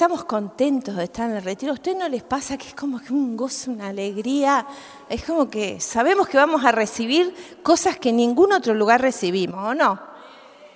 estamos 0.00 0.24
contentos 0.24 0.96
de 0.96 1.04
estar 1.04 1.28
en 1.28 1.36
el 1.36 1.42
retiro. 1.42 1.72
¿A 1.72 1.74
ustedes 1.74 1.98
no 1.98 2.08
les 2.08 2.22
pasa 2.22 2.56
que 2.56 2.68
es 2.68 2.74
como 2.74 3.00
que 3.00 3.12
un 3.12 3.36
gozo, 3.36 3.70
una 3.70 3.88
alegría? 3.88 4.66
Es 5.10 5.22
como 5.24 5.50
que 5.50 5.78
sabemos 5.78 6.26
que 6.26 6.38
vamos 6.38 6.64
a 6.64 6.72
recibir 6.72 7.60
cosas 7.62 7.98
que 7.98 8.08
en 8.08 8.16
ningún 8.16 8.50
otro 8.54 8.72
lugar 8.72 9.02
recibimos, 9.02 9.62
¿o 9.62 9.74
no? 9.74 10.00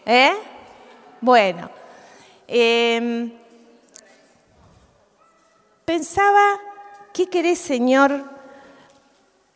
¿Eh? 0.05 0.35
Bueno, 1.23 1.71
em, 2.47 3.33
pensaba, 5.87 6.61
¿qué 7.15 7.27
querés, 7.27 7.61
Señor, 7.61 8.25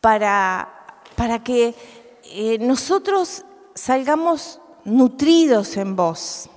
para, 0.00 0.94
para 1.14 1.44
que 1.44 1.74
eh, 2.24 2.56
nosotros 2.58 3.44
salgamos 3.74 4.62
nutridos 4.86 5.76
en 5.76 5.94
vos? 5.94 6.48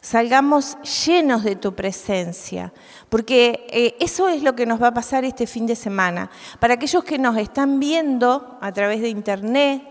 Salgamos 0.00 0.76
llenos 1.06 1.44
de 1.44 1.56
tu 1.56 1.74
presencia, 1.74 2.72
porque 3.08 3.66
eh, 3.70 3.96
eso 4.00 4.28
es 4.28 4.42
lo 4.42 4.54
que 4.54 4.66
nos 4.66 4.82
va 4.82 4.88
a 4.88 4.94
pasar 4.94 5.24
este 5.24 5.46
fin 5.46 5.66
de 5.66 5.76
semana. 5.76 6.30
Para 6.60 6.74
aquellos 6.74 7.04
que 7.04 7.18
nos 7.18 7.36
están 7.36 7.80
viendo 7.80 8.58
a 8.60 8.72
través 8.72 9.00
de 9.00 9.08
internet, 9.08 9.82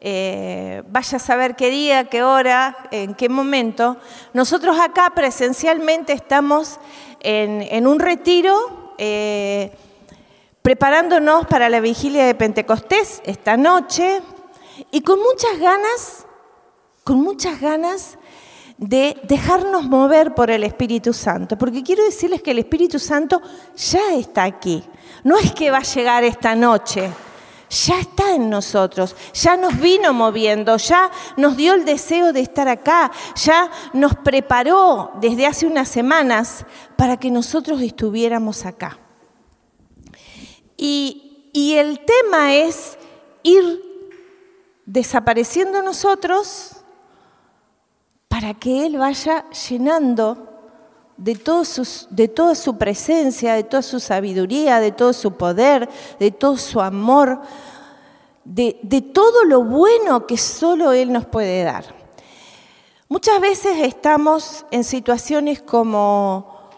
eh, 0.00 0.82
vaya 0.88 1.16
a 1.16 1.20
saber 1.20 1.56
qué 1.56 1.70
día, 1.70 2.04
qué 2.04 2.22
hora, 2.22 2.76
en 2.90 3.14
qué 3.14 3.28
momento, 3.28 3.98
nosotros 4.32 4.78
acá 4.78 5.12
presencialmente 5.14 6.12
estamos 6.12 6.78
en, 7.20 7.86
un 7.86 7.98
retiro. 7.98 8.94
Eh, 8.98 9.72
preparándonos 10.62 11.46
para 11.46 11.70
la 11.70 11.80
vigilia 11.80 12.26
de 12.26 12.34
Pentecostés 12.34 13.22
esta 13.24 13.56
noche 13.56 14.20
y 14.90 15.00
con 15.00 15.18
muchas 15.18 15.58
ganas, 15.58 16.26
con 17.02 17.20
muchas 17.22 17.60
ganas 17.60 18.18
de 18.80 19.20
dejarnos 19.24 19.84
mover 19.84 20.34
por 20.34 20.50
el 20.50 20.64
Espíritu 20.64 21.12
Santo, 21.12 21.58
porque 21.58 21.82
quiero 21.82 22.02
decirles 22.02 22.40
que 22.40 22.52
el 22.52 22.60
Espíritu 22.60 22.98
Santo 22.98 23.42
ya 23.76 24.14
está 24.14 24.44
aquí. 24.44 24.82
No 25.22 25.36
es 25.36 25.52
que 25.52 25.70
va 25.70 25.78
a 25.78 25.82
llegar 25.82 26.24
esta 26.24 26.54
noche, 26.56 27.10
ya 27.68 28.00
está 28.00 28.34
en 28.34 28.48
nosotros, 28.48 29.14
ya 29.34 29.58
nos 29.58 29.78
vino 29.78 30.14
moviendo, 30.14 30.78
ya 30.78 31.10
nos 31.36 31.58
dio 31.58 31.74
el 31.74 31.84
deseo 31.84 32.32
de 32.32 32.40
estar 32.40 32.68
acá, 32.68 33.12
ya 33.36 33.70
nos 33.92 34.16
preparó 34.16 35.12
desde 35.20 35.46
hace 35.46 35.66
unas 35.66 35.88
semanas 35.88 36.64
para 36.96 37.18
que 37.18 37.30
nosotros 37.30 37.82
estuviéramos 37.82 38.64
acá. 38.64 38.98
Y, 40.78 41.50
y 41.52 41.74
el 41.74 42.00
tema 42.06 42.54
es 42.54 42.96
ir 43.42 43.82
desapareciendo 44.86 45.82
nosotros 45.82 46.79
para 48.30 48.54
que 48.54 48.86
Él 48.86 48.96
vaya 48.96 49.44
llenando 49.50 50.38
de, 51.16 51.32
de 52.10 52.28
toda 52.28 52.54
su 52.54 52.78
presencia, 52.78 53.54
de 53.54 53.64
toda 53.64 53.82
su 53.82 53.98
sabiduría, 53.98 54.78
de 54.78 54.92
todo 54.92 55.12
su 55.12 55.32
poder, 55.32 55.88
de 56.20 56.30
todo 56.30 56.56
su 56.56 56.80
amor, 56.80 57.40
de, 58.44 58.78
de 58.84 59.02
todo 59.02 59.44
lo 59.44 59.64
bueno 59.64 60.28
que 60.28 60.38
solo 60.38 60.92
Él 60.92 61.12
nos 61.12 61.26
puede 61.26 61.64
dar. 61.64 61.84
Muchas 63.08 63.40
veces 63.40 63.78
estamos 63.82 64.64
en 64.70 64.84
situaciones 64.84 65.60
como 65.60 66.70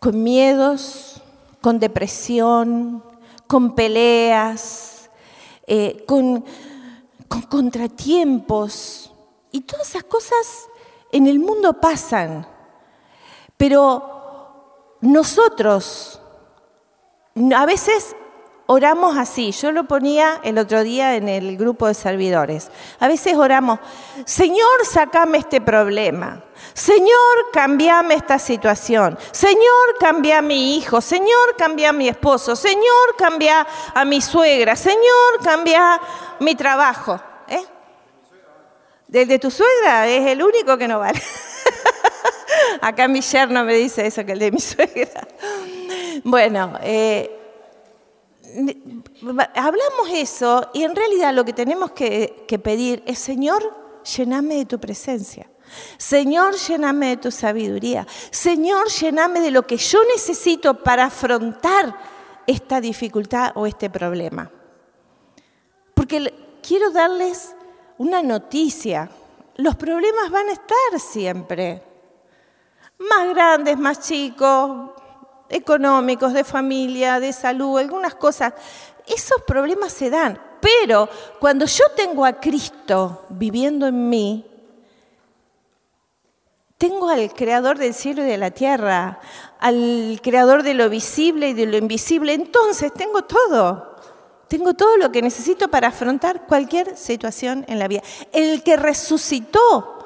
con 0.00 0.22
miedos, 0.22 1.20
con 1.60 1.78
depresión, 1.78 3.04
con 3.46 3.74
peleas, 3.74 5.10
eh, 5.66 6.02
con, 6.06 6.42
con 7.28 7.42
contratiempos. 7.42 9.12
Y 9.52 9.60
todas 9.60 9.90
esas 9.90 10.04
cosas 10.04 10.67
en 11.12 11.26
el 11.26 11.38
mundo 11.38 11.74
pasan, 11.74 12.46
pero 13.56 14.96
nosotros 15.00 16.20
a 17.54 17.66
veces 17.66 18.16
oramos 18.66 19.16
así. 19.16 19.52
Yo 19.52 19.72
lo 19.72 19.84
ponía 19.84 20.40
el 20.44 20.58
otro 20.58 20.82
día 20.82 21.16
en 21.16 21.28
el 21.28 21.56
grupo 21.56 21.86
de 21.86 21.94
servidores. 21.94 22.70
A 23.00 23.08
veces 23.08 23.34
oramos, 23.34 23.80
Señor, 24.26 24.84
sacame 24.84 25.38
este 25.38 25.60
problema. 25.60 26.44
Señor, 26.74 27.50
cambiame 27.52 28.14
esta 28.14 28.38
situación. 28.38 29.18
Señor, 29.32 29.96
cambia 29.98 30.38
a 30.38 30.42
mi 30.42 30.76
hijo. 30.76 31.00
Señor, 31.00 31.56
cambia 31.56 31.90
a 31.90 31.92
mi 31.92 32.08
esposo. 32.08 32.54
Señor, 32.54 33.16
cambia 33.16 33.66
a 33.94 34.04
mi 34.04 34.20
suegra. 34.20 34.76
Señor, 34.76 35.42
cambia 35.42 36.00
mi 36.40 36.54
trabajo. 36.54 37.18
Del 39.08 39.26
de 39.26 39.38
tu 39.38 39.50
suegra 39.50 40.06
es 40.06 40.26
el 40.26 40.42
único 40.42 40.76
que 40.76 40.86
no 40.86 40.98
vale. 40.98 41.20
Acá 42.82 43.08
mi 43.08 43.22
yerno 43.22 43.64
me 43.64 43.74
dice 43.74 44.06
eso, 44.06 44.24
que 44.24 44.32
el 44.32 44.38
de 44.38 44.52
mi 44.52 44.60
suegra. 44.60 45.26
Bueno, 46.24 46.78
eh, 46.82 47.30
hablamos 49.54 50.08
eso 50.12 50.70
y 50.74 50.84
en 50.84 50.94
realidad 50.94 51.32
lo 51.32 51.44
que 51.44 51.54
tenemos 51.54 51.92
que, 51.92 52.44
que 52.46 52.58
pedir 52.58 53.02
es, 53.06 53.18
Señor, 53.18 53.74
llename 54.16 54.56
de 54.56 54.66
tu 54.66 54.78
presencia. 54.78 55.48
Señor, 55.96 56.56
llename 56.56 57.08
de 57.08 57.16
tu 57.16 57.30
sabiduría. 57.30 58.06
Señor, 58.30 58.88
llename 58.90 59.40
de 59.40 59.50
lo 59.50 59.66
que 59.66 59.78
yo 59.78 60.00
necesito 60.04 60.82
para 60.82 61.04
afrontar 61.04 61.96
esta 62.46 62.80
dificultad 62.80 63.52
o 63.54 63.66
este 63.66 63.90
problema. 63.90 64.50
Porque 65.94 66.32
quiero 66.62 66.90
darles 66.90 67.54
una 67.98 68.22
noticia. 68.22 69.10
Los 69.56 69.76
problemas 69.76 70.30
van 70.30 70.48
a 70.48 70.52
estar 70.52 70.98
siempre. 70.98 71.82
Más 72.98 73.28
grandes, 73.28 73.78
más 73.78 74.00
chicos, 74.00 74.90
económicos, 75.48 76.32
de 76.32 76.44
familia, 76.44 77.20
de 77.20 77.32
salud, 77.32 77.78
algunas 77.78 78.14
cosas. 78.14 78.54
Esos 79.06 79.42
problemas 79.42 79.92
se 79.92 80.10
dan. 80.10 80.40
Pero 80.60 81.08
cuando 81.38 81.66
yo 81.66 81.84
tengo 81.94 82.24
a 82.24 82.40
Cristo 82.40 83.26
viviendo 83.28 83.86
en 83.86 84.08
mí, 84.08 84.44
tengo 86.76 87.08
al 87.08 87.32
creador 87.32 87.78
del 87.78 87.92
cielo 87.94 88.22
y 88.22 88.26
de 88.26 88.38
la 88.38 88.52
tierra, 88.52 89.20
al 89.58 90.20
creador 90.22 90.62
de 90.62 90.74
lo 90.74 90.88
visible 90.88 91.48
y 91.48 91.54
de 91.54 91.66
lo 91.66 91.76
invisible, 91.76 92.34
entonces 92.34 92.92
tengo 92.94 93.22
todo. 93.22 93.96
Tengo 94.48 94.72
todo 94.72 94.96
lo 94.96 95.12
que 95.12 95.20
necesito 95.20 95.68
para 95.68 95.88
afrontar 95.88 96.46
cualquier 96.46 96.96
situación 96.96 97.66
en 97.68 97.78
la 97.78 97.86
vida. 97.86 98.02
El 98.32 98.62
que 98.62 98.76
resucitó, 98.76 99.98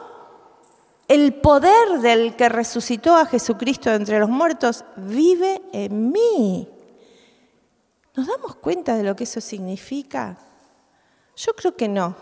el 1.06 1.34
poder 1.34 2.00
del 2.00 2.34
que 2.34 2.48
resucitó 2.48 3.14
a 3.16 3.26
Jesucristo 3.26 3.90
entre 3.92 4.18
los 4.18 4.28
muertos, 4.28 4.84
vive 4.96 5.62
en 5.72 6.10
mí. 6.10 6.68
¿Nos 8.14 8.26
damos 8.26 8.56
cuenta 8.56 8.96
de 8.96 9.04
lo 9.04 9.14
que 9.14 9.24
eso 9.24 9.40
significa? 9.40 10.36
Yo 11.36 11.54
creo 11.54 11.76
que 11.76 11.88
no, 11.88 12.16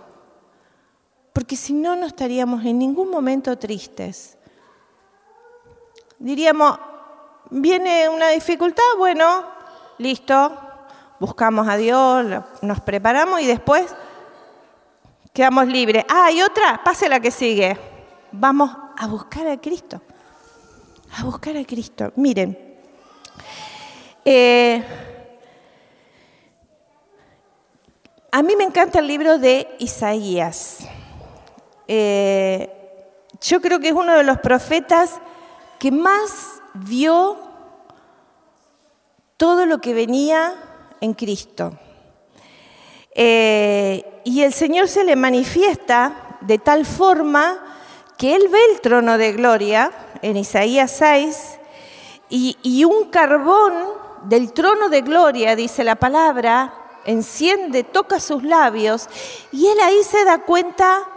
porque 1.32 1.56
si 1.56 1.72
no, 1.72 1.97
no 1.97 2.06
estaríamos 2.06 2.64
en 2.64 2.78
ningún 2.78 3.10
momento 3.10 3.56
tristes. 3.59 4.36
Diríamos, 6.19 6.78
viene 7.50 8.09
una 8.10 8.28
dificultad, 8.28 8.84
bueno, 8.98 9.44
listo, 9.98 10.69
buscamos 11.20 11.69
a 11.69 11.76
Dios, 11.76 12.26
nos 12.62 12.81
preparamos 12.81 13.41
y 13.42 13.47
después 13.47 13.86
quedamos 15.32 15.66
libres. 15.69 16.04
Ah, 16.08 16.32
y 16.32 16.41
otra, 16.42 16.82
pase 16.82 17.08
la 17.08 17.20
que 17.20 17.31
sigue. 17.31 17.78
Vamos 18.32 18.75
a 18.97 19.06
buscar 19.06 19.47
a 19.47 19.60
Cristo. 19.60 20.00
A 21.19 21.25
buscar 21.25 21.56
a 21.56 21.64
Cristo. 21.64 22.10
Miren, 22.16 22.78
eh, 24.25 24.82
a 28.33 28.42
mí 28.42 28.56
me 28.56 28.65
encanta 28.65 29.00
el 29.00 29.06
libro 29.06 29.39
de 29.39 29.68
Isaías. 29.78 30.89
Eh, 31.86 32.71
yo 33.42 33.60
creo 33.60 33.78
que 33.78 33.89
es 33.89 33.95
uno 33.95 34.15
de 34.15 34.24
los 34.24 34.39
profetas 34.39 35.21
que 35.78 35.91
más 35.91 36.62
vio 36.72 37.36
todo 39.36 39.66
lo 39.66 39.80
que 39.80 39.92
venía 39.92 40.70
en 41.00 41.14
Cristo. 41.14 41.72
Eh, 43.14 44.22
y 44.24 44.42
el 44.42 44.52
Señor 44.52 44.88
se 44.88 45.04
le 45.04 45.16
manifiesta 45.16 46.38
de 46.41 46.58
tal 46.58 46.86
forma 46.86 47.58
que 48.16 48.34
Él 48.34 48.48
ve 48.48 48.58
el 48.72 48.80
trono 48.80 49.18
de 49.18 49.32
gloria 49.32 49.91
en 50.22 50.36
Isaías 50.36 50.91
6 50.92 51.58
y, 52.28 52.56
y 52.62 52.84
un 52.84 53.10
carbón 53.10 53.74
del 54.24 54.52
trono 54.52 54.88
de 54.88 55.00
gloria, 55.00 55.56
dice 55.56 55.84
la 55.84 55.97
palabra, 55.97 56.74
enciende, 57.04 57.82
toca 57.82 58.20
sus 58.20 58.42
labios 58.42 59.08
y 59.52 59.66
Él 59.66 59.80
ahí 59.80 60.02
se 60.02 60.24
da 60.24 60.42
cuenta 60.44 61.08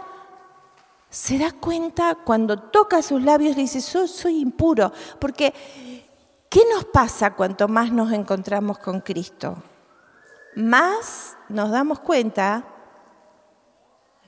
se 1.14 1.38
da 1.38 1.52
cuenta 1.52 2.16
cuando 2.16 2.58
toca 2.58 3.00
sus 3.00 3.22
labios, 3.22 3.54
dice, 3.54 3.80
soy, 3.80 4.08
soy 4.08 4.40
impuro. 4.40 4.90
Porque, 5.20 5.54
¿qué 6.50 6.62
nos 6.74 6.86
pasa 6.86 7.36
cuanto 7.36 7.68
más 7.68 7.92
nos 7.92 8.10
encontramos 8.10 8.80
con 8.80 9.00
Cristo? 9.00 9.56
Más 10.56 11.36
nos 11.48 11.70
damos 11.70 12.00
cuenta 12.00 12.64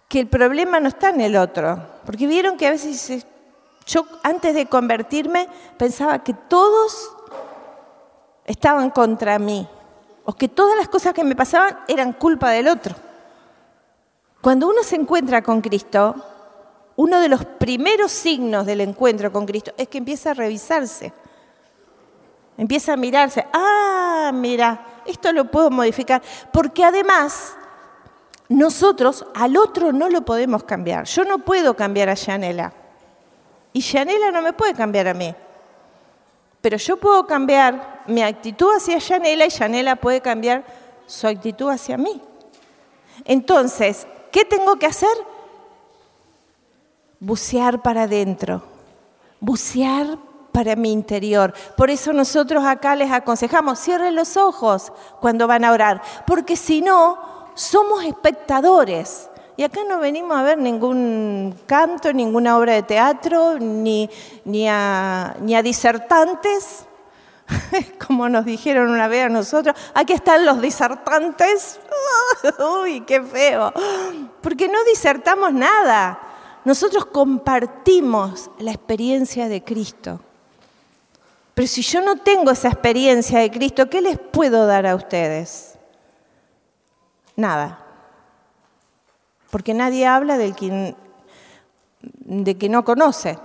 que 0.09 0.21
el 0.21 0.29
problema 0.29 0.81
no 0.81 0.89
está 0.89 1.11
en 1.11 1.21
el 1.21 1.37
otro. 1.37 1.81
Porque 2.05 2.27
vieron 2.27 2.57
que 2.57 2.67
a 2.67 2.71
veces 2.71 2.93
dice, 2.93 3.27
Yo 3.87 4.07
antes 4.23 4.55
de 4.55 4.67
convertirme 4.67 5.49
pensaba 5.77 6.23
que 6.23 6.35
todos 6.35 7.13
estaban 8.45 8.91
contra 8.91 9.39
mí 9.39 9.69
o 10.25 10.33
que 10.33 10.49
todas 10.49 10.77
las 10.77 10.89
cosas 10.89 11.15
que 11.15 11.25
me 11.25 11.37
pasaban 11.37 11.79
eran 11.89 12.13
culpa 12.13 12.51
del 12.51 12.69
otro. 12.69 12.95
Cuando 14.41 14.69
uno 14.69 14.83
se 14.83 14.97
encuentra 14.97 15.43
con 15.43 15.61
Cristo, 15.61 16.15
uno 16.97 17.21
de 17.21 17.29
los 17.29 17.45
primeros 17.45 18.11
signos 18.13 18.67
del 18.67 18.81
encuentro 18.81 19.33
con 19.33 19.47
Cristo 19.47 19.73
es 19.77 19.89
que 19.89 19.99
empieza 19.99 20.31
a 20.31 20.35
revisarse. 20.35 21.13
Empieza 22.57 22.95
a 22.95 22.97
mirarse, 22.97 23.47
ah, 23.53 24.31
mira, 24.33 24.96
esto 25.07 25.33
lo 25.33 25.51
puedo 25.51 25.71
modificar. 25.71 26.23
Porque 26.53 26.85
además, 26.85 27.57
nosotros 28.49 29.27
al 29.35 29.57
otro 29.57 29.93
no 29.93 30.09
lo 30.09 30.23
podemos 30.23 30.65
cambiar. 30.65 31.05
Yo 31.05 31.25
no 31.25 31.39
puedo 31.39 31.75
cambiar 31.75 32.09
a 32.09 32.15
Yanela. 32.15 32.73
Y 33.73 33.81
Yanela 33.81 34.31
no 34.31 34.43
me 34.43 34.53
puede 34.53 34.75
cambiar 34.75 35.09
a 35.09 35.15
mí. 35.15 35.35
Pero 36.61 36.77
yo 36.77 36.97
puedo 36.97 37.27
cambiar 37.27 38.05
mi 38.07 38.23
actitud 38.23 38.73
hacia 38.75 38.99
Yanela 38.99 39.47
y 39.47 39.51
Yanela 39.51 39.97
puede 39.97 40.21
cambiar 40.21 40.65
su 41.07 41.27
actitud 41.27 41.71
hacia 41.71 41.97
mí. 41.97 42.21
Entonces, 43.25 44.07
¿qué 44.31 44.45
tengo 44.45 44.77
que 44.77 44.87
hacer? 44.87 45.17
Bucear 47.21 47.83
para 47.83 48.03
adentro. 48.03 48.63
Bucear 49.41 50.19
para 50.57 50.75
mi 50.75 50.91
interior. 50.91 51.53
Por 51.77 51.91
eso 51.91 52.15
nosotros 52.15 52.65
acá 52.65 52.97
les 52.97 53.13
aconsejamos, 53.13 53.79
cierren 53.79 54.17
los 54.17 54.39
ojos 54.39 54.91
cuando 55.21 55.47
van 55.47 55.67
a 55.67 55.71
orar, 55.71 56.01
porque 56.27 56.57
si 56.57 56.81
no, 56.81 57.19
somos 57.53 58.03
espectadores. 58.05 59.29
Y 59.59 59.65
acá 59.65 59.81
no 59.87 59.99
venimos 59.99 60.35
a 60.35 60.43
ver 60.43 60.57
ningún 60.57 61.55
canto, 61.67 62.11
ninguna 62.11 62.57
obra 62.57 62.73
de 62.73 62.83
teatro, 62.85 63.59
ni, 63.59 64.09
ni, 64.47 64.67
a, 64.67 65.37
ni 65.41 65.55
a 65.55 65.63
disertantes, 65.63 66.87
como 68.07 68.31
nos 68.31 68.47
dijeron 68.47 68.89
una 68.89 69.09
vez 69.09 69.27
a 69.27 69.29
nosotros, 69.29 69.77
aquí 69.93 70.15
están 70.15 70.47
los 70.47 70.63
disertantes. 70.63 71.81
Uy, 72.83 73.03
qué 73.03 73.21
feo. 73.21 73.75
Porque 74.41 74.69
no 74.69 74.83
disertamos 74.85 75.53
nada. 75.53 76.19
Nosotros 76.65 77.05
compartimos 77.05 78.51
la 78.59 78.71
experiencia 78.71 79.51
de 79.51 79.63
Cristo. 79.63 80.21
Pero 81.57 81.69
si 81.69 81.81
yo 81.81 82.03
no 82.03 82.17
tengo 82.17 82.51
esa 82.51 82.69
experiencia 82.69 83.39
de 83.39 83.51
Cristo, 83.51 83.89
¿qué 83.89 84.03
les 84.03 84.19
puedo 84.19 84.67
dar 84.67 84.87
a 84.87 84.95
ustedes? 84.95 85.79
Nada. 87.35 87.83
Porque 89.51 89.73
nadie 89.73 90.07
habla 90.07 90.37
del 90.37 90.55
que, 90.55 90.95
de 92.03 92.59
que 92.59 92.69
no 92.69 92.85
conoce. 92.85 93.39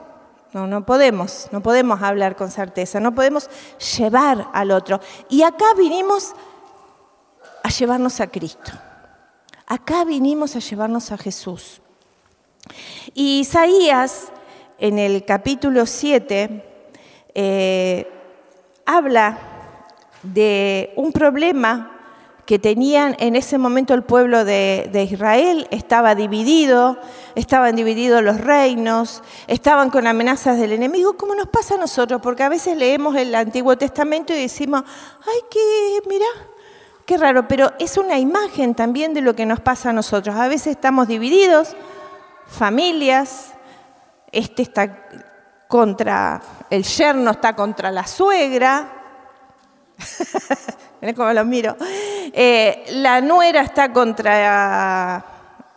No, 0.51 0.67
no 0.67 0.85
podemos, 0.85 1.47
no 1.53 1.63
podemos 1.63 2.01
hablar 2.01 2.35
con 2.35 2.51
certeza, 2.51 2.99
no 2.99 3.15
podemos 3.15 3.49
llevar 3.97 4.49
al 4.51 4.71
otro. 4.71 4.99
Y 5.29 5.43
acá 5.43 5.67
vinimos 5.77 6.33
a 7.63 7.69
llevarnos 7.69 8.19
a 8.19 8.27
Cristo. 8.27 8.73
Acá 9.65 10.03
vinimos 10.03 10.57
a 10.57 10.59
llevarnos 10.59 11.13
a 11.13 11.17
Jesús. 11.17 11.81
Y 13.13 13.39
Isaías, 13.39 14.33
en 14.79 14.99
el 14.99 15.23
capítulo 15.23 15.85
7, 15.85 16.70
eh, 17.35 18.07
habla 18.85 19.37
de 20.23 20.93
un 20.95 21.11
problema 21.11 21.97
que 22.45 22.59
tenían 22.59 23.15
en 23.19 23.35
ese 23.37 23.57
momento 23.57 23.93
el 23.93 24.03
pueblo 24.03 24.43
de, 24.43 25.07
Israel, 25.09 25.67
estaba 25.71 26.15
dividido, 26.15 26.97
estaban 27.35 27.75
divididos 27.75 28.21
los 28.21 28.41
reinos, 28.41 29.23
estaban 29.47 29.89
con 29.89 30.05
amenazas 30.05 30.59
del 30.59 30.73
enemigo, 30.73 31.15
como 31.15 31.33
nos 31.33 31.47
pasa 31.47 31.75
a 31.75 31.77
nosotros, 31.77 32.19
porque 32.21 32.43
a 32.43 32.49
veces 32.49 32.75
leemos 32.75 33.15
el 33.15 33.33
Antiguo 33.35 33.77
Testamento 33.77 34.33
y 34.33 34.41
decimos, 34.41 34.83
ay, 35.21 35.39
que, 35.49 36.09
mira, 36.09 36.25
qué 37.05 37.17
raro, 37.17 37.47
pero 37.47 37.71
es 37.79 37.97
una 37.97 38.19
imagen 38.19 38.75
también 38.75 39.13
de 39.13 39.21
lo 39.21 39.33
que 39.33 39.45
nos 39.45 39.61
pasa 39.61 39.91
a 39.91 39.93
nosotros. 39.93 40.35
A 40.35 40.49
veces 40.49 40.67
estamos 40.75 41.07
divididos, 41.07 41.75
familias, 42.47 43.53
este 44.33 44.63
está 44.63 45.07
contra, 45.71 46.41
el 46.69 46.83
yerno 46.83 47.31
está 47.31 47.55
contra 47.55 47.91
la 47.91 48.05
suegra, 48.05 48.89
miren 51.01 51.15
cómo 51.15 51.31
lo 51.31 51.45
miro, 51.45 51.77
eh, 51.79 52.83
la 52.89 53.21
nuera 53.21 53.61
está 53.61 53.93
contra 53.93 55.23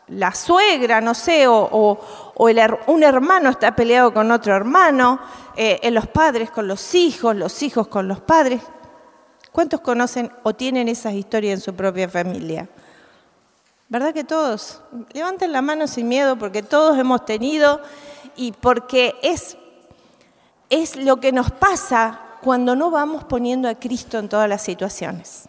la 0.08 0.34
suegra, 0.34 1.00
no 1.00 1.14
sé, 1.14 1.46
o, 1.46 2.00
un 2.34 3.02
hermano 3.04 3.50
está 3.50 3.76
peleado 3.76 4.12
con 4.12 4.32
otro 4.32 4.56
hermano, 4.56 5.20
eh, 5.56 5.88
los 5.92 6.08
padres 6.08 6.50
con 6.50 6.66
los 6.66 6.92
hijos, 6.96 7.36
los 7.36 7.62
hijos 7.62 7.86
con 7.86 8.08
los 8.08 8.18
padres. 8.20 8.62
¿Cuántos 9.52 9.80
conocen 9.80 10.28
o 10.42 10.54
tienen 10.54 10.88
esas 10.88 11.12
historias 11.12 11.54
en 11.54 11.60
su 11.60 11.72
propia 11.72 12.08
familia? 12.08 12.68
¿Verdad 13.88 14.12
que 14.12 14.24
todos? 14.24 14.80
Levanten 15.12 15.52
la 15.52 15.62
mano 15.62 15.86
sin 15.86 16.08
miedo 16.08 16.36
porque 16.36 16.64
todos 16.64 16.98
hemos 16.98 17.24
tenido 17.24 17.80
y 18.34 18.50
porque 18.50 19.14
es 19.22 19.56
es 20.70 20.96
lo 20.96 21.18
que 21.20 21.32
nos 21.32 21.50
pasa 21.50 22.20
cuando 22.42 22.76
no 22.76 22.90
vamos 22.90 23.24
poniendo 23.24 23.68
a 23.68 23.74
Cristo 23.74 24.18
en 24.18 24.28
todas 24.28 24.48
las 24.48 24.62
situaciones. 24.62 25.48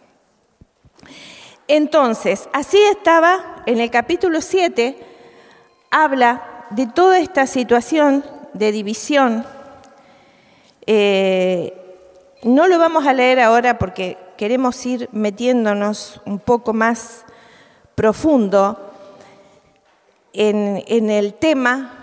Entonces, 1.68 2.48
así 2.52 2.78
estaba 2.90 3.62
en 3.66 3.80
el 3.80 3.90
capítulo 3.90 4.40
7, 4.40 4.96
habla 5.90 6.66
de 6.70 6.86
toda 6.86 7.18
esta 7.18 7.46
situación 7.46 8.24
de 8.54 8.72
división. 8.72 9.44
Eh, 10.86 11.74
no 12.44 12.68
lo 12.68 12.78
vamos 12.78 13.06
a 13.06 13.12
leer 13.12 13.40
ahora 13.40 13.78
porque 13.78 14.16
queremos 14.36 14.84
ir 14.86 15.08
metiéndonos 15.12 16.20
un 16.24 16.38
poco 16.38 16.72
más 16.72 17.24
profundo 17.94 18.92
en, 20.32 20.84
en 20.86 21.10
el 21.10 21.34
tema 21.34 21.95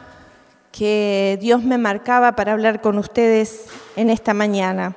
que 0.73 1.37
Dios 1.39 1.61
me 1.61 1.77
marcaba 1.77 2.35
para 2.35 2.53
hablar 2.53 2.81
con 2.81 2.97
ustedes 2.97 3.67
en 3.95 4.09
esta 4.09 4.33
mañana, 4.33 4.95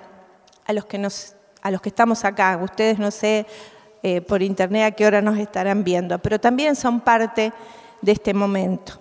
a 0.64 0.72
los 0.72 0.86
que, 0.86 0.96
nos, 0.96 1.36
a 1.60 1.70
los 1.70 1.82
que 1.82 1.90
estamos 1.90 2.24
acá. 2.24 2.58
Ustedes 2.62 2.98
no 2.98 3.10
sé 3.10 3.46
eh, 4.02 4.22
por 4.22 4.42
internet 4.42 4.84
a 4.84 4.90
qué 4.92 5.06
hora 5.06 5.20
nos 5.20 5.38
estarán 5.38 5.84
viendo, 5.84 6.18
pero 6.18 6.40
también 6.40 6.76
son 6.76 7.00
parte 7.00 7.52
de 8.00 8.12
este 8.12 8.32
momento. 8.32 8.94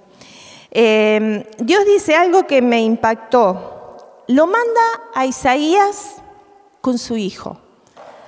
Eh, 0.70 1.50
Dios 1.60 1.86
dice 1.86 2.18
algo 2.18 2.46
que 2.46 2.62
me 2.62 2.82
impactó. 2.82 4.24
Lo 4.28 4.46
manda 4.46 4.82
a 5.14 5.26
Isaías 5.26 6.16
con 6.82 6.98
su 6.98 7.16
hijo. 7.16 7.58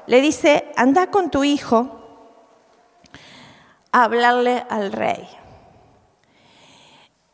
Le 0.06 0.22
dice, 0.22 0.72
anda 0.78 1.08
con 1.08 1.30
tu 1.30 1.44
hijo 1.44 2.00
a 3.92 4.06
hablarle 4.06 4.64
al 4.70 4.94
rey. 4.94 5.28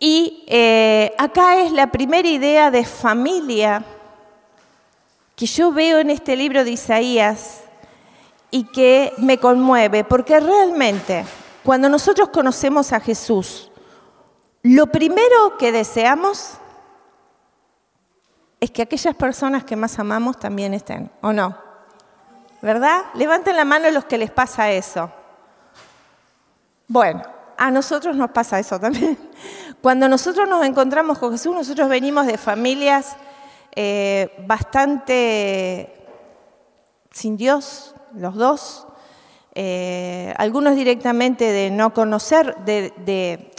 Y 0.05 0.43
eh, 0.47 1.15
acá 1.17 1.59
es 1.61 1.71
la 1.71 1.87
primera 1.87 2.27
idea 2.27 2.69
de 2.69 2.83
familia 2.83 3.85
que 5.33 5.45
yo 5.45 5.71
veo 5.71 5.99
en 5.99 6.09
este 6.09 6.35
libro 6.35 6.65
de 6.65 6.71
Isaías 6.71 7.61
y 8.51 8.65
que 8.65 9.13
me 9.17 9.37
conmueve, 9.37 10.03
porque 10.03 10.41
realmente 10.41 11.23
cuando 11.63 11.87
nosotros 11.87 12.27
conocemos 12.27 12.91
a 12.91 12.99
Jesús, 12.99 13.71
lo 14.61 14.87
primero 14.87 15.57
que 15.57 15.71
deseamos 15.71 16.55
es 18.59 18.71
que 18.71 18.81
aquellas 18.81 19.15
personas 19.15 19.63
que 19.63 19.77
más 19.77 19.97
amamos 19.99 20.37
también 20.37 20.73
estén, 20.73 21.09
¿o 21.21 21.31
no? 21.31 21.57
¿Verdad? 22.61 23.05
Levanten 23.13 23.55
la 23.55 23.63
mano 23.63 23.89
los 23.89 24.03
que 24.03 24.17
les 24.17 24.31
pasa 24.31 24.69
eso. 24.69 25.09
Bueno, 26.89 27.23
a 27.57 27.71
nosotros 27.71 28.15
nos 28.15 28.31
pasa 28.31 28.59
eso 28.59 28.79
también. 28.79 29.17
Cuando 29.81 30.07
nosotros 30.07 30.47
nos 30.47 30.65
encontramos 30.65 31.19
con 31.19 31.31
Jesús, 31.31 31.55
nosotros 31.55 31.89
venimos 31.89 32.25
de 32.25 32.37
familias 32.37 33.15
eh, 33.75 34.31
bastante 34.45 36.03
sin 37.11 37.37
Dios, 37.37 37.95
los 38.15 38.35
dos, 38.35 38.87
eh, 39.55 40.33
algunos 40.37 40.75
directamente 40.75 41.45
de 41.45 41.69
no 41.69 41.93
conocer, 41.93 42.55
de, 42.65 43.51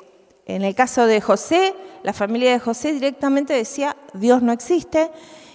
en 0.46 0.62
el 0.62 0.74
caso 0.74 1.06
de 1.06 1.20
José, 1.20 1.74
la 2.02 2.12
familia 2.12 2.52
de 2.52 2.58
José 2.58 2.92
directamente 2.92 3.54
decía, 3.54 3.96
Dios 4.12 4.42
no 4.42 4.52
existe, 4.52 5.10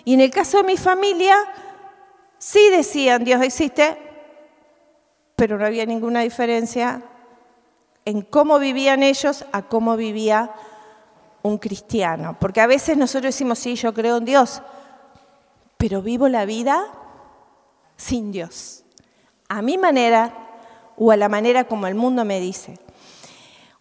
y 0.05 0.13
en 0.13 0.21
el 0.21 0.31
caso 0.31 0.57
de 0.57 0.63
mi 0.63 0.77
familia, 0.77 1.35
sí 2.37 2.69
decían, 2.71 3.23
Dios 3.25 3.41
existe, 3.43 3.97
pero 5.35 5.57
no 5.57 5.65
había 5.65 5.85
ninguna 5.85 6.21
diferencia 6.21 7.01
en 8.09 8.21
cómo 8.21 8.59
vivían 8.59 9.03
ellos 9.03 9.45
a 9.51 9.63
cómo 9.63 9.95
vivía 9.95 10.51
un 11.41 11.57
cristiano. 11.57 12.37
Porque 12.39 12.61
a 12.61 12.67
veces 12.67 12.97
nosotros 12.97 13.33
decimos, 13.33 13.59
sí, 13.59 13.75
yo 13.75 13.93
creo 13.93 14.17
en 14.17 14.25
Dios, 14.25 14.61
pero 15.77 16.01
vivo 16.01 16.27
la 16.27 16.45
vida 16.45 16.85
sin 17.95 18.31
Dios, 18.31 18.83
a 19.47 19.61
mi 19.61 19.77
manera 19.77 20.33
o 20.97 21.11
a 21.11 21.17
la 21.17 21.29
manera 21.29 21.65
como 21.65 21.87
el 21.87 21.95
mundo 21.95 22.25
me 22.25 22.39
dice. 22.39 22.77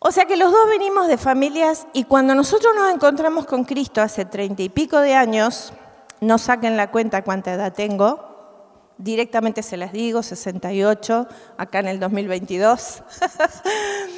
O 0.00 0.12
sea 0.12 0.26
que 0.26 0.36
los 0.36 0.52
dos 0.52 0.68
venimos 0.68 1.08
de 1.08 1.18
familias 1.18 1.86
y 1.92 2.04
cuando 2.04 2.34
nosotros 2.34 2.72
nos 2.74 2.92
encontramos 2.92 3.46
con 3.46 3.64
Cristo 3.64 4.00
hace 4.00 4.24
treinta 4.24 4.62
y 4.62 4.68
pico 4.68 5.00
de 5.00 5.14
años, 5.14 5.72
no 6.20 6.38
saquen 6.38 6.76
la 6.76 6.90
cuenta 6.90 7.24
cuánta 7.24 7.52
edad 7.52 7.72
tengo, 7.72 8.28
directamente 8.96 9.62
se 9.62 9.76
las 9.76 9.92
digo, 9.92 10.22
68, 10.22 11.26
acá 11.56 11.80
en 11.80 11.88
el 11.88 12.00
2022. 12.00 13.02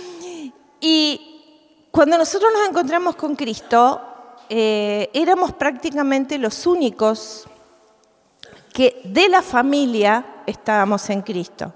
y 0.81 1.89
cuando 1.91 2.17
nosotros 2.17 2.51
nos 2.53 2.69
encontramos 2.69 3.17
con 3.17 3.37
Cristo, 3.37 4.01
eh, 4.49 5.11
éramos 5.13 5.53
prácticamente 5.53 6.39
los 6.39 6.67
únicos 6.67 7.47
que 8.73 9.01
de 9.05 9.29
la 9.29 9.43
familia 9.43 10.43
estábamos 10.47 11.09
en 11.11 11.23
Cristo. 11.23 11.73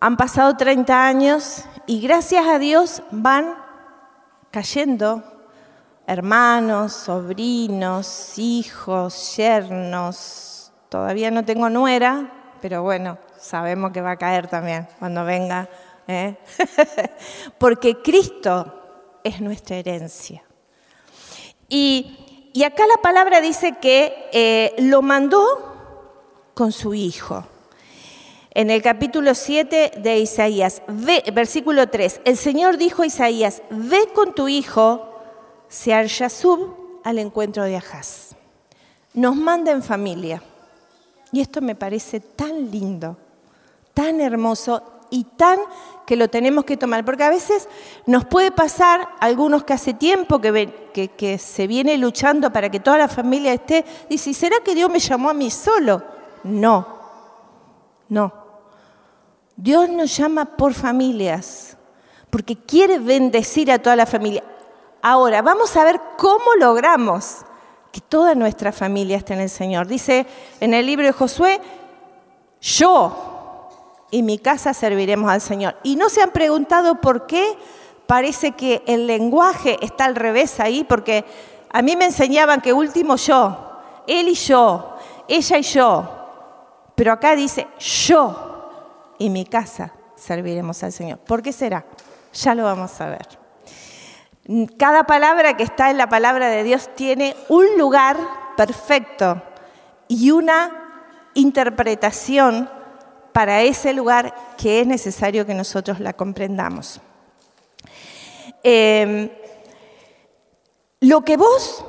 Han 0.00 0.16
pasado 0.16 0.56
30 0.56 1.06
años 1.06 1.64
y 1.86 2.00
gracias 2.00 2.46
a 2.46 2.58
Dios 2.58 3.02
van 3.10 3.56
cayendo 4.50 5.22
hermanos, 6.06 6.92
sobrinos, 6.92 8.38
hijos, 8.38 9.36
yernos. 9.36 10.72
Todavía 10.88 11.30
no 11.30 11.44
tengo 11.44 11.70
nuera, 11.70 12.32
pero 12.60 12.82
bueno, 12.82 13.18
sabemos 13.38 13.92
que 13.92 14.00
va 14.00 14.12
a 14.12 14.16
caer 14.16 14.48
también 14.48 14.88
cuando 14.98 15.24
venga. 15.24 15.68
¿Eh? 16.08 16.36
Porque 17.58 18.02
Cristo 18.02 19.20
es 19.24 19.40
nuestra 19.40 19.76
herencia. 19.76 20.42
Y, 21.68 22.18
acá 22.64 22.86
la 22.86 23.00
palabra 23.00 23.40
dice 23.40 23.76
que 23.80 24.28
eh, 24.32 24.74
lo 24.78 25.02
mandó 25.02 25.42
con 26.54 26.70
su 26.72 26.92
hijo 26.94 27.44
en 28.54 28.70
el 28.70 28.82
capítulo 28.82 29.34
7 29.34 29.92
de 29.96 30.18
Isaías, 30.18 30.82
versículo 31.32 31.88
3, 31.88 32.20
el 32.26 32.36
Señor 32.36 32.76
dijo 32.76 33.02
a 33.02 33.06
Isaías, 33.06 33.62
ve 33.70 34.08
con 34.14 34.34
tu 34.34 34.46
hijo, 34.46 35.08
Sear 35.68 36.04
Yasub, 36.06 37.00
al 37.02 37.18
encuentro 37.18 37.64
de 37.64 37.76
Ahaz. 37.76 38.36
Nos 39.14 39.36
manda 39.36 39.72
en 39.72 39.82
familia. 39.82 40.42
Y 41.32 41.40
esto 41.40 41.62
me 41.62 41.74
parece 41.74 42.20
tan 42.20 42.70
lindo, 42.70 43.16
tan 43.94 44.20
hermoso 44.20 44.82
y 45.12 45.24
tan 45.24 45.60
que 46.06 46.16
lo 46.16 46.28
tenemos 46.28 46.64
que 46.64 46.78
tomar. 46.78 47.04
Porque 47.04 47.22
a 47.22 47.28
veces 47.28 47.68
nos 48.06 48.24
puede 48.24 48.50
pasar, 48.50 49.06
algunos 49.20 49.62
que 49.62 49.74
hace 49.74 49.92
tiempo 49.92 50.40
que, 50.40 51.38
se 51.38 51.66
viene 51.66 51.98
luchando 51.98 52.50
para 52.50 52.70
que 52.70 52.80
toda 52.80 52.96
la 52.96 53.08
familia 53.08 53.52
esté, 53.52 53.84
dice, 54.08 54.32
¿será 54.32 54.56
que 54.64 54.74
Dios 54.74 54.90
me 54.90 54.98
llamó 54.98 55.28
a 55.28 55.34
mí 55.34 55.50
solo? 55.50 56.02
No, 56.44 56.98
no. 58.08 58.32
Dios 59.54 59.90
nos 59.90 60.16
llama 60.16 60.56
por 60.56 60.72
familias, 60.72 61.76
porque 62.30 62.56
quiere 62.56 62.98
bendecir 62.98 63.70
a 63.70 63.78
toda 63.78 63.94
la 63.94 64.06
familia. 64.06 64.42
Ahora, 65.02 65.42
vamos 65.42 65.76
a 65.76 65.84
ver 65.84 66.00
cómo 66.16 66.54
logramos 66.58 67.44
que 67.92 68.00
toda 68.00 68.34
nuestra 68.34 68.72
familia 68.72 69.18
esté 69.18 69.34
en 69.34 69.40
el 69.40 69.50
Señor. 69.50 69.86
Dice 69.86 70.26
en 70.58 70.72
el 70.72 70.86
libro 70.86 71.04
de 71.04 71.12
Josué, 71.12 71.60
yo 72.62 73.31
y 74.12 74.22
mi 74.22 74.38
casa 74.38 74.74
serviremos 74.74 75.28
al 75.28 75.40
Señor. 75.40 75.74
Y 75.82 75.96
no 75.96 76.08
se 76.08 76.22
han 76.22 76.30
preguntado 76.30 77.00
por 77.00 77.26
qué 77.26 77.56
parece 78.06 78.52
que 78.52 78.82
el 78.86 79.08
lenguaje 79.08 79.78
está 79.80 80.04
al 80.04 80.14
revés 80.14 80.60
ahí, 80.60 80.84
porque 80.84 81.24
a 81.72 81.82
mí 81.82 81.96
me 81.96 82.04
enseñaban 82.04 82.60
que 82.60 82.74
último 82.74 83.16
yo, 83.16 83.56
él 84.06 84.28
y 84.28 84.34
yo, 84.34 84.96
ella 85.26 85.58
y 85.58 85.62
yo, 85.62 86.10
pero 86.94 87.10
acá 87.10 87.34
dice 87.34 87.66
yo 87.80 89.14
y 89.18 89.30
mi 89.30 89.46
casa 89.46 89.92
serviremos 90.14 90.82
al 90.82 90.92
Señor. 90.92 91.18
¿Por 91.18 91.42
qué 91.42 91.52
será? 91.52 91.86
Ya 92.34 92.54
lo 92.54 92.64
vamos 92.64 93.00
a 93.00 93.06
ver. 93.06 93.26
Cada 94.76 95.04
palabra 95.04 95.56
que 95.56 95.62
está 95.62 95.90
en 95.90 95.96
la 95.96 96.10
palabra 96.10 96.48
de 96.48 96.64
Dios 96.64 96.90
tiene 96.94 97.34
un 97.48 97.78
lugar 97.78 98.18
perfecto 98.58 99.40
y 100.06 100.32
una 100.32 101.30
interpretación 101.32 102.68
para 103.32 103.62
ese 103.62 103.92
lugar 103.92 104.34
que 104.56 104.80
es 104.80 104.86
necesario 104.86 105.46
que 105.46 105.54
nosotros 105.54 106.00
la 106.00 106.12
comprendamos. 106.12 107.00
Em, 108.62 109.30
lo 111.00 111.22
que 111.22 111.36
vos, 111.36 111.84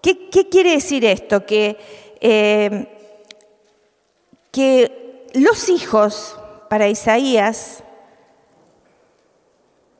¿qué, 0.00 0.28
quiere 0.50 0.70
decir 0.70 1.04
esto? 1.04 1.44
Que, 1.44 1.76
em, 2.20 2.86
que 4.50 5.26
los 5.34 5.68
hijos 5.68 6.38
para 6.70 6.88
Isaías 6.88 7.82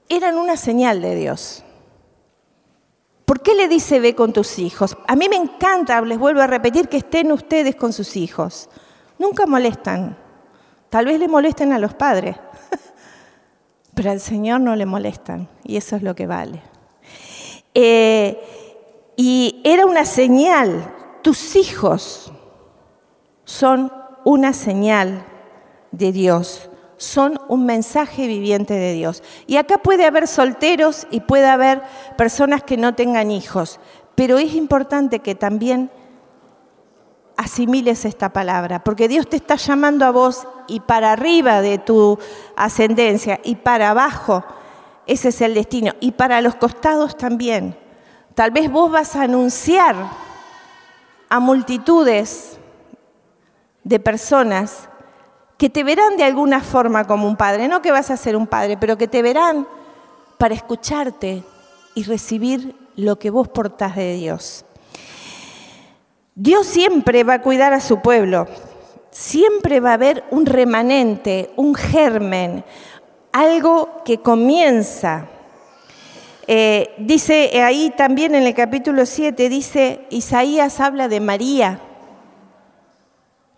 eran 0.09 0.37
una 0.39 0.57
señal 0.57 1.03
de 1.03 1.15
Dios. 1.15 1.63
¿Por 3.27 3.43
qué 3.43 3.55
le 3.55 3.69
dice 3.69 3.99
ve 3.99 4.15
con 4.15 4.33
tus 4.33 4.59
hijos? 4.59 4.97
A 5.07 5.17
mí 5.17 5.29
me 5.29 5.37
encanta, 5.37 6.01
les 6.01 6.19
vuelvo 6.19 6.41
a 6.41 6.47
repetir, 6.47 6.89
que 6.89 6.99
estén 6.99 7.33
ustedes 7.33 7.75
con 7.75 7.93
sus 7.93 8.17
hijos. 8.17 8.69
Nunca 9.19 9.47
molestan. 9.47 10.17
Tal 10.91 11.07
vez 11.07 11.19
le 11.19 11.29
molesten 11.29 11.73
a 11.73 11.79
los 11.79 11.95
padres, 11.95 12.37
pero 13.95 14.11
al 14.11 14.21
Señor 14.21 14.61
no 14.61 14.77
le 14.77 14.87
molestan 14.87 15.49
y 15.65 15.77
eso 15.77 15.97
es 15.97 16.03
lo 16.03 16.15
que 16.15 16.27
vale. 16.27 16.63
Eh, 17.75 18.41
y 19.17 19.61
era 19.65 19.87
una 19.87 20.05
señal, 20.05 20.91
tus 21.23 21.57
hijos 21.57 22.33
son 23.45 23.93
una 24.25 24.53
señal 24.53 25.25
de 25.93 26.13
Dios, 26.13 26.71
son 26.97 27.41
un 27.49 27.67
mensaje 27.67 28.27
viviente 28.27 28.75
de 28.75 28.93
Dios. 28.93 29.23
Y 29.47 29.57
acá 29.57 29.79
puede 29.79 30.05
haber 30.05 30.27
solteros 30.27 31.07
y 31.11 31.21
puede 31.21 31.47
haber 31.47 31.83
personas 32.17 32.63
que 32.63 32.77
no 32.77 32.95
tengan 32.95 33.31
hijos, 33.31 33.81
pero 34.15 34.39
es 34.39 34.55
importante 34.55 35.21
que 35.21 35.35
también 35.35 35.91
asimiles 37.37 38.05
esta 38.05 38.31
palabra, 38.33 38.83
porque 38.83 39.09
Dios 39.09 39.29
te 39.29 39.37
está 39.37 39.57
llamando 39.57 40.05
a 40.05 40.11
vos 40.11 40.47
y 40.69 40.81
para 40.81 41.13
arriba 41.13 41.61
de 41.61 41.79
tu 41.79 42.19
ascendencia 42.57 43.41
y 43.45 43.57
para 43.57 43.91
abajo, 43.91 44.45
ese 45.07 45.29
es 45.29 45.41
el 45.41 45.55
destino, 45.55 45.93
y 46.01 46.13
para 46.13 46.41
los 46.41 46.57
costados 46.57 47.17
también. 47.17 47.79
Tal 48.35 48.51
vez 48.51 48.71
vos 48.71 48.91
vas 48.91 49.17
a 49.17 49.23
anunciar 49.23 49.95
a 51.29 51.41
multitudes 51.41 52.59
de 53.85 54.01
personas 54.01 54.89
que 55.57 55.71
te 55.71 55.85
verán 55.85 56.17
de 56.17 56.25
alguna 56.25 56.61
forma 56.61 57.07
como 57.07 57.27
un 57.27 57.37
padre, 57.37 57.69
no 57.69 57.83
que 57.83 57.93
vas 57.93 58.11
a 58.11 58.17
ser 58.17 58.37
un 58.37 58.47
padre, 58.47 58.77
pero 58.77 58.99
que 58.99 59.09
te 59.09 59.23
verán 59.23 59.67
para 60.39 60.55
escucharte 60.55 61.45
y 61.95 62.03
recibir 62.05 62.77
lo 62.97 63.19
que 63.19 63.31
vos 63.31 63.49
portás 63.49 63.97
de 63.97 64.15
Dios. 64.15 64.65
Dios 66.37 66.67
siempre 66.67 67.25
va 67.25 67.35
a 67.35 67.43
cuidar 67.43 67.73
a 67.73 67.81
su 67.81 68.03
pueblo, 68.03 68.47
siempre 69.11 69.81
va 69.81 69.91
a 69.91 69.95
haber 69.95 70.23
un 70.31 70.45
remanente, 70.45 71.51
un 71.57 71.75
germen, 71.75 72.63
algo 73.33 74.03
que 74.05 74.19
comienza. 74.19 75.29
Eh, 76.47 76.95
dice 76.99 77.63
ahí 77.63 77.91
también 77.97 78.35
en 78.35 78.43
el 78.43 78.55
capítulo 78.55 79.07
7, 79.07 79.49
dice, 79.49 80.07
Isaías 80.11 80.79
habla 80.79 81.09
de 81.09 81.21
María, 81.21 81.81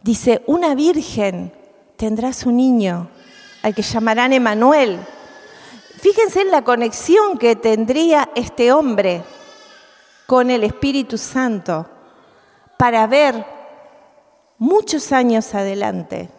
Dice, 0.00 0.42
una 0.47 0.76
virgen 0.76 1.52
tendrá 1.97 2.32
su 2.32 2.52
niño, 2.52 3.11
al 3.62 3.75
que 3.75 3.82
llamarán 3.82 4.32
Emanuel. 4.32 5.00
Fíjense 6.00 6.42
en 6.42 6.52
la 6.52 6.62
conexión 6.62 7.37
que 7.37 7.56
tendría 7.56 8.30
este 8.37 8.70
hombre 8.70 9.23
con 10.26 10.50
el 10.50 10.62
Espíritu 10.62 11.18
Santo 11.18 11.98
para 12.78 13.06
ver 13.06 13.44
muchos 14.56 15.12
años 15.12 15.54
adelante 15.54 16.30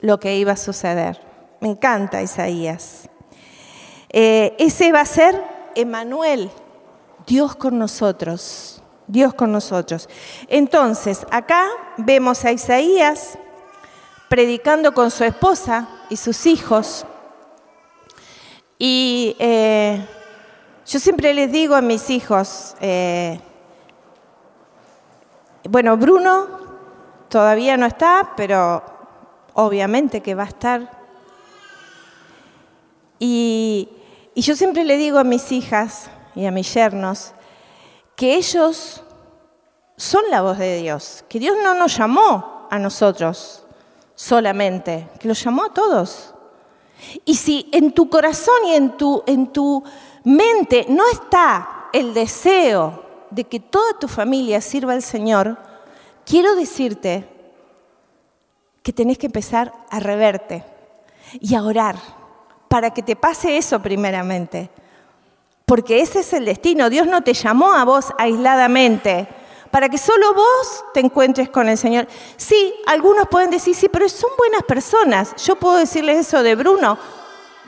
lo 0.00 0.18
que 0.18 0.36
iba 0.36 0.52
a 0.52 0.56
suceder. 0.56 1.20
Me 1.60 1.68
encanta 1.68 2.22
Isaías. 2.22 3.08
Eh, 4.08 4.56
ese 4.58 4.90
va 4.90 5.02
a 5.02 5.06
ser 5.06 5.40
Emanuel, 5.76 6.50
Dios 7.26 7.54
con 7.54 7.78
nosotros. 7.78 8.82
Dios 9.06 9.34
con 9.34 9.52
nosotros. 9.52 10.08
Entonces, 10.48 11.26
acá 11.30 11.68
vemos 11.98 12.44
a 12.44 12.52
Isaías 12.52 13.38
predicando 14.28 14.94
con 14.94 15.10
su 15.10 15.24
esposa 15.24 15.88
y 16.08 16.16
sus 16.16 16.46
hijos. 16.46 17.04
Y 18.78 19.36
eh, 19.38 20.04
yo 20.86 20.98
siempre 20.98 21.34
les 21.34 21.52
digo 21.52 21.74
a 21.74 21.82
mis 21.82 22.08
hijos, 22.08 22.74
eh, 22.80 23.38
bueno, 25.68 25.96
Bruno 25.96 26.46
todavía 27.28 27.76
no 27.76 27.86
está, 27.86 28.32
pero 28.36 28.82
obviamente 29.54 30.20
que 30.20 30.34
va 30.34 30.44
a 30.44 30.48
estar. 30.48 31.02
Y, 33.18 33.88
y 34.34 34.42
yo 34.42 34.56
siempre 34.56 34.84
le 34.84 34.96
digo 34.96 35.18
a 35.18 35.24
mis 35.24 35.52
hijas 35.52 36.10
y 36.34 36.46
a 36.46 36.50
mis 36.50 36.72
yernos, 36.74 37.32
que 38.16 38.34
ellos 38.34 39.02
son 39.96 40.22
la 40.30 40.42
voz 40.42 40.58
de 40.58 40.78
Dios, 40.78 41.24
que 41.28 41.38
Dios 41.38 41.56
no 41.62 41.74
nos 41.74 41.96
llamó 41.96 42.66
a 42.70 42.78
nosotros 42.78 43.64
solamente, 44.14 45.08
que 45.18 45.28
los 45.28 45.42
llamó 45.42 45.64
a 45.64 45.72
todos 45.72 46.34
Y 47.24 47.34
si 47.34 47.68
en 47.72 47.92
tu 47.92 48.08
corazón 48.08 48.54
y 48.66 48.74
en 48.74 48.96
tu, 48.96 49.22
en 49.26 49.52
tu 49.52 49.82
mente 50.24 50.86
no 50.88 51.04
está 51.10 51.88
el 51.92 52.14
deseo 52.14 53.11
de 53.34 53.44
que 53.44 53.60
toda 53.60 53.98
tu 53.98 54.08
familia 54.08 54.60
sirva 54.60 54.92
al 54.92 55.02
Señor, 55.02 55.56
quiero 56.24 56.54
decirte 56.54 57.28
que 58.82 58.92
tenés 58.92 59.18
que 59.18 59.26
empezar 59.26 59.72
a 59.90 60.00
reverte 60.00 60.64
y 61.40 61.54
a 61.54 61.62
orar 61.62 61.96
para 62.68 62.92
que 62.92 63.02
te 63.02 63.16
pase 63.16 63.56
eso 63.56 63.80
primeramente. 63.80 64.70
Porque 65.64 66.00
ese 66.00 66.20
es 66.20 66.32
el 66.32 66.44
destino. 66.44 66.90
Dios 66.90 67.06
no 67.06 67.22
te 67.22 67.34
llamó 67.34 67.72
a 67.72 67.84
vos 67.84 68.12
aisladamente 68.18 69.28
para 69.70 69.88
que 69.88 69.96
solo 69.96 70.34
vos 70.34 70.84
te 70.92 71.00
encuentres 71.00 71.48
con 71.48 71.68
el 71.68 71.78
Señor. 71.78 72.06
Sí, 72.36 72.74
algunos 72.86 73.26
pueden 73.28 73.50
decir, 73.50 73.74
sí, 73.74 73.88
pero 73.88 74.08
son 74.08 74.30
buenas 74.36 74.62
personas. 74.64 75.34
Yo 75.44 75.56
puedo 75.56 75.76
decirles 75.76 76.26
eso 76.26 76.42
de 76.42 76.54
Bruno. 76.54 76.98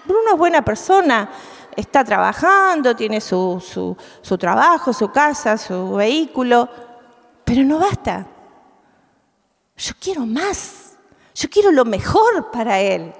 Bruno 0.05 0.33
es 0.33 0.37
buena 0.37 0.63
persona, 0.63 1.31
está 1.77 2.05
trabajando, 2.05 2.95
tiene 2.97 3.21
su, 3.21 3.97
su 4.23 4.39
trabajo, 4.39 4.93
su 4.93 5.11
casa, 5.11 5.57
su 5.57 5.95
vehículo, 5.95 6.69
pero 7.45 7.63
no 7.63 7.79
basta. 7.79 8.27
Yo 9.77 9.93
quiero 10.01 10.25
más, 10.27 10.93
yo 11.35 11.49
quiero 11.51 11.73
lo 11.73 11.85
mejor 11.85 12.51
para 12.51 12.81
él. 12.81 13.13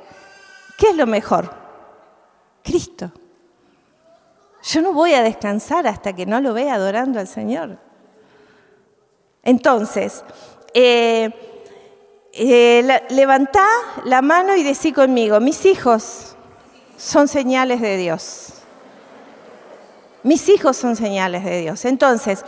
¿Qué 0.79 0.91
es 0.91 0.97
lo 0.97 1.07
mejor? 1.07 1.51
Cristo. 2.63 3.13
Yo 4.63 4.81
no 4.81 4.93
voy 4.93 5.13
a 5.15 5.23
descansar 5.23 5.87
hasta 5.87 6.15
que 6.15 6.25
no 6.25 6.41
lo 6.41 6.55
vea 6.55 6.75
adorando 6.75 7.21
al 7.21 7.29
Señor. 7.29 7.79
Entonces, 9.43 10.25
eh, 10.73 11.31
eh, 12.33 13.03
levantá 13.11 13.67
la 14.05 14.23
mano 14.23 14.57
y 14.57 14.63
decí 14.63 14.93
conmigo, 14.93 15.39
mis 15.41 15.67
hijos 15.67 16.34
son 17.05 17.29
señales 17.29 17.83
de 17.83 17.99
Dios. 17.99 18.55
Mis 20.23 20.49
hijos 20.49 20.79
son 20.79 20.97
señales 20.97 21.45
de 21.45 21.61
Dios. 21.61 21.85
Entonces, 21.85 22.43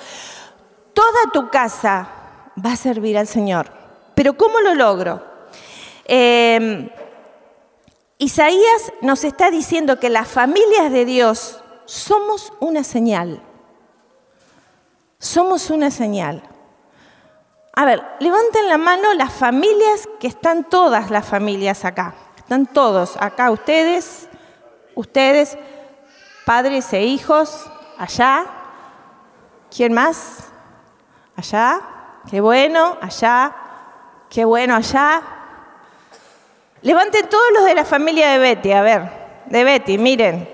toda 0.94 1.30
tu 1.30 1.50
casa 1.50 2.08
va 2.64 2.72
a 2.72 2.76
servir 2.76 3.18
al 3.18 3.26
Señor. 3.26 3.70
Pero 4.14 4.34
¿cómo 4.34 4.60
lo 4.60 4.74
logro? 4.74 5.22
Eh, 6.06 6.90
Isaías 8.16 8.92
nos 9.02 9.24
está 9.24 9.50
diciendo 9.50 10.00
que 10.00 10.08
las 10.08 10.26
familias 10.26 10.90
de 10.90 11.04
Dios 11.04 11.60
somos 11.84 12.50
una 12.58 12.82
señal. 12.82 13.42
Somos 15.18 15.68
una 15.68 15.90
señal. 15.90 16.42
A 17.74 17.84
ver, 17.84 18.02
levanten 18.20 18.70
la 18.70 18.78
mano 18.78 19.12
las 19.12 19.34
familias 19.34 20.08
que 20.18 20.28
están 20.28 20.64
todas 20.64 21.10
las 21.10 21.26
familias 21.26 21.84
acá. 21.84 22.14
Están 22.38 22.64
todos 22.64 23.18
acá, 23.20 23.50
ustedes, 23.50 24.30
ustedes, 24.96 25.56
padres 26.44 26.92
e 26.92 27.04
hijos, 27.04 27.70
allá. 27.96 28.46
¿Quién 29.74 29.92
más? 29.92 30.48
Allá. 31.36 31.80
Qué 32.28 32.40
bueno, 32.40 32.98
allá. 33.00 33.54
Qué 34.28 34.44
bueno, 34.44 34.74
allá. 34.74 35.22
Levanten 36.82 37.28
todos 37.28 37.46
los 37.54 37.64
de 37.64 37.74
la 37.74 37.84
familia 37.84 38.32
de 38.32 38.38
Betty, 38.38 38.72
a 38.72 38.82
ver, 38.82 39.10
de 39.46 39.64
Betty, 39.64 39.98
miren. 39.98 40.48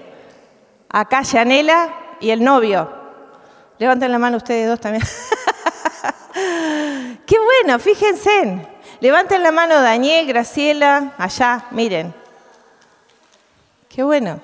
Acá 0.89 1.23
Yanela 1.23 1.95
y 2.21 2.31
el 2.31 2.45
novio. 2.45 2.91
Levanten 3.79 4.13
la 4.13 4.19
mano 4.19 4.37
ustedes 4.37 4.69
dos 4.69 4.81
también. 4.81 5.05
Qué 7.27 7.37
bueno, 7.39 7.79
fíjense. 7.79 8.69
Levanten 9.01 9.43
la 9.43 9.53
mano 9.53 9.81
Daniel, 9.81 10.27
Graciela, 10.27 11.13
allá, 11.19 11.67
miren. 11.71 12.22
Qué 13.95 14.02
bueno. 14.02 14.41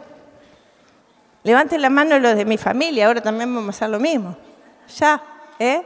Levanten 1.42 1.80
la 1.80 1.88
mano 1.88 2.18
los 2.18 2.36
de 2.36 2.44
mi 2.44 2.58
familia, 2.58 3.06
ahora 3.06 3.22
también 3.22 3.54
vamos 3.54 3.68
a 3.68 3.76
hacer 3.76 3.88
lo 3.88 3.98
mismo. 3.98 4.36
Ya, 4.98 5.22
¿eh? 5.58 5.82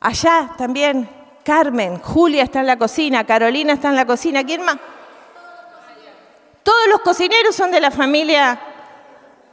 Allá 0.00 0.50
también, 0.56 1.06
Carmen, 1.44 1.98
Julia 1.98 2.44
está 2.44 2.60
en 2.60 2.66
la 2.66 2.78
cocina, 2.78 3.26
Carolina 3.26 3.74
está 3.74 3.88
en 3.88 3.96
la 3.96 4.06
cocina, 4.06 4.42
¿quién 4.44 4.62
más? 4.62 4.78
Todos 6.62 6.88
los 6.88 7.00
cocineros 7.00 7.54
son 7.54 7.70
de 7.72 7.80
la 7.80 7.90
familia 7.90 8.58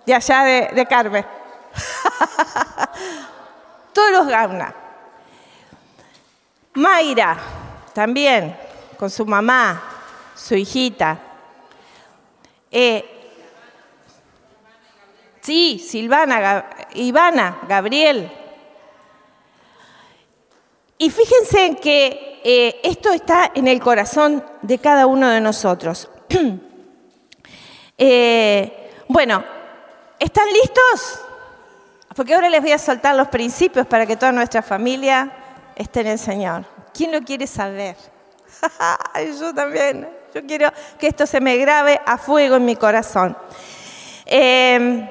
de 0.05 0.13
allá 0.13 0.43
de, 0.43 0.85
Carmen. 0.85 1.25
Todos 3.93 4.11
los 4.11 4.27
Gauna. 4.27 4.73
Mayra, 6.75 7.37
también, 7.93 8.55
con 8.97 9.09
su 9.09 9.25
mamá, 9.25 9.81
su 10.35 10.55
hijita. 10.55 11.34
Eh, 12.77 13.05
sí, 15.39 15.79
Silvana, 15.79 16.65
Ivana, 16.93 17.59
Gabriel. 17.69 18.29
Y 20.97 21.09
fíjense 21.09 21.67
en 21.67 21.75
que 21.77 22.41
eh, 22.43 22.81
esto 22.83 23.13
está 23.13 23.49
en 23.55 23.69
el 23.69 23.79
corazón 23.79 24.43
de 24.61 24.77
cada 24.79 25.07
uno 25.07 25.29
de 25.29 25.39
nosotros. 25.39 26.09
Eh, 27.97 28.91
bueno, 29.07 29.41
¿están 30.19 30.51
listos? 30.51 31.21
Porque 32.13 32.35
ahora 32.35 32.49
les 32.49 32.59
voy 32.59 32.73
a 32.73 32.77
soltar 32.77 33.15
los 33.15 33.29
principios 33.29 33.87
para 33.87 34.05
que 34.05 34.17
toda 34.17 34.33
nuestra 34.33 34.61
familia 34.61 35.31
esté 35.77 36.01
en 36.01 36.07
el 36.07 36.19
Señor. 36.19 36.65
¿Quién 36.93 37.13
lo 37.13 37.21
quiere 37.21 37.47
saber? 37.47 37.95
Yo 39.39 39.55
también. 39.55 40.24
Yo 40.35 40.45
quiero 40.45 40.69
que 40.99 41.07
esto 41.07 41.25
se 41.25 41.39
me 41.39 41.55
grabe 41.55 42.01
a 42.05 42.17
fuego 42.17 42.57
en 42.57 42.65
mi 42.65 42.75
corazón. 42.75 43.37
Em, 44.25 45.09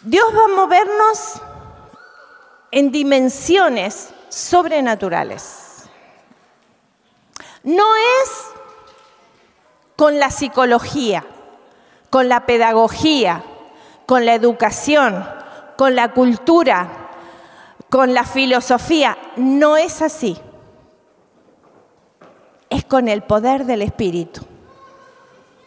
Dios 0.00 0.24
va 0.34 0.44
a 0.46 0.56
movernos 0.56 1.42
en 2.70 2.90
dimensiones 2.90 4.14
sobrenaturales. 4.30 5.90
No 7.62 7.84
es 8.22 8.30
con 9.94 10.18
la 10.18 10.30
psicología, 10.30 11.26
con 12.08 12.30
la 12.30 12.46
pedagogía, 12.46 13.44
con 14.06 14.24
la 14.24 14.32
educación, 14.32 15.22
con 15.76 15.94
la 15.94 16.12
cultura, 16.12 17.10
con 17.90 18.14
la 18.14 18.24
filosofía. 18.24 19.18
No 19.36 19.76
es 19.76 20.00
así. 20.00 20.40
Es 22.70 22.84
con 22.84 23.08
el 23.08 23.22
poder 23.22 23.66
del 23.66 23.82
Espíritu. 23.82 24.40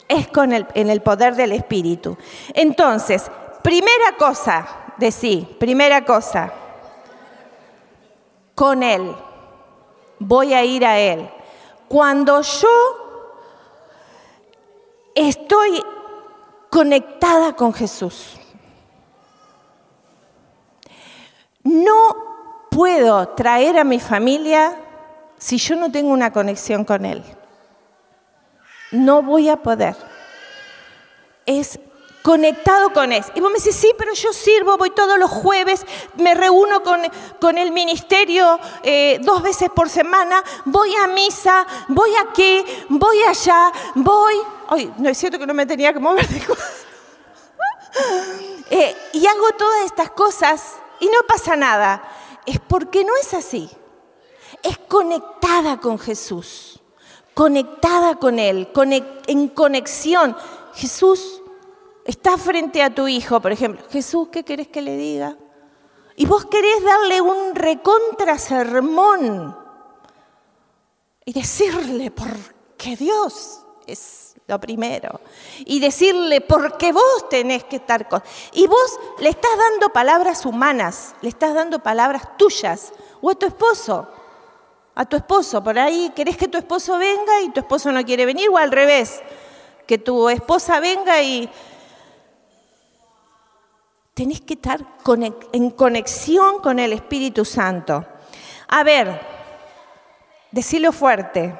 Es 0.08 0.28
con 0.28 0.54
el, 0.54 0.66
en 0.74 0.90
el 0.90 1.02
poder 1.02 1.36
del 1.36 1.52
Espíritu. 1.52 2.18
Entonces, 2.54 3.30
primera 3.62 4.18
cosa 4.18 4.66
de 4.98 5.12
sí, 5.12 5.48
primera 5.60 6.04
cosa, 6.06 6.52
con 8.56 8.82
Él. 8.82 9.16
Voy 10.20 10.54
a 10.54 10.64
ir 10.64 10.86
a 10.86 10.98
Él. 10.98 11.30
Cuando 11.88 12.42
yo 12.42 13.04
estoy 15.16 15.84
conectada 16.70 17.54
con 17.54 17.74
Jesús. 17.74 18.40
No 21.64 22.68
puedo 22.72 23.30
traer 23.30 23.78
a 23.78 23.84
mi 23.84 24.00
familia 24.00 24.76
si 25.44 25.58
yo 25.58 25.76
no 25.76 25.92
tengo 25.92 26.10
una 26.10 26.32
conexión 26.32 26.86
con 26.86 27.04
Él. 27.04 27.22
No 28.92 29.22
voy 29.22 29.50
a 29.50 29.58
poder. 29.58 29.94
Es 31.46 31.78
conectado 32.22 32.94
con 32.94 33.12
Él. 33.12 33.22
Y 33.36 33.42
vos 33.42 33.52
me 33.52 33.58
decís, 33.58 33.76
sí, 33.76 33.92
pero 33.98 34.14
yo 34.14 34.32
sirvo, 34.32 34.78
voy 34.78 34.92
todos 34.92 35.20
los 35.20 35.30
jueves, 35.30 35.86
me 36.16 36.34
reúno 36.34 36.82
con, 36.82 37.58
el 37.58 37.72
ministerio 37.74 38.58
eh, 38.84 39.20
dos 39.22 39.42
veces 39.42 39.70
por 39.70 39.90
semana, 39.90 40.42
voy 40.64 40.96
a 40.96 41.08
misa, 41.08 41.68
voy 41.90 42.12
aquí, 42.26 42.64
voy 42.88 43.22
allá, 43.24 43.70
voy... 43.96 44.36
Ay, 44.70 44.94
no 44.98 45.10
es 45.10 45.18
cierto 45.18 45.38
que 45.38 45.46
no 45.46 45.54
me 45.54 45.66
tenía 45.66 45.92
que 45.92 46.00
mover 46.00 46.26
de 46.26 46.38
eh, 48.70 48.96
y 49.12 49.28
hago 49.28 49.52
todas 49.58 49.84
estas 49.84 50.10
cosas 50.12 50.76
y 51.02 51.08
no 51.08 51.20
pasa 51.28 51.58
nada. 51.58 52.02
Es 52.46 52.62
porque 52.62 53.04
no 53.04 53.12
es 53.22 53.34
así. 53.34 53.70
Es 54.64 54.78
conectada 54.80 55.80
con 55.80 56.00
Jesús, 56.00 56.80
conectada 57.34 58.16
con 58.16 58.40
Él, 58.40 58.70
en 59.28 59.50
conexión. 59.50 60.36
Jesús 60.74 61.42
está 62.06 62.38
frente 62.38 62.82
a 62.82 62.94
tu 62.94 63.08
hijo, 63.08 63.40
por 63.42 63.52
ejemplo. 63.52 63.86
Jesús, 63.92 64.30
¿qué 64.32 64.44
querés 64.44 64.70
que 64.70 64.82
le 64.82 64.98
diga? 64.98 65.38
Y 66.16 66.26
vos 66.26 66.46
querés 66.46 66.84
darle 66.84 67.22
un 67.22 67.56
recontra 67.56 68.38
sermón 68.38 69.58
y 71.26 71.34
decirle, 71.34 72.12
porque 72.12 72.96
Dios 72.96 73.62
es 73.88 74.36
lo 74.48 74.60
primero. 74.60 75.22
Y 75.66 75.80
decirle, 75.80 76.42
porque 76.42 76.92
vos 76.92 77.30
tenés 77.30 77.64
que 77.64 77.78
estar 77.78 78.08
con... 78.08 78.22
Y 78.52 78.68
vos 78.68 79.00
le 79.20 79.30
estás 79.30 79.52
dando 79.58 79.90
palabras 79.90 80.46
humanas, 80.46 81.16
le 81.22 81.30
estás 81.30 81.54
dando 81.54 81.80
palabras 81.80 82.38
tuyas, 82.38 82.94
o 83.22 83.32
a 83.32 83.36
tu 83.36 83.46
esposo. 83.46 84.08
A 84.96 85.06
tu 85.06 85.16
esposo. 85.16 85.64
Por 85.64 85.78
ahí 85.78 86.12
querés 86.16 86.38
que 86.38 86.48
tu 86.48 86.58
esposo 86.58 86.98
venga 86.98 87.42
y 87.42 87.50
tu 87.50 87.60
esposo 87.60 87.92
no 87.92 88.04
quiere 88.04 88.26
venir, 88.26 88.50
o 88.50 88.58
al 88.58 88.72
revés, 88.72 89.22
que 89.88 89.98
tu 89.98 90.30
esposa 90.30 90.80
venga 90.80 91.22
y 91.22 91.50
tenés 94.14 94.42
que 94.42 94.54
estar 94.54 94.80
en 95.52 95.72
conexión 95.72 96.60
con 96.60 96.80
el 96.80 96.94
Espíritu 96.94 97.46
Santo. 97.46 98.06
A 98.68 98.84
ver, 98.84 99.20
decilo 100.52 100.92
fuerte. 100.92 101.58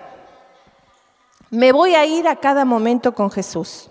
Me 1.50 1.72
voy 1.72 1.96
a 1.96 2.06
ir 2.06 2.28
a 2.28 2.36
cada 2.36 2.66
momento 2.66 3.14
con 3.14 3.30
Jesús. 3.30 3.90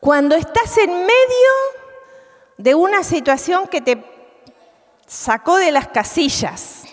Cuando 0.00 0.36
estás 0.36 0.78
en 0.78 0.90
medio 0.90 1.50
de 2.56 2.74
una 2.74 3.02
situación 3.02 3.66
que 3.66 3.80
te 3.80 4.17
sacó 5.08 5.56
de 5.56 5.72
las 5.72 5.88
casillas, 5.88 6.84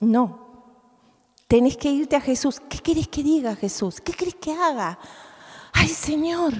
no, 0.00 0.40
tenés 1.46 1.76
que 1.76 1.88
irte 1.88 2.16
a 2.16 2.20
Jesús. 2.20 2.60
¿Qué 2.68 2.78
querés 2.78 3.08
que 3.08 3.22
diga 3.22 3.54
Jesús? 3.54 4.00
¿Qué 4.00 4.12
querés 4.12 4.34
que 4.34 4.52
haga? 4.52 4.98
Ay 5.72 5.88
Señor, 5.88 6.52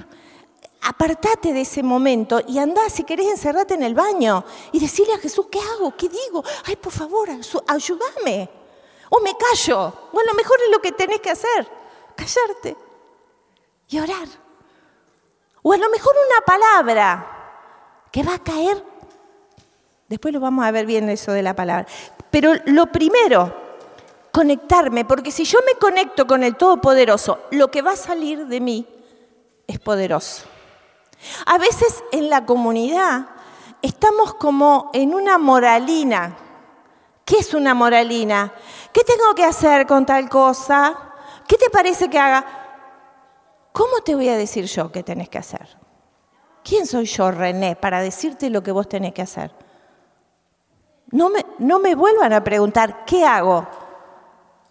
apartate 0.83 1.52
de 1.52 1.62
ese 1.62 1.83
momento 1.83 2.40
y 2.46 2.59
andá, 2.59 2.88
si 2.88 3.04
querés, 3.04 3.28
encerrate 3.28 3.74
en 3.74 3.83
el 3.83 3.94
baño 3.94 4.44
y 4.72 4.78
decirle 4.78 5.14
a 5.14 5.18
Jesús, 5.18 5.46
¿qué 5.50 5.59
hago? 5.59 5.96
¿Qué 5.96 6.09
digo? 6.09 6.44
Ay, 6.66 6.76
por 6.76 6.92
favor, 6.92 7.28
ayúdame. 7.66 8.48
O 9.09 9.20
me 9.20 9.37
callo. 9.37 9.92
O 10.12 10.20
a 10.20 10.24
lo 10.24 10.35
mejor 10.35 10.59
es 10.64 10.70
lo 10.70 10.80
que 10.80 10.92
tenés 10.92 11.20
que 11.20 11.30
hacer, 11.30 11.68
callarte 12.14 12.76
y 13.88 13.98
orar. 13.98 14.28
O 15.62 15.72
a 15.72 15.76
lo 15.76 15.90
mejor 15.90 16.14
una 16.28 16.44
palabra 16.44 17.39
que 18.11 18.23
va 18.23 18.35
a 18.35 18.38
caer. 18.38 18.85
Después 20.09 20.35
lo 20.35 20.40
vamos 20.40 20.64
a 20.64 20.70
ver 20.70 20.87
bien 20.87 21.09
eso 21.09 21.33
de 21.33 21.42
la 21.42 21.55
palabra. 21.55 21.87
Pero 22.31 22.53
lo 22.66 22.87
primero, 22.87 23.55
conectarme, 24.33 25.05
porque 25.05 25.31
si 25.31 25.44
yo 25.44 25.59
me 25.66 25.79
conecto 25.79 26.27
con 26.27 26.42
el 26.42 26.57
Todopoderoso, 26.57 27.40
lo 27.51 27.70
que 27.70 27.83
va 27.83 27.92
a 27.92 27.96
salir 27.96 28.46
de 28.46 28.61
mí 28.61 28.87
es 29.66 29.79
poderoso. 29.79 30.44
A 31.46 31.59
veces 31.59 32.03
en 32.12 32.31
la 32.31 32.46
comunidad 32.46 33.27
estamos 33.83 34.35
como 34.35 34.90
en 34.92 35.14
una 35.14 35.38
moralina. 35.38 36.37
¿Qué 37.25 37.38
es 37.38 37.55
una 37.55 37.75
moralina? 37.75 38.53
¿Qué 38.92 39.05
tengo 39.05 39.35
que 39.35 39.44
hacer 39.44 39.87
con 39.87 40.05
tal 40.05 40.29
cosa? 40.29 40.96
¿Qué 41.46 41.57
te 41.57 41.70
parece 41.70 42.09
que 42.09 42.18
haga? 42.18 42.44
¿Cómo 43.73 44.01
te 44.01 44.14
voy 44.14 44.29
a 44.29 44.37
decir 44.37 44.64
yo 44.64 44.90
qué 44.90 45.03
tenés 45.03 45.29
que 45.29 45.38
hacer? 45.38 45.80
¿Quién 46.70 46.87
soy 46.87 47.06
yo, 47.06 47.33
René, 47.33 47.74
para 47.74 48.00
decirte 48.00 48.48
lo 48.48 48.62
que 48.62 48.70
vos 48.70 48.88
tenés 48.88 49.12
que 49.12 49.22
hacer? 49.22 49.50
No 51.11 51.28
me, 51.28 51.44
no 51.59 51.80
me 51.80 51.96
vuelvan 51.96 52.33
a 52.33 52.44
preguntar, 52.44 53.04
¿qué 53.04 53.24
hago? 53.24 53.66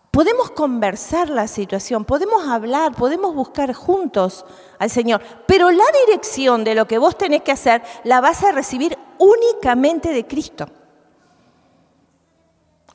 Podemos 0.09 0.51
conversar 0.51 1.29
la 1.29 1.45
situación, 1.45 2.05
podemos 2.05 2.47
hablar, 2.47 2.93
podemos 2.93 3.35
buscar 3.35 3.73
juntos 3.73 4.45
al 4.77 4.89
Señor, 4.89 5.21
pero 5.45 5.71
la 5.71 5.83
dirección 6.05 6.63
de 6.63 6.73
lo 6.73 6.87
que 6.87 6.99
vos 6.99 7.17
tenés 7.17 7.41
que 7.41 7.51
hacer 7.51 7.83
la 8.05 8.21
vas 8.21 8.45
a 8.45 8.53
recibir 8.53 8.97
únicamente 9.17 10.13
de 10.13 10.25
Cristo. 10.25 10.67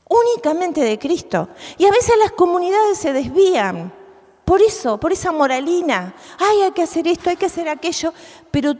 Únicamente 0.09 0.81
de 0.81 0.97
Cristo. 0.97 1.49
Y 1.77 1.85
a 1.85 1.91
veces 1.91 2.15
las 2.17 2.31
comunidades 2.31 2.97
se 2.97 3.13
desvían 3.13 3.93
por 4.45 4.63
eso, 4.63 4.99
por 4.99 5.11
esa 5.11 5.31
moralina. 5.31 6.15
Ay, 6.39 6.63
hay 6.63 6.71
que 6.71 6.81
hacer 6.81 7.07
esto, 7.07 7.29
hay 7.29 7.35
que 7.35 7.45
hacer 7.45 7.69
aquello, 7.69 8.11
pero 8.49 8.73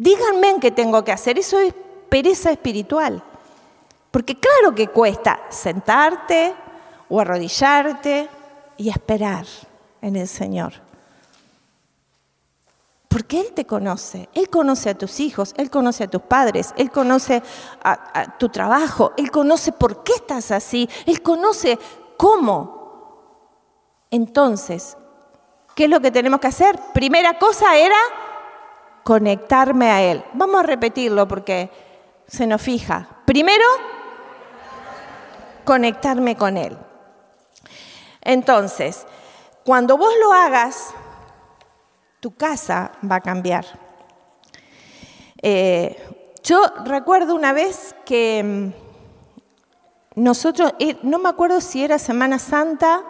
díganme 0.00 0.48
en 0.48 0.60
qué 0.60 0.70
tengo 0.70 1.04
que 1.04 1.12
hacer. 1.12 1.38
Eso 1.38 1.58
es 1.58 1.74
pereza 2.08 2.50
espiritual. 2.50 3.22
Porque 4.10 4.34
claro 4.36 4.74
que 4.74 4.88
cuesta 4.88 5.40
sentarte, 5.50 6.54
o 7.10 7.20
arrodillarte 7.20 8.28
y 8.78 8.88
esperar 8.88 9.44
en 10.00 10.16
el 10.16 10.28
Señor. 10.28 10.72
Porque 13.08 13.40
Él 13.40 13.52
te 13.52 13.66
conoce, 13.66 14.28
Él 14.32 14.48
conoce 14.48 14.90
a 14.90 14.94
tus 14.96 15.18
hijos, 15.18 15.52
Él 15.56 15.68
conoce 15.68 16.04
a 16.04 16.08
tus 16.08 16.22
padres, 16.22 16.72
Él 16.76 16.90
conoce 16.90 17.42
a, 17.82 18.38
tu 18.38 18.48
trabajo, 18.48 19.12
Él 19.16 19.30
conoce 19.32 19.72
por 19.72 20.04
qué 20.04 20.12
estás 20.12 20.52
así, 20.52 20.88
Él 21.06 21.20
conoce 21.20 21.78
cómo. 22.16 22.78
Entonces, 24.12 24.96
¿qué 25.74 25.84
es 25.84 25.90
lo 25.90 26.00
que 26.00 26.12
tenemos 26.12 26.38
que 26.38 26.46
hacer? 26.46 26.78
Primera 26.94 27.36
cosa 27.38 27.76
era 27.76 27.96
conectarme 29.02 29.90
a 29.90 30.02
Él. 30.02 30.24
Vamos 30.34 30.60
a 30.60 30.62
repetirlo 30.64 31.26
porque 31.26 31.70
se 32.26 32.46
nos 32.46 32.62
fija. 32.62 33.08
Primero, 33.24 33.64
conectarme 35.64 36.36
con 36.36 36.56
Él. 36.56 36.76
Entonces, 38.20 39.06
cuando 39.64 39.96
vos 39.96 40.12
lo 40.20 40.32
hagas, 40.32 40.94
tu 42.20 42.34
casa 42.34 42.92
va 43.08 43.16
a 43.16 43.20
cambiar. 43.20 43.66
Eh, 45.42 45.96
yo 46.42 46.60
recuerdo 46.84 47.34
una 47.34 47.52
vez 47.52 47.94
que 48.04 48.72
mm, 50.14 50.20
nosotros, 50.20 50.74
eh, 50.78 50.98
no 51.02 51.18
me 51.18 51.28
acuerdo 51.28 51.60
si 51.60 51.82
era 51.82 51.98
Semana 51.98 52.38
Santa 52.38 53.02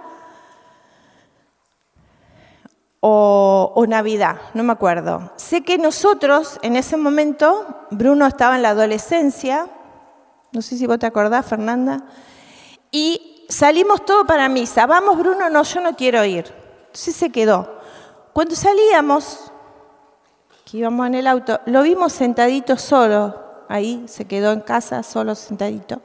o, 3.01 3.85
Navidad, 3.89 4.37
no 4.55 4.63
me 4.63 4.73
acuerdo. 4.73 5.33
Sé 5.37 5.63
que 5.63 5.79
nosotros 5.79 6.59
en 6.63 6.77
ese 6.77 6.97
momento, 6.97 7.87
Bruno 7.91 8.27
estaba 8.27 8.57
en 8.57 8.63
la 8.63 8.71
adolescencia, 8.71 9.69
no 10.53 10.63
sé 10.63 10.77
si 10.77 10.87
vos 10.87 10.99
te 10.99 11.07
acordás, 11.07 11.47
Fernanda, 11.47 12.05
y 12.91 13.47
salimos 13.49 14.05
todos 14.05 14.27
para 14.27 14.49
misa. 14.49 14.87
Vamos, 14.87 15.19
Bruno, 15.19 15.49
no, 15.49 15.63
yo 15.63 15.81
no 15.81 15.97
quiero 15.97 16.25
ir. 16.25 16.53
Entonces 16.87 17.17
se 17.17 17.31
quedó. 17.31 17.81
Cuando 18.33 18.55
salíamos, 18.55 19.51
que 20.65 20.79
íbamos 20.79 21.07
en 21.07 21.15
el 21.15 21.27
auto, 21.27 21.61
lo 21.67 21.83
vimos 21.83 22.13
sentadito 22.13 22.77
solo. 22.77 23.65
Ahí 23.69 24.05
se 24.09 24.27
quedó 24.27 24.53
en 24.53 24.61
casa, 24.61 25.03
solo 25.03 25.35
sentadito. 25.35 26.03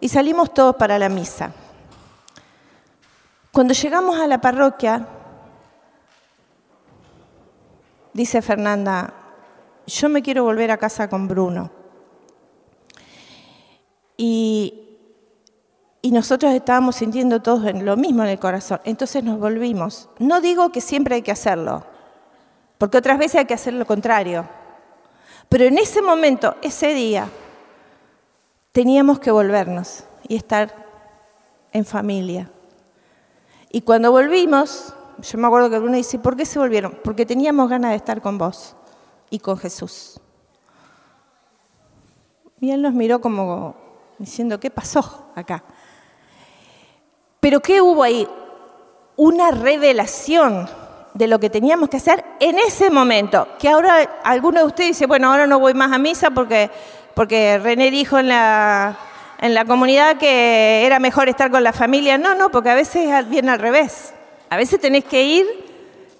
Y 0.00 0.08
salimos 0.08 0.52
todos 0.52 0.76
para 0.76 0.98
la 0.98 1.08
misa. 1.08 1.52
Cuando 3.50 3.72
llegamos 3.72 4.20
a 4.20 4.26
la 4.26 4.40
parroquia, 4.40 5.06
dice 8.16 8.42
Fernanda, 8.42 9.14
yo 9.86 10.08
me 10.08 10.22
quiero 10.22 10.42
volver 10.42 10.70
a 10.70 10.78
casa 10.78 11.08
con 11.08 11.28
Bruno. 11.28 11.70
Y 14.16 14.86
y 16.06 16.12
nosotros 16.12 16.52
estábamos 16.52 16.94
sintiendo 16.94 17.42
todos 17.42 17.64
lo 17.82 17.96
mismo 17.96 18.22
en 18.22 18.28
el 18.28 18.38
corazón. 18.38 18.80
Entonces 18.84 19.24
nos 19.24 19.40
volvimos. 19.40 20.08
No 20.20 20.40
digo 20.40 20.70
que 20.70 20.80
siempre 20.80 21.16
hay 21.16 21.22
que 21.22 21.32
hacerlo, 21.32 21.84
porque 22.78 22.98
otras 22.98 23.18
veces 23.18 23.40
hay 23.40 23.46
que 23.46 23.54
hacer 23.54 23.72
lo 23.72 23.86
contrario. 23.86 24.48
Pero 25.48 25.64
en 25.64 25.78
ese 25.78 26.02
momento, 26.02 26.54
ese 26.62 26.94
día, 26.94 27.28
teníamos 28.70 29.18
que 29.18 29.32
volvernos 29.32 30.04
y 30.28 30.36
estar 30.36 30.72
en 31.72 31.84
familia. 31.84 32.52
Y 33.72 33.80
cuando 33.80 34.12
volvimos, 34.12 34.94
yo 35.18 35.38
me 35.38 35.46
acuerdo 35.46 35.70
que 35.70 35.78
Bruno 35.78 35.96
dice, 35.96 36.18
¿por 36.18 36.36
qué 36.36 36.44
se 36.44 36.58
volvieron? 36.58 36.98
Porque 37.02 37.24
teníamos 37.24 37.68
ganas 37.68 37.90
de 37.90 37.96
estar 37.96 38.20
con 38.20 38.38
vos 38.38 38.76
y 39.30 39.38
con 39.38 39.56
Jesús. 39.56 40.20
Y 42.60 42.70
él 42.70 42.82
nos 42.82 42.94
miró 42.94 43.20
como 43.20 43.76
diciendo, 44.18 44.58
¿qué 44.58 44.70
pasó 44.70 45.30
acá? 45.34 45.62
Pero 47.40 47.60
¿qué 47.60 47.80
hubo 47.80 48.02
ahí? 48.02 48.26
Una 49.16 49.50
revelación 49.50 50.68
de 51.14 51.26
lo 51.26 51.38
que 51.38 51.48
teníamos 51.50 51.88
que 51.88 51.96
hacer 51.96 52.24
en 52.40 52.58
ese 52.58 52.90
momento. 52.90 53.48
Que 53.58 53.68
ahora 53.68 54.20
alguno 54.24 54.60
de 54.60 54.66
ustedes 54.66 54.90
dice, 54.90 55.06
bueno, 55.06 55.30
ahora 55.30 55.46
no 55.46 55.58
voy 55.58 55.74
más 55.74 55.92
a 55.92 55.98
misa 55.98 56.30
porque, 56.30 56.70
porque 57.14 57.58
René 57.58 57.90
dijo 57.90 58.18
en 58.18 58.28
la, 58.28 58.96
en 59.38 59.54
la 59.54 59.64
comunidad 59.64 60.16
que 60.18 60.84
era 60.84 60.98
mejor 60.98 61.28
estar 61.28 61.50
con 61.50 61.62
la 61.62 61.72
familia. 61.72 62.18
No, 62.18 62.34
no, 62.34 62.50
porque 62.50 62.70
a 62.70 62.74
veces 62.74 63.28
viene 63.28 63.50
al 63.50 63.58
revés. 63.58 64.12
A 64.50 64.56
veces 64.56 64.80
tenés 64.80 65.04
que 65.04 65.22
ir 65.22 65.46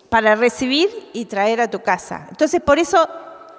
para 0.09 0.35
recibir 0.35 0.89
y 1.13 1.27
traer 1.27 1.61
a 1.61 1.71
tu 1.71 1.83
casa. 1.83 2.27
Entonces, 2.31 2.61
por 2.61 2.79
eso 2.79 3.09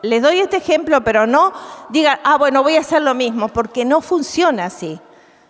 les 0.01 0.21
doy 0.21 0.39
este 0.39 0.58
ejemplo, 0.58 1.03
pero 1.03 1.27
no 1.27 1.53
digan, 1.89 2.19
ah, 2.23 2.38
bueno, 2.38 2.63
voy 2.63 2.75
a 2.75 2.82
hacer 2.82 3.01
lo 3.01 3.13
mismo, 3.13 3.47
porque 3.49 3.86
no 3.86 4.01
funciona 4.01 4.65
así. 4.65 4.99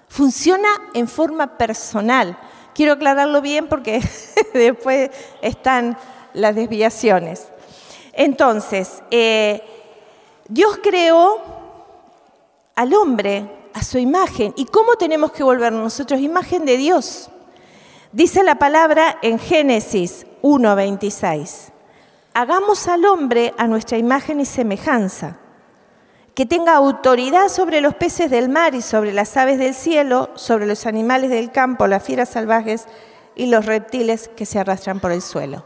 Funciona 0.08 0.70
en 0.94 1.08
forma 1.08 1.58
personal. 1.58 2.38
Quiero 2.74 2.94
aclararlo 2.94 3.42
bien 3.42 3.68
porque 3.68 4.02
después 4.54 5.10
están 5.42 5.98
las 6.34 6.56
desviaciones. 6.56 7.48
Entonces, 8.14 9.04
eh, 9.12 9.64
Dios 10.48 10.80
creó 10.82 11.42
al 12.76 12.94
hombre 12.94 13.50
a 13.74 13.84
su 13.84 13.98
imagen. 13.98 14.54
¿Y 14.56 14.66
cómo 14.66 14.96
tenemos 14.96 15.32
que 15.32 15.44
volver 15.44 15.74
nosotros? 15.74 16.20
Imagen 16.20 16.66
de 16.66 16.78
Dios. 16.78 17.30
Dice 18.18 18.42
la 18.42 18.56
palabra 18.56 19.20
en 19.22 19.38
Génesis 19.38 20.26
1.26. 20.42 21.72
Hagamos 22.34 22.88
al 22.88 23.06
hombre 23.06 23.54
a 23.60 23.68
nuestra 23.68 24.00
imagen 24.00 24.40
y 24.40 24.46
semejanza. 24.46 25.38
que 26.34 26.48
tenga 26.48 26.74
autoridad 26.74 27.48
sobre 27.48 27.80
los 27.80 27.94
peces 27.94 28.32
del 28.32 28.50
mar 28.50 28.74
y 28.74 28.82
sobre 28.82 29.14
las 29.14 29.38
aves 29.38 29.60
del 29.60 29.76
cielo, 29.76 30.32
sobre 30.34 30.66
los 30.66 30.88
animales 30.88 31.30
del 31.30 31.52
campo, 31.52 31.86
las 31.86 32.02
fieras 32.02 32.30
salvajes 32.30 32.88
y 33.36 33.46
los 33.46 33.68
reptiles 33.68 34.32
que 34.36 34.48
se 34.48 34.58
arrastran 34.58 35.00
por 35.00 35.12
el 35.12 35.22
suelo. 35.22 35.64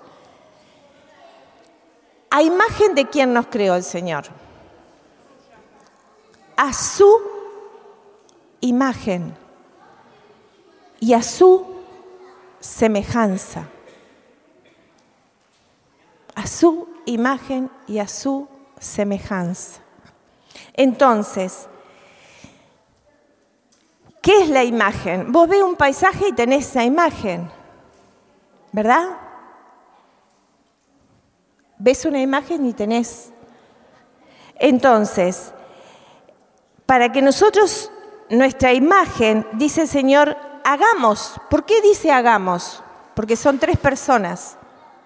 A 2.31 2.41
imagen 2.41 2.95
de 2.95 3.07
quién 3.07 3.31
nos 3.31 3.47
creó 3.47 3.75
el 3.75 3.83
Señor. 3.83 4.25
A 6.57 6.73
su 6.73 7.17
imagen 8.59 9.37
y 10.99 11.13
a 11.13 11.23
su 11.23 11.80
semejanza. 12.61 13.67
A 16.33 16.47
su 16.47 16.87
imagen 17.05 17.69
y 17.87 17.99
a 17.99 18.07
su 18.07 18.47
semejanza. 18.79 19.81
Entonces, 20.73 21.67
¿qué 24.21 24.43
es 24.43 24.49
la 24.49 24.63
imagen? 24.63 25.31
Vos 25.31 25.49
ves 25.49 25.61
un 25.61 25.75
paisaje 25.75 26.29
y 26.29 26.33
tenés 26.33 26.69
esa 26.69 26.85
imagen, 26.85 27.51
¿verdad? 28.71 29.17
Ves 31.77 32.05
una 32.05 32.21
imagen 32.21 32.65
y 32.65 32.73
tenés. 32.73 33.33
Entonces, 34.55 35.53
para 36.85 37.11
que 37.11 37.21
nosotros, 37.21 37.91
nuestra 38.29 38.73
imagen, 38.73 39.47
dice 39.53 39.81
el 39.81 39.87
Señor, 39.87 40.37
hagamos. 40.63 41.35
¿Por 41.49 41.65
qué 41.65 41.81
dice 41.81 42.11
hagamos? 42.11 42.83
Porque 43.15 43.35
son 43.35 43.59
tres 43.59 43.77
personas, 43.77 44.57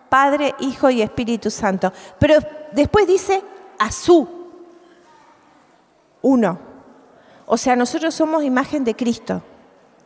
Padre, 0.10 0.56
Hijo 0.60 0.90
y 0.90 1.02
Espíritu 1.02 1.50
Santo. 1.52 1.92
Pero 2.20 2.36
después 2.72 3.08
dice 3.08 3.44
a 3.80 3.92
su 3.92 4.28
uno. 6.22 6.60
O 7.46 7.58
sea, 7.58 7.76
nosotros 7.76 8.14
somos 8.16 8.44
imagen 8.44 8.84
de 8.84 8.96
Cristo. 8.96 9.42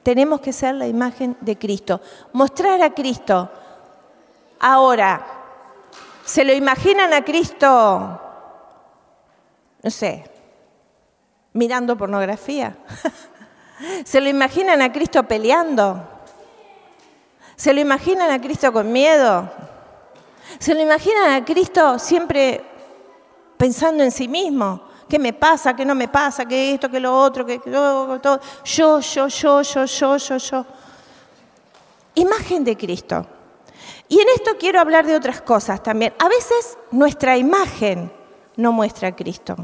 Tenemos 0.03 0.41
que 0.41 0.53
ser 0.53 0.75
la 0.75 0.87
imagen 0.87 1.37
de 1.41 1.57
Cristo. 1.57 2.01
Mostrar 2.33 2.81
a 2.81 2.93
Cristo. 2.93 3.49
Ahora, 4.59 5.25
¿se 6.25 6.43
lo 6.43 6.53
imaginan 6.53 7.13
a 7.13 7.23
Cristo, 7.23 8.21
no 9.81 9.89
sé, 9.89 10.29
mirando 11.53 11.97
pornografía? 11.97 12.75
¿Se 14.03 14.19
lo 14.19 14.29
imaginan 14.29 14.81
a 14.81 14.91
Cristo 14.91 15.23
peleando? 15.23 16.01
¿Se 17.55 17.73
lo 17.73 17.79
imaginan 17.79 18.31
a 18.31 18.41
Cristo 18.41 18.71
con 18.71 18.91
miedo? 18.91 19.49
¿Se 20.59 20.73
lo 20.73 20.81
imaginan 20.81 21.31
a 21.31 21.45
Cristo 21.45 21.99
siempre 21.99 22.63
pensando 23.57 24.03
en 24.03 24.11
sí 24.11 24.27
mismo? 24.27 24.81
¿Qué 25.07 25.17
me 25.17 25.33
pasa? 25.33 25.75
¿Qué 25.75 25.85
no 25.85 25.95
me 25.95 26.07
pasa? 26.07 26.45
¿Qué 26.45 26.73
esto? 26.73 26.89
¿Qué 26.89 26.99
lo 26.99 27.17
otro? 27.17 27.45
¿Qué 27.45 27.59
todo? 27.59 28.39
Yo, 28.63 28.99
yo, 28.99 29.27
yo, 29.27 29.61
yo, 29.61 29.85
yo, 29.85 30.17
yo, 30.17 30.37
yo. 30.37 30.65
Imagen 32.15 32.63
de 32.63 32.77
Cristo. 32.77 33.25
Y 34.07 34.19
en 34.19 34.27
esto 34.35 34.51
quiero 34.59 34.79
hablar 34.79 35.05
de 35.05 35.15
otras 35.15 35.41
cosas 35.41 35.81
también. 35.81 36.13
A 36.19 36.27
veces 36.27 36.77
nuestra 36.91 37.37
imagen 37.37 38.11
no 38.55 38.71
muestra 38.71 39.09
a 39.09 39.15
Cristo. 39.15 39.55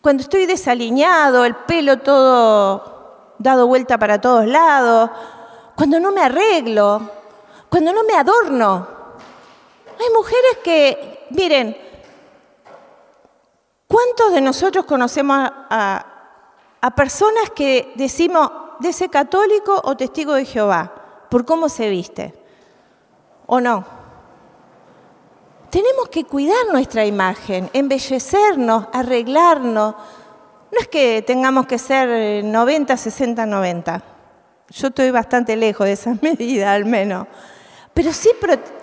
Cuando 0.00 0.22
estoy 0.22 0.46
desaliñado, 0.46 1.44
el 1.44 1.54
pelo 1.54 1.98
todo 1.98 2.99
dado 3.40 3.66
vuelta 3.66 3.98
para 3.98 4.20
todos 4.20 4.46
lados, 4.46 5.10
cuando 5.74 5.98
no 5.98 6.12
me 6.12 6.20
arreglo, 6.20 7.10
cuando 7.68 7.92
no 7.92 8.04
me 8.04 8.14
adorno. 8.14 8.86
Hay 9.98 10.14
mujeres 10.14 10.58
que, 10.62 11.26
miren, 11.30 11.76
¿Cuántos 13.90 14.32
de 14.32 14.40
nosotros 14.40 14.84
conocemos 14.84 15.36
a, 15.50 16.06
personas 16.94 17.50
que 17.50 17.92
decimos 17.96 18.48
de 18.78 18.90
ese 18.90 19.08
católico 19.08 19.80
o 19.82 19.96
testigo 19.96 20.34
de 20.34 20.44
Jehová 20.44 20.92
por 21.28 21.44
cómo 21.44 21.68
se 21.68 21.90
viste? 21.90 22.32
¿O 23.46 23.60
no? 23.60 23.84
Tenemos 25.70 26.08
que 26.08 26.22
cuidar 26.22 26.68
nuestra 26.70 27.04
imagen, 27.04 27.68
embellecernos, 27.72 28.86
arreglarnos. 28.92 29.96
No 30.72 30.78
es 30.78 30.88
que 30.88 31.22
tengamos 31.22 31.66
que 31.66 31.78
ser 31.78 32.44
90, 32.44 32.96
60, 32.96 33.46
90. 33.46 34.02
Yo 34.70 34.88
estoy 34.88 35.10
bastante 35.10 35.56
lejos 35.56 35.86
de 35.86 35.92
esa 35.92 36.14
medida 36.22 36.72
al 36.72 36.84
menos. 36.84 37.26
Pero 37.92 38.12
sí 38.12 38.30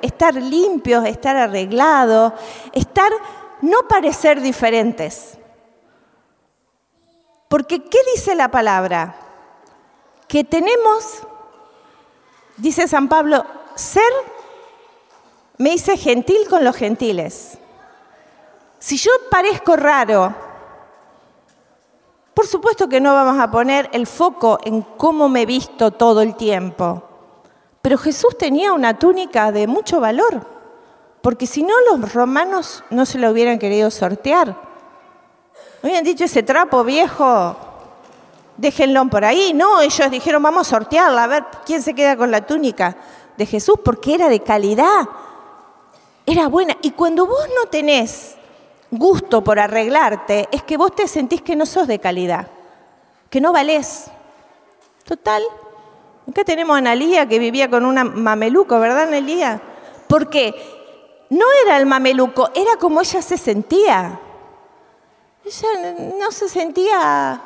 estar 0.02 0.36
limpios, 0.36 1.06
estar 1.06 1.38
arreglados, 1.38 2.34
estar 2.74 3.12
no 3.62 3.88
parecer 3.88 4.42
diferentes. 4.42 5.38
Porque 7.48 7.84
¿qué 7.84 8.00
dice 8.14 8.36
la 8.36 8.50
palabra? 8.50 9.16
Que 10.28 10.44
tenemos, 10.44 11.24
dice 12.58 12.88
San 12.90 13.08
Pablo, 13.08 13.46
ser, 13.76 14.04
me 15.58 15.72
dice 15.72 15.96
gentil 15.96 16.48
con 16.50 16.66
los 16.66 16.76
gentiles. 16.76 17.58
Si 18.80 18.98
yo 18.98 19.12
parezco 19.32 19.78
raro, 19.78 20.36
por 22.38 22.46
supuesto 22.46 22.88
que 22.88 23.02
no 23.02 23.16
vamos 23.16 23.40
a 23.42 23.50
poner 23.50 23.90
el 23.94 24.06
foco 24.06 24.60
en 24.64 24.84
cómo 24.84 25.28
me 25.28 25.42
he 25.42 25.46
visto 25.48 25.90
todo 25.90 26.22
el 26.22 26.36
tiempo, 26.36 27.02
pero 27.82 27.98
Jesús 27.98 28.38
tenía 28.38 28.74
una 28.74 29.00
túnica 29.00 29.52
de 29.52 29.66
mucho 29.66 30.00
valor 30.00 30.46
porque 31.24 31.48
si 31.48 31.64
no 31.64 31.74
los 31.90 32.14
romanos 32.14 32.84
no 32.92 33.08
se 33.08 33.18
lo 33.18 33.32
hubieran 33.32 33.58
querido 33.58 33.90
sortear. 33.90 34.56
Hubieran 35.82 36.04
dicho 36.04 36.26
ese 36.26 36.44
trapo 36.44 36.84
viejo, 36.84 37.56
déjenlo 38.56 39.10
por 39.10 39.26
ahí. 39.26 39.52
No, 39.56 39.82
ellos 39.82 40.12
dijeron 40.12 40.44
vamos 40.44 40.68
a 40.68 40.70
sortearla, 40.70 41.24
a 41.24 41.28
ver 41.28 41.46
quién 41.66 41.82
se 41.82 41.96
queda 41.96 42.16
con 42.16 42.30
la 42.30 42.46
túnica 42.46 42.98
de 43.36 43.48
Jesús, 43.48 43.80
porque 43.84 44.14
era 44.14 44.30
de 44.30 44.42
calidad, 44.42 45.10
era 46.24 46.48
buena. 46.50 46.78
Y 46.84 46.92
cuando 46.92 47.26
vos 47.26 47.50
no 47.60 47.68
tenés 47.72 48.38
gusto 48.92 49.44
por 49.44 49.60
arreglarte, 49.60 50.48
es 50.52 50.64
que 50.64 50.78
vos 50.78 50.96
te 50.96 51.08
sentís 51.08 51.42
que 51.42 51.56
no 51.56 51.66
sos 51.66 51.88
de 51.88 52.00
calidad, 52.00 52.48
que 53.30 53.42
no 53.42 53.52
valés. 53.52 54.12
Total. 55.04 55.44
Acá 56.30 56.44
tenemos 56.44 56.76
a 56.76 56.80
Analía 56.80 57.28
que 57.28 57.40
vivía 57.40 57.70
con 57.70 57.86
una 57.86 58.04
mameluco, 58.04 58.80
¿verdad, 58.80 59.04
Analía? 59.04 59.62
qué? 60.32 60.54
no 61.30 61.46
era 61.66 61.78
el 61.78 61.86
mameluco, 61.86 62.50
era 62.54 62.78
como 62.78 63.02
ella 63.02 63.22
se 63.22 63.38
sentía. 63.38 64.20
Ella 65.44 65.68
no 66.20 66.32
se 66.32 66.50
sentía... 66.50 67.42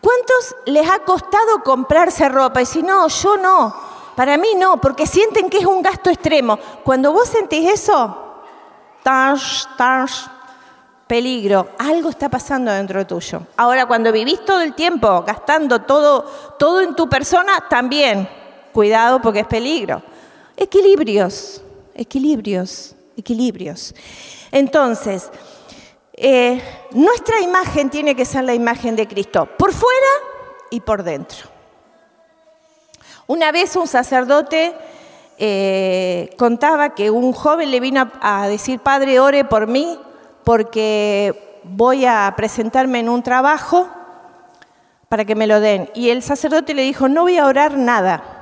¿Cuántos 0.00 0.56
les 0.66 0.90
ha 0.90 0.98
costado 1.00 1.62
comprarse 1.62 2.28
ropa? 2.28 2.60
Y 2.60 2.66
si 2.66 2.82
no, 2.82 3.06
yo 3.06 3.36
no, 3.36 3.72
para 4.16 4.36
mí 4.36 4.56
no, 4.56 4.80
porque 4.80 5.06
sienten 5.06 5.48
que 5.48 5.58
es 5.58 5.64
un 5.64 5.80
gasto 5.80 6.10
extremo. 6.10 6.58
Cuando 6.82 7.12
vos 7.12 7.28
sentís 7.28 7.70
eso, 7.70 8.42
tash, 9.04 9.64
tash, 9.76 10.26
peligro, 11.12 11.68
algo 11.78 12.08
está 12.08 12.30
pasando 12.30 12.72
dentro 12.72 13.06
tuyo. 13.06 13.42
Ahora, 13.58 13.84
cuando 13.84 14.10
vivís 14.10 14.42
todo 14.46 14.62
el 14.62 14.72
tiempo 14.72 15.22
gastando 15.26 15.82
todo, 15.82 16.22
todo 16.58 16.80
en 16.80 16.96
tu 16.96 17.06
persona, 17.06 17.66
también, 17.68 18.26
cuidado 18.72 19.20
porque 19.20 19.40
es 19.40 19.46
peligro. 19.46 20.02
Equilibrios 20.56 21.60
equilibrios, 21.94 22.94
equilibrios. 23.14 23.94
Entonces, 24.50 25.30
eh, 26.14 26.62
nuestra 26.92 27.42
imagen 27.42 27.90
tiene 27.90 28.14
que 28.14 28.24
ser 28.24 28.44
la 28.44 28.54
imagen 28.54 28.96
de 28.96 29.06
Cristo, 29.06 29.46
por 29.58 29.74
fuera 29.74 30.12
y 30.70 30.80
por 30.80 31.02
dentro. 31.02 31.46
Una 33.26 33.52
vez 33.52 33.76
un 33.76 33.86
sacerdote 33.86 34.74
eh, 35.36 36.30
contaba 36.38 36.94
que 36.94 37.10
un 37.10 37.34
joven 37.34 37.70
le 37.70 37.80
vino 37.80 38.00
a, 38.00 38.44
a 38.44 38.48
decir, 38.48 38.80
Padre, 38.80 39.20
ore 39.20 39.44
por 39.44 39.66
mí 39.66 39.98
porque 40.44 41.60
voy 41.64 42.06
a 42.06 42.32
presentarme 42.36 43.00
en 43.00 43.08
un 43.08 43.22
trabajo 43.22 43.88
para 45.08 45.24
que 45.24 45.34
me 45.34 45.46
lo 45.46 45.60
den. 45.60 45.90
Y 45.94 46.10
el 46.10 46.22
sacerdote 46.22 46.74
le 46.74 46.82
dijo, 46.82 47.08
no 47.08 47.22
voy 47.22 47.38
a 47.38 47.46
orar 47.46 47.76
nada 47.76 48.32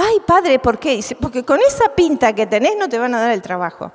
Ay, 0.00 0.20
padre, 0.24 0.60
¿por 0.60 0.78
qué? 0.78 1.04
Porque 1.20 1.44
con 1.44 1.58
esa 1.60 1.88
pinta 1.88 2.32
que 2.32 2.46
tenés 2.46 2.76
no 2.78 2.88
te 2.88 3.00
van 3.00 3.16
a 3.16 3.20
dar 3.20 3.32
el 3.32 3.42
trabajo. 3.42 3.90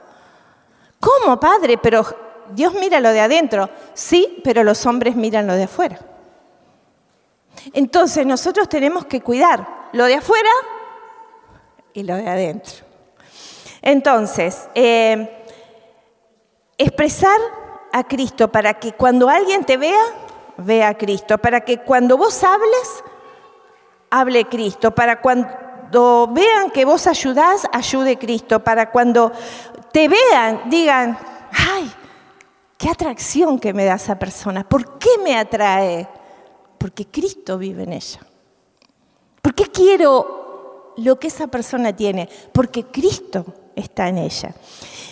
¿Cómo, 1.00 1.40
padre? 1.40 1.78
Pero 1.78 2.06
Dios 2.50 2.74
mira 2.74 3.00
lo 3.00 3.10
de 3.10 3.22
adentro. 3.22 3.70
Sí, 3.94 4.42
pero 4.44 4.66
los 4.66 4.86
hombres 4.86 5.16
miran 5.16 5.48
lo 5.48 5.54
de 5.54 5.64
afuera. 5.64 5.98
Entonces 7.72 8.26
nosotros 8.26 8.68
tenemos 8.68 9.06
que 9.06 9.22
cuidar 9.22 9.66
lo 9.94 10.04
de 10.04 10.16
afuera 10.16 10.50
y 11.94 12.04
lo 12.04 12.18
de 12.18 12.28
adentro. 12.28 12.84
Entonces, 13.82 14.68
eh, 14.76 15.43
expresar 16.78 17.38
a 17.92 18.04
Cristo 18.04 18.52
para 18.52 18.74
que 18.76 18.94
cuando 18.94 19.30
alguien 19.30 19.64
te 19.64 19.78
vea, 19.78 20.04
vea 20.58 20.90
a 20.90 20.98
Cristo. 20.98 21.38
Para 21.38 21.62
que 21.62 21.80
cuando 21.80 22.18
vos 22.18 22.44
hables, 22.44 23.04
hable 24.10 24.46
Cristo. 24.46 24.94
Para 24.94 25.22
cuando 25.22 26.28
vean 26.28 26.72
que 26.72 26.86
vos 26.86 27.08
ayudás, 27.08 27.68
ayude 27.72 28.18
Cristo. 28.18 28.64
Para 28.64 28.92
cuando 28.92 29.32
te 29.92 30.08
vean, 30.08 30.70
digan, 30.70 31.18
ay, 31.52 31.92
qué 32.78 32.90
atracción 32.90 33.60
que 33.60 33.74
me 33.74 33.86
da 33.86 33.96
esa 33.96 34.18
persona. 34.18 34.68
¿Por 34.68 34.98
qué 34.98 35.10
me 35.24 35.38
atrae? 35.38 36.08
Porque 36.78 37.08
Cristo 37.08 37.58
vive 37.58 37.84
en 37.84 37.94
ella. 37.94 38.20
¿Por 39.42 39.54
qué 39.54 39.66
quiero 39.66 40.94
lo 40.98 41.20
que 41.20 41.28
esa 41.28 41.48
persona 41.48 41.96
tiene? 41.96 42.28
Porque 42.52 42.86
Cristo 42.86 43.46
está 43.76 44.08
en 44.08 44.18
ella. 44.18 44.56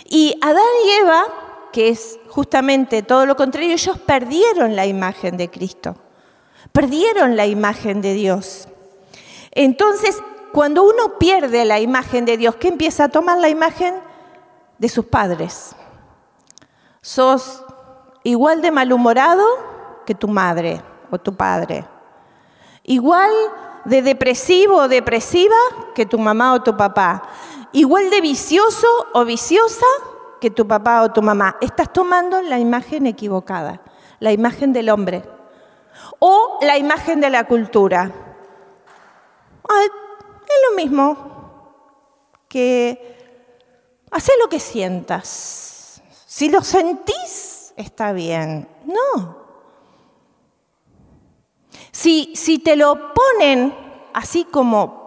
Y 0.08 0.36
Adán 0.42 0.64
y 0.84 0.90
Eva, 0.90 1.24
que 1.72 1.88
es 1.88 2.18
justamente 2.28 3.02
todo 3.02 3.26
lo 3.26 3.36
contrario, 3.36 3.72
ellos 3.72 3.98
perdieron 3.98 4.76
la 4.76 4.86
imagen 4.86 5.36
de 5.36 5.50
Cristo, 5.50 5.96
perdieron 6.70 7.36
la 7.36 7.46
imagen 7.46 8.02
de 8.02 8.14
Dios. 8.14 8.68
Entonces, 9.50 10.22
cuando 10.52 10.82
uno 10.82 11.18
pierde 11.18 11.64
la 11.64 11.80
imagen 11.80 12.24
de 12.24 12.36
Dios, 12.36 12.56
¿qué 12.56 12.68
empieza 12.68 13.04
a 13.04 13.08
tomar 13.08 13.38
la 13.38 13.48
imagen 13.48 13.94
de 14.78 14.88
sus 14.88 15.06
padres? 15.06 15.74
Sos 17.00 17.64
igual 18.22 18.62
de 18.62 18.70
malhumorado 18.70 19.44
que 20.06 20.14
tu 20.14 20.28
madre 20.28 20.82
o 21.10 21.18
tu 21.18 21.34
padre. 21.34 21.86
Igual 22.84 23.30
de 23.84 24.02
depresivo 24.02 24.76
o 24.76 24.88
depresiva 24.88 25.56
que 25.94 26.06
tu 26.06 26.18
mamá 26.18 26.54
o 26.54 26.62
tu 26.62 26.76
papá. 26.76 27.22
Igual 27.72 28.10
de 28.10 28.20
vicioso 28.20 28.86
o 29.12 29.24
viciosa 29.24 29.86
que 30.42 30.50
tu 30.50 30.66
papá 30.66 31.02
o 31.02 31.12
tu 31.12 31.22
mamá. 31.22 31.56
Estás 31.60 31.92
tomando 31.92 32.42
la 32.42 32.58
imagen 32.58 33.06
equivocada, 33.06 33.80
la 34.18 34.32
imagen 34.32 34.72
del 34.72 34.90
hombre 34.90 35.22
o 36.18 36.58
la 36.62 36.76
imagen 36.76 37.20
de 37.20 37.30
la 37.30 37.44
cultura. 37.44 38.10
es 39.70 40.70
lo 40.70 40.76
mismo 40.76 41.16
que 42.48 43.38
hacer 44.10 44.34
lo 44.42 44.48
que 44.48 44.58
sientas. 44.58 46.02
Si 46.26 46.50
lo 46.50 46.60
sentís, 46.62 47.72
está 47.76 48.10
bien. 48.10 48.66
No. 48.84 49.36
Si, 51.92 52.34
si 52.34 52.58
te 52.58 52.74
lo 52.74 53.14
ponen 53.14 53.72
así 54.12 54.42
como 54.44 55.01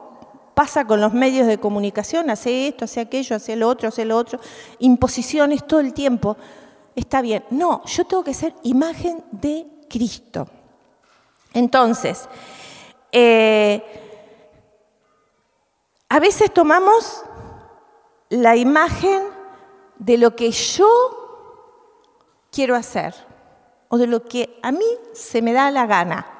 pasa 0.55 0.87
con 0.87 1.01
los 1.01 1.13
medios 1.13 1.45
de 1.45 1.59
comunicación, 1.59 2.29
hace 2.29 2.69
esto, 2.69 2.85
hace 2.85 3.01
aquello, 3.01 3.35
hace 3.35 3.55
lo 3.55 3.67
otro, 3.67 3.89
hace 3.89 4.05
lo 4.05 4.17
otro, 4.17 4.39
imposiciones 4.79 5.67
todo 5.67 5.81
el 5.81 5.93
tiempo, 5.93 6.37
está 6.95 7.21
bien. 7.21 7.43
No, 7.51 7.83
yo 7.85 8.05
tengo 8.05 8.23
que 8.23 8.33
ser 8.33 8.55
imagen 8.63 9.23
de 9.31 9.67
Cristo. 9.89 10.47
Entonces, 11.53 12.27
eh, 13.11 13.83
a 16.09 16.19
veces 16.19 16.53
tomamos 16.53 17.23
la 18.29 18.55
imagen 18.55 19.23
de 19.97 20.17
lo 20.17 20.35
que 20.35 20.51
yo 20.51 20.87
quiero 22.51 22.75
hacer 22.75 23.13
o 23.89 23.97
de 23.97 24.07
lo 24.07 24.23
que 24.23 24.57
a 24.63 24.71
mí 24.71 24.85
se 25.13 25.41
me 25.41 25.53
da 25.53 25.71
la 25.71 25.85
gana. 25.85 26.34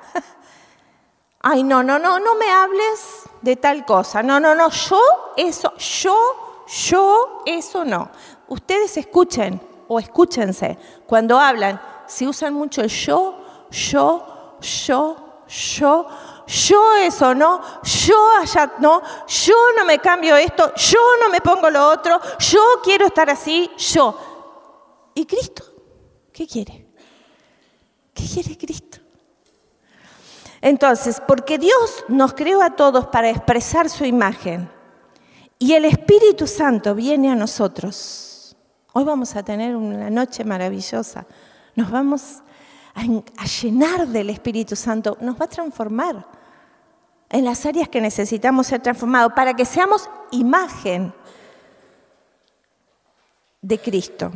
Ay, 1.48 1.62
no, 1.62 1.84
no, 1.84 2.00
no, 2.00 2.18
no 2.20 2.34
me 2.34 2.50
hables 2.50 3.22
de 3.44 3.56
tal 3.56 3.86
cosa. 3.86 4.24
No, 4.24 4.40
no, 4.40 4.56
no, 4.56 4.72
yo 4.72 5.00
eso, 5.38 5.78
yo, 5.78 6.66
yo 6.66 7.44
eso 7.46 7.86
no. 7.86 8.10
Ustedes 8.48 8.98
escuchen 8.98 9.62
o 9.88 10.00
escúchense 10.00 10.76
cuando 11.06 11.40
hablan, 11.40 11.80
si 12.08 12.26
usan 12.26 12.56
mucho 12.56 12.82
el 12.82 12.90
yo, 12.90 13.68
yo, 13.70 14.58
yo, 14.60 15.44
yo, 15.48 16.08
yo 16.48 16.96
eso 16.96 17.36
no, 17.36 17.62
yo 17.84 18.18
allá 18.42 18.74
no, 18.80 19.04
yo 19.28 19.56
no 19.78 19.86
me 19.86 20.00
cambio 20.00 20.36
esto, 20.38 20.74
yo 20.74 21.00
no 21.22 21.30
me 21.30 21.42
pongo 21.42 21.70
lo 21.70 21.90
otro, 21.90 22.20
yo 22.40 22.60
quiero 22.84 23.06
estar 23.06 23.30
así, 23.30 23.70
yo. 23.78 24.18
¿Y 25.14 25.28
Cristo? 25.28 25.64
¿Qué 26.34 26.48
quiere? 26.48 26.88
¿Qué 28.16 28.24
quiere 28.34 28.58
Cristo? 28.58 28.95
Entonces, 30.66 31.22
porque 31.28 31.60
Dios 31.60 32.06
nos 32.08 32.34
creó 32.34 32.64
a 32.64 32.72
todos 32.72 33.06
para 33.06 33.30
expresar 33.30 33.88
su 33.88 34.04
imagen 34.04 34.68
y 35.60 35.74
el 35.74 35.86
Espíritu 35.86 36.48
Santo 36.48 36.96
viene 36.96 37.30
a 37.30 37.36
nosotros. 37.36 38.56
Hoy 38.92 39.04
vamos 39.04 39.36
a 39.36 39.44
tener 39.44 39.76
una 39.76 40.10
noche 40.10 40.44
maravillosa. 40.44 41.28
Nos 41.76 41.92
vamos 41.92 42.42
a, 42.96 43.46
llenar 43.46 44.08
del 44.08 44.32
Espíritu 44.32 44.76
Santo. 44.76 45.20
Nos 45.22 45.40
va 45.40 45.46
a 45.46 45.50
transformar 45.50 46.26
en 47.30 47.46
las 47.46 47.64
áreas 47.68 47.88
que 47.88 48.02
necesitamos 48.02 48.66
ser 48.66 48.82
transformados 48.82 49.34
para 49.34 49.54
que 49.54 49.66
seamos 49.66 50.10
imagen 50.32 51.14
de 53.62 53.78
Cristo. 53.80 54.32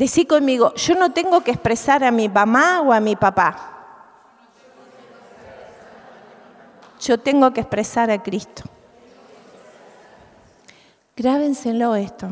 Decí 0.00 0.24
conmigo, 0.24 0.72
yo 0.76 0.94
no 0.94 1.12
tengo 1.12 1.42
que 1.42 1.50
expresar 1.50 2.02
a 2.04 2.10
mi 2.10 2.26
mamá 2.26 2.80
o 2.80 2.90
a 2.90 3.00
mi 3.00 3.16
papá. 3.16 3.54
Yo 6.98 7.20
tengo 7.20 7.52
que 7.52 7.60
expresar 7.60 8.10
a 8.10 8.22
Cristo. 8.22 8.62
Grábenselo 11.14 11.94
esto, 11.96 12.30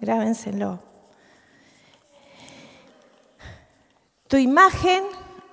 grábenselo. 0.00 0.80
Tu 4.26 4.38
imagen 4.38 5.04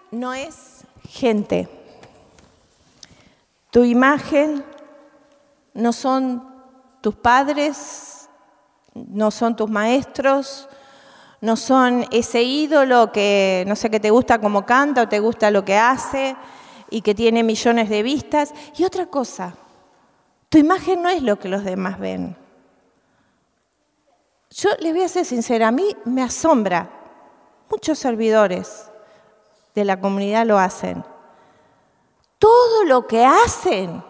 no 0.10 0.34
es 0.34 0.84
gente. 1.10 1.70
Tu 3.70 3.84
imagen 3.84 4.66
no 5.76 5.94
son 5.94 6.44
tus 7.02 7.14
padres, 7.14 8.28
no 8.96 9.30
son 9.30 9.56
tus 9.56 9.70
maestros, 9.70 10.68
no 11.42 11.56
son 11.56 12.06
ese 12.12 12.44
ídolo 12.44 13.12
que 13.12 13.64
no 13.68 13.76
sé 13.76 13.90
qué 13.90 14.00
te 14.00 14.12
gusta 14.12 14.40
como 14.40 14.66
canta 14.66 15.02
o 15.02 15.10
te 15.10 15.20
gusta 15.20 15.50
lo 15.50 15.66
que 15.66 15.76
hace 15.76 16.36
y 16.92 17.02
que 17.02 17.16
tiene 17.16 17.44
millones 17.44 17.90
de 17.90 18.04
vistas. 18.04 18.54
Y 18.78 18.84
otra 18.84 19.08
cosa, 19.08 19.56
tu 20.50 20.60
imagen 20.60 21.02
no 21.02 21.10
es 21.10 21.24
lo 21.24 21.40
que 21.40 21.50
los 21.50 21.64
demás 21.64 22.00
ven. 22.00 22.38
Yo 24.52 24.70
les 24.80 24.94
voy 24.94 25.04
a 25.04 25.08
ser 25.08 25.26
sincera, 25.26 25.70
a 25.70 25.72
mí 25.72 25.96
me 26.06 26.22
asombra, 26.22 26.90
muchos 27.70 27.98
servidores 27.98 28.92
de 29.74 29.86
la 29.86 30.00
comunidad 30.00 30.46
lo 30.46 30.60
hacen. 30.60 31.04
Todo 32.38 32.84
lo 32.84 33.08
que 33.08 33.26
hacen 33.26 34.04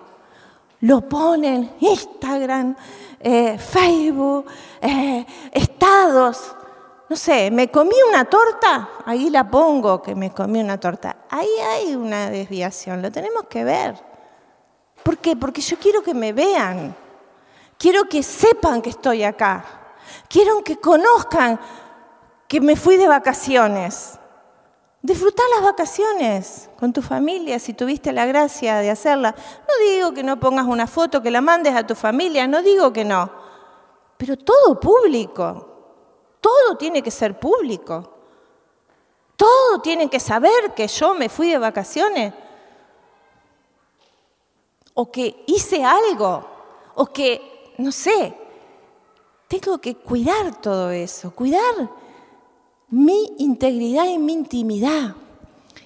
lo 0.82 1.08
ponen 1.08 1.72
Instagram, 1.80 2.76
eh, 3.20 3.58
Facebook, 3.58 4.48
eh, 4.82 5.26
estados. 5.52 6.56
No 7.12 7.18
sé, 7.18 7.52
me 7.52 7.70
comí 7.70 7.96
una 8.08 8.24
torta, 8.24 8.90
ahí 9.06 9.30
la 9.30 9.52
pongo 9.52 10.02
que 10.02 10.16
me 10.16 10.32
comí 10.32 10.62
una 10.62 10.80
torta. 10.80 11.18
Ahí 11.30 11.50
hay 11.60 11.94
una 11.94 12.30
desviación, 12.30 13.02
lo 13.02 13.12
tenemos 13.12 13.48
que 13.50 13.66
ver. 13.66 14.02
¿Por 15.04 15.18
qué? 15.18 15.36
Porque 15.36 15.60
yo 15.60 15.78
quiero 15.78 16.02
que 16.02 16.14
me 16.14 16.32
vean, 16.32 16.96
quiero 17.78 18.06
que 18.06 18.24
sepan 18.24 18.82
que 18.82 18.92
estoy 18.92 19.24
acá. 19.24 19.66
Quiero 20.30 20.64
que 20.64 20.78
conozcan 20.78 21.60
que 22.48 22.62
me 22.62 22.78
fui 22.78 22.96
de 22.96 23.10
vacaciones. 23.10 24.18
Disfrutar 25.02 25.46
las 25.56 25.66
vacaciones 25.66 26.70
con 26.80 26.94
tu 26.94 27.02
familia 27.02 27.60
si 27.60 27.74
tuviste 27.74 28.14
la 28.14 28.26
gracia 28.26 28.78
de 28.78 28.90
hacerla. 28.90 29.36
No 29.68 29.86
digo 29.86 30.14
que 30.14 30.24
no 30.24 30.40
pongas 30.40 30.66
una 30.66 30.88
foto, 30.88 31.22
que 31.22 31.30
la 31.30 31.42
mandes 31.42 31.76
a 31.76 31.86
tu 31.86 31.94
familia, 31.94 32.48
no 32.48 32.62
digo 32.62 32.94
que 32.94 33.04
no. 33.04 33.30
Pero 34.16 34.38
todo 34.38 34.80
público. 34.80 35.71
Todo 36.42 36.76
tiene 36.78 37.02
que 37.02 37.12
ser 37.12 37.40
público. 37.40 38.12
Todo 39.38 39.80
tiene 39.82 40.10
que 40.10 40.20
saber 40.20 40.74
que 40.76 40.88
yo 40.88 41.14
me 41.14 41.30
fui 41.30 41.50
de 41.50 41.58
vacaciones. 41.58 42.34
O 44.94 45.10
que 45.10 45.44
hice 45.48 45.84
algo. 45.86 46.46
O 46.96 47.06
que, 47.06 47.74
no 47.78 47.92
sé, 47.92 48.36
tengo 49.48 49.78
que 49.80 49.96
cuidar 49.96 50.62
todo 50.62 50.92
eso, 50.92 51.32
cuidar 51.32 51.90
mi 52.90 53.34
integridad 53.38 54.06
y 54.06 54.18
mi 54.18 54.34
intimidad 54.34 55.16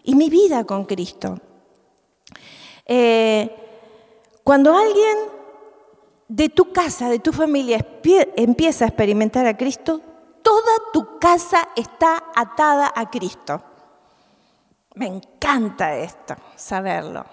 y 0.04 0.16
mi 0.16 0.30
vida 0.30 0.64
con 0.66 0.86
Cristo. 0.86 1.40
Eh, 2.86 3.50
cuando 4.44 4.76
alguien 4.76 5.18
de 6.28 6.50
tu 6.50 6.72
casa, 6.72 7.10
de 7.10 7.20
tu 7.20 7.32
familia, 7.34 7.86
empieza 8.36 8.86
a 8.86 8.88
experimentar 8.88 9.46
a 9.48 9.58
Cristo, 9.58 10.02
toda 10.46 10.74
tu 10.94 11.18
casa 11.18 11.70
está 11.76 12.24
atada 12.36 12.94
a 12.96 13.10
Cristo. 13.10 13.60
Me 14.94 15.08
encanta 15.08 15.96
esto, 15.96 16.36
saberlo. 16.56 17.26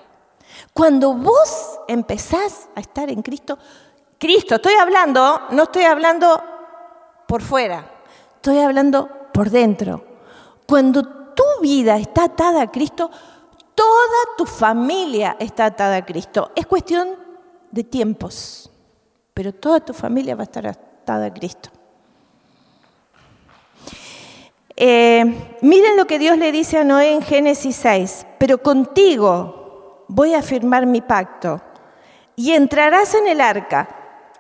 Cuando 0.73 1.13
vos 1.13 1.79
empezás 1.89 2.71
a 2.75 2.81
estar 2.81 3.11
en 3.11 3.21
Cristo, 3.21 3.59
Cristo, 4.19 4.55
estoy 4.55 4.75
hablando, 4.75 5.43
no 5.51 5.65
estoy 5.65 5.85
hablando 5.85 6.43
por 7.29 7.43
fuera, 7.43 7.85
estoy 8.37 8.61
hablando 8.61 9.09
por 9.33 9.51
dentro. 9.51 10.03
Cuando 10.67 11.03
tu 11.35 11.45
vida 11.61 11.99
está 11.99 12.25
atada 12.25 12.63
a 12.63 12.71
Cristo, 12.71 13.11
toda 13.75 14.37
tu 14.39 14.47
familia 14.47 15.37
está 15.39 15.67
atada 15.67 15.97
a 15.97 16.07
Cristo. 16.07 16.51
Es 16.57 16.67
cuestión 16.67 17.11
de 17.71 17.85
tiempos, 17.85 18.71
pero 19.35 19.53
toda 19.53 19.81
tu 19.81 19.93
familia 19.93 20.35
va 20.35 20.43
a 20.43 20.45
estar 20.45 20.67
atada 20.67 21.27
a 21.27 21.35
Cristo. 21.35 21.69
Eh, 24.77 25.59
miren 25.61 25.97
lo 25.97 26.07
que 26.07 26.19
Dios 26.19 26.39
le 26.39 26.51
dice 26.53 26.79
a 26.79 26.85
Noé 26.85 27.13
en 27.13 27.23
Génesis 27.23 27.77
6, 27.77 28.27
pero 28.39 28.59
contigo 28.59 30.05
voy 30.09 30.35
a 30.35 30.43
firmar 30.43 30.87
mi 30.87 31.01
pacto 31.01 31.61
y 32.37 32.53
entrarás 32.53 33.15
en 33.15 33.29
el 33.29 33.41
arca, 33.41 33.89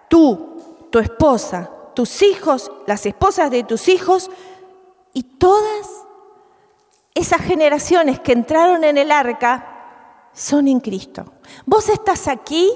tú, 0.09 0.89
tu 0.91 0.99
esposa, 0.99 1.70
tus 1.95 2.22
hijos, 2.22 2.70
las 2.87 3.05
esposas 3.07 3.51
de 3.51 3.64
tus 3.64 3.89
hijos 3.89 4.30
y 5.12 5.22
todas 5.22 5.89
esas 7.14 7.43
generaciones 7.43 8.18
que 8.20 8.33
entraron 8.33 8.85
en 8.85 8.97
el 8.97 9.11
arca 9.11 10.30
son 10.33 10.68
en 10.68 10.80
Cristo. 10.80 11.24
Vos 11.66 11.89
estás 11.91 12.28
aquí 12.28 12.72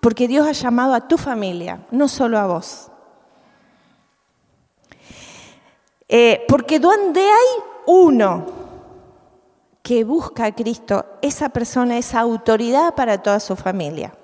porque 0.00 0.28
Dios 0.28 0.46
ha 0.46 0.52
llamado 0.52 0.94
a 0.94 1.06
tu 1.06 1.18
familia, 1.18 1.86
no 1.90 2.08
solo 2.08 2.38
a 2.38 2.46
vos. 2.46 2.90
Eh, 6.08 6.44
porque 6.48 6.78
donde 6.78 7.20
hay 7.20 7.62
uno 7.86 8.46
que 9.82 10.04
busca 10.04 10.46
a 10.46 10.54
Cristo, 10.54 11.04
esa 11.22 11.50
persona 11.50 11.98
es 11.98 12.14
autoridad 12.14 12.94
para 12.94 13.22
toda 13.22 13.40
su 13.40 13.56
familia. 13.56 14.14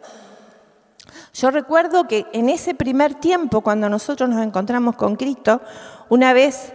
Yo 1.35 1.51
recuerdo 1.51 2.07
que 2.07 2.26
en 2.32 2.49
ese 2.49 2.74
primer 2.74 3.14
tiempo, 3.16 3.61
cuando 3.61 3.89
nosotros 3.89 4.30
nos 4.30 4.43
encontramos 4.43 4.97
con 4.97 5.16
Cristo, 5.16 5.61
una 6.09 6.32
vez 6.32 6.72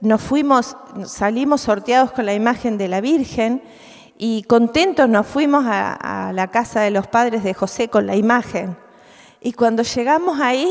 nos 0.00 0.20
fuimos, 0.20 0.76
salimos 1.06 1.62
sorteados 1.62 2.12
con 2.12 2.26
la 2.26 2.34
imagen 2.34 2.76
de 2.76 2.88
la 2.88 3.00
Virgen 3.00 3.62
y 4.18 4.42
contentos 4.42 5.08
nos 5.08 5.26
fuimos 5.26 5.64
a, 5.66 6.28
a 6.28 6.32
la 6.32 6.50
casa 6.50 6.80
de 6.80 6.90
los 6.90 7.06
padres 7.06 7.44
de 7.44 7.54
José 7.54 7.88
con 7.88 8.06
la 8.06 8.16
imagen. 8.16 8.76
Y 9.40 9.52
cuando 9.52 9.82
llegamos 9.82 10.40
ahí, 10.40 10.68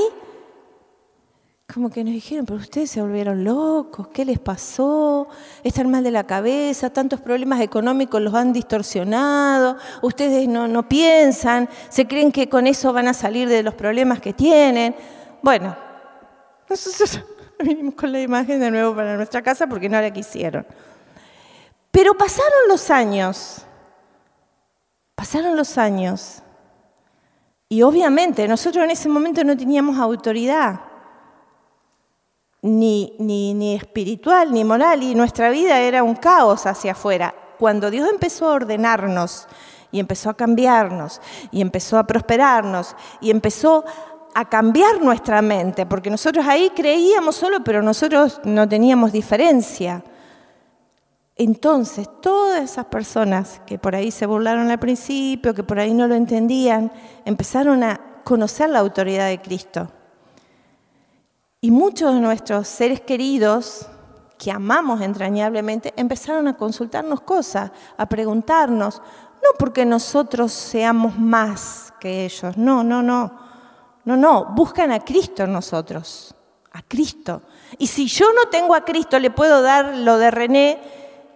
como 1.71 1.89
que 1.89 2.03
nos 2.03 2.13
dijeron, 2.13 2.45
pero 2.45 2.59
ustedes 2.59 2.91
se 2.91 3.01
volvieron 3.01 3.43
locos, 3.43 4.09
¿qué 4.09 4.25
les 4.25 4.37
pasó? 4.37 5.27
Están 5.63 5.89
mal 5.89 6.03
de 6.03 6.11
la 6.11 6.25
cabeza, 6.25 6.89
tantos 6.91 7.21
problemas 7.21 7.61
económicos 7.61 8.21
los 8.21 8.33
han 8.33 8.53
distorsionado, 8.53 9.77
ustedes 10.01 10.47
no, 10.47 10.67
no 10.67 10.87
piensan, 10.87 11.69
se 11.89 12.07
creen 12.07 12.31
que 12.31 12.49
con 12.49 12.67
eso 12.67 12.91
van 12.91 13.07
a 13.07 13.13
salir 13.13 13.47
de 13.47 13.63
los 13.63 13.73
problemas 13.73 14.19
que 14.19 14.33
tienen. 14.33 14.95
Bueno, 15.41 15.75
nosotros 16.69 17.21
vinimos 17.59 17.95
con 17.95 18.11
la 18.11 18.21
imagen 18.21 18.59
de 18.59 18.69
nuevo 18.69 18.95
para 18.95 19.15
nuestra 19.15 19.41
casa 19.41 19.65
porque 19.65 19.89
no 19.89 19.99
la 19.99 20.11
quisieron. 20.11 20.67
Pero 21.91 22.15
pasaron 22.15 22.67
los 22.67 22.89
años, 22.89 23.65
pasaron 25.15 25.55
los 25.55 25.77
años, 25.77 26.43
y 27.69 27.81
obviamente 27.81 28.47
nosotros 28.47 28.83
en 28.83 28.91
ese 28.91 29.09
momento 29.09 29.43
no 29.43 29.57
teníamos 29.57 29.97
autoridad 29.97 30.92
ni, 32.63 33.13
ni, 33.19 33.53
ni 33.53 33.75
espiritual 33.75 34.51
ni 34.51 34.63
moral 34.63 35.03
y 35.03 35.13
nuestra 35.13 35.49
vida 35.49 35.79
era 35.81 36.01
un 36.01 36.15
caos 36.15 36.65
hacia 36.65 36.93
afuera. 36.93 37.35
Cuando 37.59 37.91
Dios 37.91 38.09
empezó 38.09 38.49
a 38.49 38.53
ordenarnos 38.53 39.47
y 39.91 39.99
empezó 39.99 40.29
a 40.29 40.33
cambiarnos 40.33 41.21
y 41.51 41.61
empezó 41.61 41.99
a 41.99 42.07
prosperarnos 42.07 42.95
y 43.21 43.29
empezó 43.29 43.83
a 44.33 44.49
cambiar 44.49 45.01
nuestra 45.01 45.41
mente, 45.41 45.85
porque 45.85 46.09
nosotros 46.09 46.47
ahí 46.47 46.71
creíamos 46.75 47.35
solo, 47.35 47.63
pero 47.63 47.83
nosotros 47.83 48.41
no 48.45 48.67
teníamos 48.67 49.11
diferencia. 49.11 50.03
Entonces, 51.35 52.09
todas 52.21 52.63
esas 52.63 52.85
personas 52.85 53.61
que 53.67 53.77
por 53.77 53.95
ahí 53.95 54.09
se 54.09 54.25
burlaron 54.25 54.71
al 54.71 54.79
principio, 54.79 55.53
que 55.53 55.63
por 55.63 55.79
ahí 55.79 55.93
no 55.93 56.07
lo 56.07 56.15
entendían, 56.15 56.91
empezaron 57.25 57.83
a 57.83 57.99
conocer 58.23 58.69
la 58.69 58.79
autoridad 58.79 59.27
de 59.27 59.41
Cristo. 59.41 59.89
Y 61.63 61.71
muchos 61.71 62.13
de 62.13 62.19
nuestros 62.19 62.67
seres 62.67 62.99
queridos, 62.99 63.87
que 64.37 64.51
amamos 64.51 64.99
entrañablemente, 64.99 65.93
empezaron 65.95 66.49
a 66.49 66.57
consultarnos 66.57 67.21
cosas, 67.21 67.71
a 67.95 68.05
preguntarnos, 68.05 69.01
no 69.41 69.49
porque 69.57 69.85
nosotros 69.85 70.51
seamos 70.51 71.17
más 71.17 71.93
que 72.01 72.25
ellos, 72.25 72.57
no, 72.57 72.83
no, 72.83 73.01
no, 73.01 73.39
no, 74.03 74.17
no, 74.17 74.47
buscan 74.53 74.91
a 74.91 74.99
Cristo 74.99 75.43
en 75.43 75.53
nosotros, 75.53 76.35
a 76.73 76.81
Cristo. 76.81 77.41
Y 77.77 77.87
si 77.87 78.07
yo 78.07 78.25
no 78.33 78.49
tengo 78.49 78.75
a 78.75 78.83
Cristo, 78.83 79.17
le 79.17 79.31
puedo 79.31 79.61
dar 79.61 79.95
lo 79.95 80.17
de 80.17 80.31
René 80.31 80.79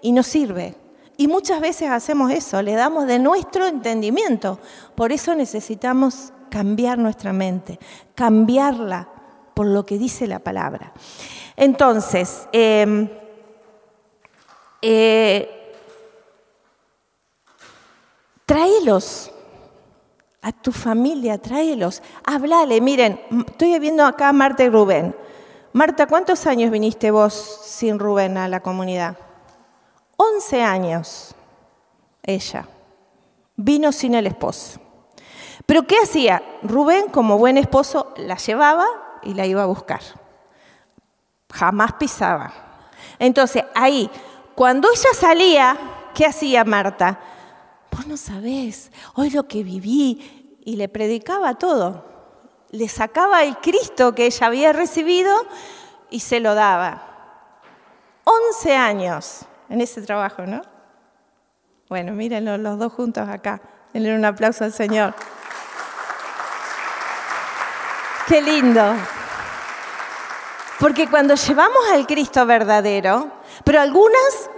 y 0.02 0.12
no 0.12 0.24
sirve. 0.24 0.76
Y 1.16 1.30
muchas 1.30 1.62
veces 1.62 1.90
hacemos 1.90 2.32
eso, 2.32 2.62
le 2.62 2.74
damos 2.74 3.08
de 3.08 3.20
nuestro 3.20 3.66
entendimiento. 3.66 4.60
Por 4.94 5.14
eso 5.14 5.34
necesitamos 5.36 6.34
cambiar 6.50 6.98
nuestra 6.98 7.32
mente, 7.32 7.80
cambiarla 8.14 9.08
por 9.58 9.66
lo 9.66 9.88
que 9.88 9.98
dice 9.98 10.28
la 10.28 10.38
palabra. 10.38 10.94
Entonces, 11.56 12.48
em, 12.52 13.10
eh, 14.84 15.74
tráelos 18.46 19.32
a 20.44 20.52
tu 20.52 20.72
familia, 20.72 21.40
tráelos, 21.40 22.04
háblale. 22.24 22.80
Miren, 22.82 23.20
estoy 23.48 23.80
viendo 23.80 24.06
acá 24.06 24.30
a 24.30 24.34
Marta 24.34 24.64
y 24.64 24.70
Rubén. 24.70 25.16
Marta, 25.74 26.06
¿cuántos 26.06 26.46
años 26.46 26.70
viniste 26.70 27.10
vos 27.10 27.34
sin 27.66 27.98
Rubén 27.98 28.38
a 28.38 28.48
la 28.48 28.60
comunidad? 28.60 29.18
11 30.18 30.62
años, 30.62 31.34
ella. 32.22 32.68
Vino 33.56 33.92
sin 33.92 34.14
el 34.14 34.28
esposo. 34.28 34.80
Pero 35.66 35.88
¿qué 35.88 35.96
hacía? 35.98 36.44
Rubén, 36.62 37.08
como 37.08 37.40
buen 37.40 37.58
esposo, 37.58 38.14
la 38.18 38.38
llevaba 38.38 38.86
y 39.28 39.34
la 39.34 39.46
iba 39.46 39.64
a 39.64 39.68
buscar. 39.68 40.02
Jamás 41.54 41.94
pisaba. 41.94 42.54
Entonces, 43.20 43.64
ahí, 43.76 44.10
cuando 44.56 44.90
ella 44.90 45.10
salía, 45.14 45.78
¿qué 46.16 46.26
hacía 46.26 46.64
Marta? 46.64 47.20
Vos 47.92 48.08
no 48.08 48.18
sabés, 48.18 48.92
hoy 49.16 49.30
lo 49.30 49.48
que 49.48 49.64
viví, 49.64 50.60
y 50.64 50.76
le 50.76 50.90
predicaba 50.90 51.56
todo. 51.56 52.06
Le 52.72 52.88
sacaba 52.90 53.44
el 53.44 53.58
Cristo 53.58 54.14
que 54.14 54.26
ella 54.26 54.48
había 54.48 54.74
recibido 54.74 55.34
y 56.10 56.20
se 56.20 56.40
lo 56.40 56.56
daba. 56.56 57.04
11 58.26 58.76
años 58.76 59.46
en 59.70 59.80
ese 59.82 60.02
trabajo, 60.02 60.46
¿no? 60.46 60.62
Bueno, 61.88 62.12
mírenlo 62.14 62.58
los 62.58 62.78
dos 62.78 62.92
juntos 62.92 63.28
acá. 63.30 63.62
Denle 63.94 64.14
un 64.14 64.26
aplauso 64.26 64.66
al 64.66 64.74
Señor. 64.74 65.14
Qué 68.28 68.42
lindo. 68.42 68.94
Porque 70.80 71.08
cuando 71.10 71.36
llevamos 71.36 71.90
al 71.92 72.06
Cristo 72.06 72.46
verdadero, 72.46 73.32
pero 73.64 73.82
algunas 73.82 74.50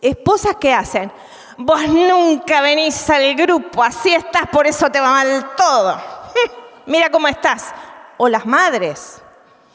esposas 0.00 0.56
que 0.56 0.72
hacen, 0.72 1.10
vos 1.58 1.88
nunca 1.88 2.60
venís 2.60 3.10
al 3.10 3.34
grupo, 3.34 3.82
así 3.82 4.14
estás, 4.14 4.48
por 4.48 4.66
eso 4.66 4.90
te 4.90 5.00
va 5.00 5.10
mal 5.10 5.50
todo. 5.56 6.00
Mira 6.86 7.10
cómo 7.10 7.28
estás. 7.28 7.72
O 8.16 8.28
las 8.28 8.46
madres. 8.46 9.20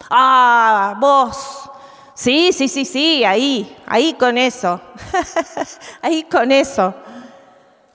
Ah, 0.09 0.95
vos. 0.99 1.69
Sí, 2.13 2.53
sí, 2.53 2.67
sí, 2.67 2.86
sí, 2.86 3.26
ahí, 3.26 3.76
ahí 3.86 4.13
con 4.13 4.38
eso. 4.38 4.80
ahí 6.01 6.23
con 6.23 6.51
eso. 6.51 6.93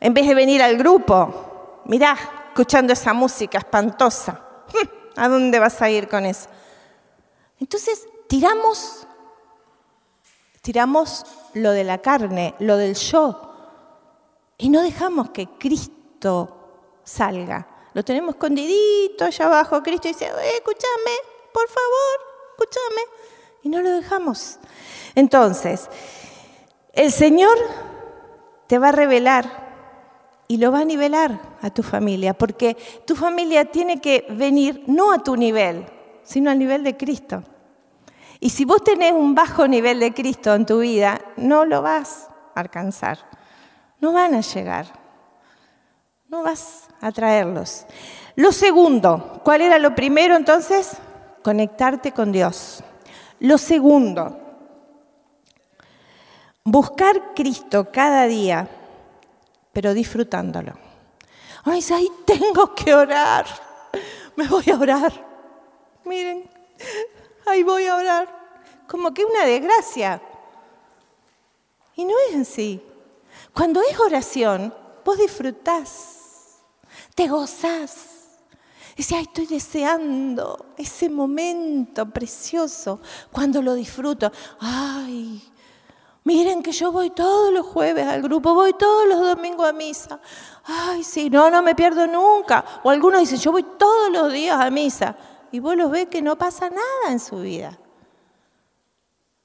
En 0.00 0.12
vez 0.12 0.26
de 0.26 0.34
venir 0.34 0.62
al 0.62 0.76
grupo, 0.76 1.82
mirá, 1.86 2.16
escuchando 2.48 2.92
esa 2.92 3.14
música 3.14 3.58
espantosa. 3.58 4.40
¿A 5.16 5.28
dónde 5.28 5.58
vas 5.58 5.80
a 5.80 5.88
ir 5.88 6.08
con 6.08 6.26
eso? 6.26 6.48
Entonces, 7.60 8.08
tiramos, 8.26 9.06
tiramos 10.62 11.24
lo 11.54 11.72
de 11.72 11.84
la 11.84 11.98
carne, 11.98 12.54
lo 12.58 12.76
del 12.76 12.94
yo, 12.94 13.50
y 14.58 14.68
no 14.68 14.82
dejamos 14.82 15.30
que 15.30 15.48
Cristo 15.58 16.56
salga. 17.04 17.66
Lo 17.94 18.04
tenemos 18.04 18.34
escondidito 18.34 19.24
allá 19.24 19.46
abajo. 19.46 19.82
Cristo 19.82 20.08
dice, 20.08 20.26
eh, 20.26 20.56
escúchame, 20.56 21.16
por 21.52 21.68
favor, 21.68 22.20
escúchame. 22.52 23.02
Y 23.62 23.68
no 23.68 23.80
lo 23.80 23.90
dejamos. 23.90 24.58
Entonces, 25.14 25.88
el 26.92 27.10
Señor 27.10 27.56
te 28.66 28.78
va 28.78 28.88
a 28.88 28.92
revelar 28.92 29.70
y 30.46 30.56
lo 30.58 30.72
va 30.72 30.80
a 30.80 30.84
nivelar 30.84 31.40
a 31.62 31.70
tu 31.70 31.82
familia, 31.82 32.34
porque 32.34 32.76
tu 33.06 33.16
familia 33.16 33.64
tiene 33.66 34.00
que 34.00 34.26
venir 34.30 34.84
no 34.86 35.12
a 35.12 35.22
tu 35.22 35.36
nivel, 35.36 35.86
sino 36.22 36.50
al 36.50 36.58
nivel 36.58 36.84
de 36.84 36.96
Cristo. 36.96 37.42
Y 38.40 38.50
si 38.50 38.64
vos 38.64 38.82
tenés 38.82 39.12
un 39.12 39.34
bajo 39.34 39.68
nivel 39.68 40.00
de 40.00 40.14
Cristo 40.14 40.54
en 40.54 40.66
tu 40.66 40.80
vida, 40.80 41.20
no 41.36 41.64
lo 41.64 41.82
vas 41.82 42.28
a 42.54 42.60
alcanzar, 42.60 43.18
no 44.00 44.12
van 44.12 44.34
a 44.34 44.40
llegar, 44.40 44.86
no 46.28 46.42
vas 46.42 46.88
a 47.00 47.12
traerlos. 47.12 47.86
Lo 48.36 48.50
segundo, 48.50 49.40
¿cuál 49.44 49.60
era 49.60 49.78
lo 49.78 49.94
primero 49.94 50.36
entonces? 50.36 50.96
Conectarte 51.42 52.12
con 52.12 52.32
Dios. 52.32 52.82
Lo 53.40 53.58
segundo, 53.58 54.38
buscar 56.64 57.34
Cristo 57.34 57.88
cada 57.92 58.26
día 58.26 58.68
pero 59.72 59.94
disfrutándolo. 59.94 60.72
Ay, 61.64 61.84
ahí 61.92 62.08
tengo 62.24 62.74
que 62.74 62.94
orar. 62.94 63.46
Me 64.36 64.46
voy 64.48 64.64
a 64.70 64.78
orar. 64.78 65.12
Miren, 66.04 66.48
ahí 67.50 67.62
voy 67.62 67.86
a 67.86 67.96
orar. 67.96 68.40
como 68.86 69.14
que 69.14 69.24
una 69.24 69.44
desgracia. 69.44 70.20
Y 71.94 72.04
no 72.04 72.14
es 72.28 72.36
así. 72.48 72.82
Cuando 73.52 73.80
es 73.82 73.98
oración, 74.00 74.74
vos 75.04 75.18
disfrutás, 75.18 76.60
te 77.14 77.28
gozás. 77.28 78.08
Dice, 78.96 79.16
ay, 79.16 79.22
estoy 79.22 79.46
deseando 79.46 80.66
ese 80.76 81.08
momento 81.08 82.06
precioso 82.06 83.00
cuando 83.30 83.62
lo 83.62 83.74
disfruto. 83.74 84.30
Ay, 84.60 85.42
miren 86.24 86.62
que 86.62 86.72
yo 86.72 86.92
voy 86.92 87.10
todos 87.10 87.52
los 87.52 87.64
jueves 87.66 88.06
al 88.06 88.22
grupo, 88.22 88.52
voy 88.54 88.72
todos 88.74 89.08
los 89.08 89.20
domingos 89.20 89.68
a 89.68 89.72
misa. 89.72 90.20
Ay, 90.64 91.02
sí, 91.02 91.30
no, 91.30 91.50
no 91.50 91.62
me 91.62 91.74
pierdo 91.74 92.06
nunca. 92.06 92.64
O 92.82 92.90
algunos 92.90 93.20
dicen, 93.20 93.38
yo 93.38 93.52
voy 93.52 93.62
todos 93.78 94.10
los 94.10 94.32
días 94.32 94.60
a 94.60 94.70
misa. 94.70 95.16
Y 95.52 95.60
vos 95.60 95.76
los 95.76 95.90
ves 95.90 96.08
que 96.08 96.22
no 96.22 96.36
pasa 96.36 96.70
nada 96.70 97.10
en 97.10 97.20
su 97.20 97.40
vida. 97.40 97.78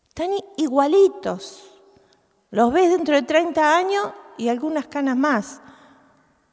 Están 0.10 0.32
igualitos. 0.58 1.64
Los 2.52 2.72
ves 2.72 2.90
dentro 2.90 3.16
de 3.16 3.24
30 3.24 3.78
años 3.78 4.14
y 4.38 4.48
algunas 4.48 4.88
canas 4.88 5.18
más, 5.18 5.62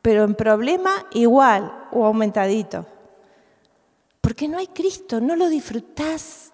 pero 0.01 0.25
en 0.25 0.35
problema 0.35 1.07
igual 1.13 1.89
o 1.93 2.05
aumentadito. 2.05 2.87
Porque 4.21 4.49
no 4.49 4.59
hay 4.59 4.69
Cristo, 4.69 5.21
no 5.21 5.37
lo 5.37 5.49
disfrutás. 5.49 6.53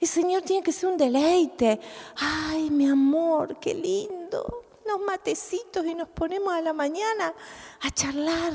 El 0.00 0.08
Señor 0.08 0.42
tiene 0.42 0.62
que 0.62 0.72
ser 0.72 0.88
un 0.88 0.96
deleite. 0.96 1.80
Ay, 2.16 2.70
mi 2.70 2.88
amor, 2.88 3.58
qué 3.60 3.74
lindo. 3.74 4.64
Unos 4.84 5.00
matecitos 5.06 5.84
y 5.84 5.94
nos 5.94 6.08
ponemos 6.08 6.52
a 6.52 6.60
la 6.60 6.72
mañana 6.72 7.34
a 7.82 7.90
charlar. 7.90 8.52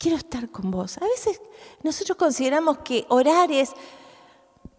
Quiero 0.00 0.16
estar 0.16 0.48
con 0.48 0.70
vos. 0.70 0.96
A 0.96 1.04
veces 1.04 1.42
nosotros 1.82 2.16
consideramos 2.16 2.78
que 2.78 3.04
orar 3.10 3.52
es, 3.52 3.74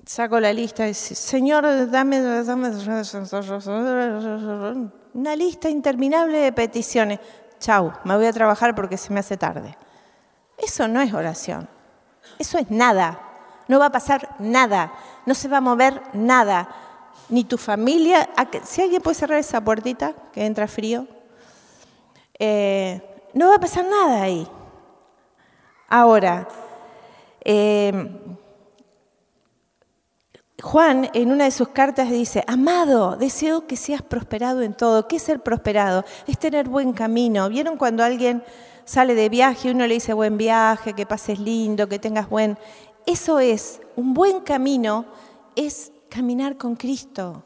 saco 0.03 0.39
la 0.39 0.51
lista 0.51 0.85
dice, 0.85 1.13
Señor, 1.13 1.63
dame, 1.91 2.19
dame 2.19 2.71
una 5.13 5.35
lista 5.35 5.69
interminable 5.69 6.39
de 6.39 6.51
peticiones. 6.51 7.19
Chau, 7.59 7.93
me 8.03 8.15
voy 8.15 8.25
a 8.25 8.33
trabajar 8.33 8.73
porque 8.73 8.97
se 8.97 9.13
me 9.13 9.19
hace 9.19 9.37
tarde. 9.37 9.77
Eso 10.57 10.87
no 10.87 10.99
es 11.01 11.13
oración. 11.13 11.69
Eso 12.39 12.57
es 12.57 12.71
nada. 12.71 13.21
No 13.67 13.77
va 13.77 13.85
a 13.85 13.91
pasar 13.91 14.35
nada. 14.39 14.91
No 15.27 15.35
se 15.35 15.47
va 15.47 15.57
a 15.57 15.61
mover 15.61 16.01
nada. 16.13 16.67
Ni 17.29 17.43
tu 17.43 17.59
familia. 17.59 18.27
Si 18.63 18.81
alguien 18.81 19.03
puede 19.03 19.13
cerrar 19.13 19.37
esa 19.37 19.61
puertita 19.61 20.15
que 20.33 20.47
entra 20.47 20.67
frío. 20.67 21.05
Eh, 22.39 22.99
no 23.35 23.49
va 23.49 23.57
a 23.57 23.59
pasar 23.59 23.85
nada 23.85 24.23
ahí. 24.23 24.47
Ahora, 25.93 26.47
eh, 27.43 27.91
Juan 30.61 31.09
en 31.13 31.33
una 31.33 31.43
de 31.43 31.51
sus 31.51 31.67
cartas 31.67 32.09
dice, 32.09 32.45
amado, 32.47 33.17
deseo 33.17 33.67
que 33.67 33.75
seas 33.75 34.01
prosperado 34.01 34.61
en 34.61 34.73
todo. 34.73 35.09
¿Qué 35.09 35.17
es 35.17 35.21
ser 35.23 35.41
prosperado? 35.41 36.05
Es 36.27 36.39
tener 36.39 36.69
buen 36.69 36.93
camino. 36.93 37.49
¿Vieron 37.49 37.75
cuando 37.75 38.05
alguien 38.05 38.41
sale 38.85 39.15
de 39.15 39.27
viaje 39.27 39.67
y 39.67 39.71
uno 39.71 39.85
le 39.85 39.95
dice 39.95 40.13
buen 40.13 40.37
viaje, 40.37 40.93
que 40.93 41.05
pases 41.05 41.39
lindo, 41.39 41.89
que 41.89 41.99
tengas 41.99 42.29
buen... 42.29 42.57
Eso 43.05 43.41
es, 43.41 43.81
un 43.97 44.13
buen 44.13 44.39
camino 44.39 45.03
es 45.57 45.91
caminar 46.07 46.55
con 46.55 46.77
Cristo. 46.77 47.43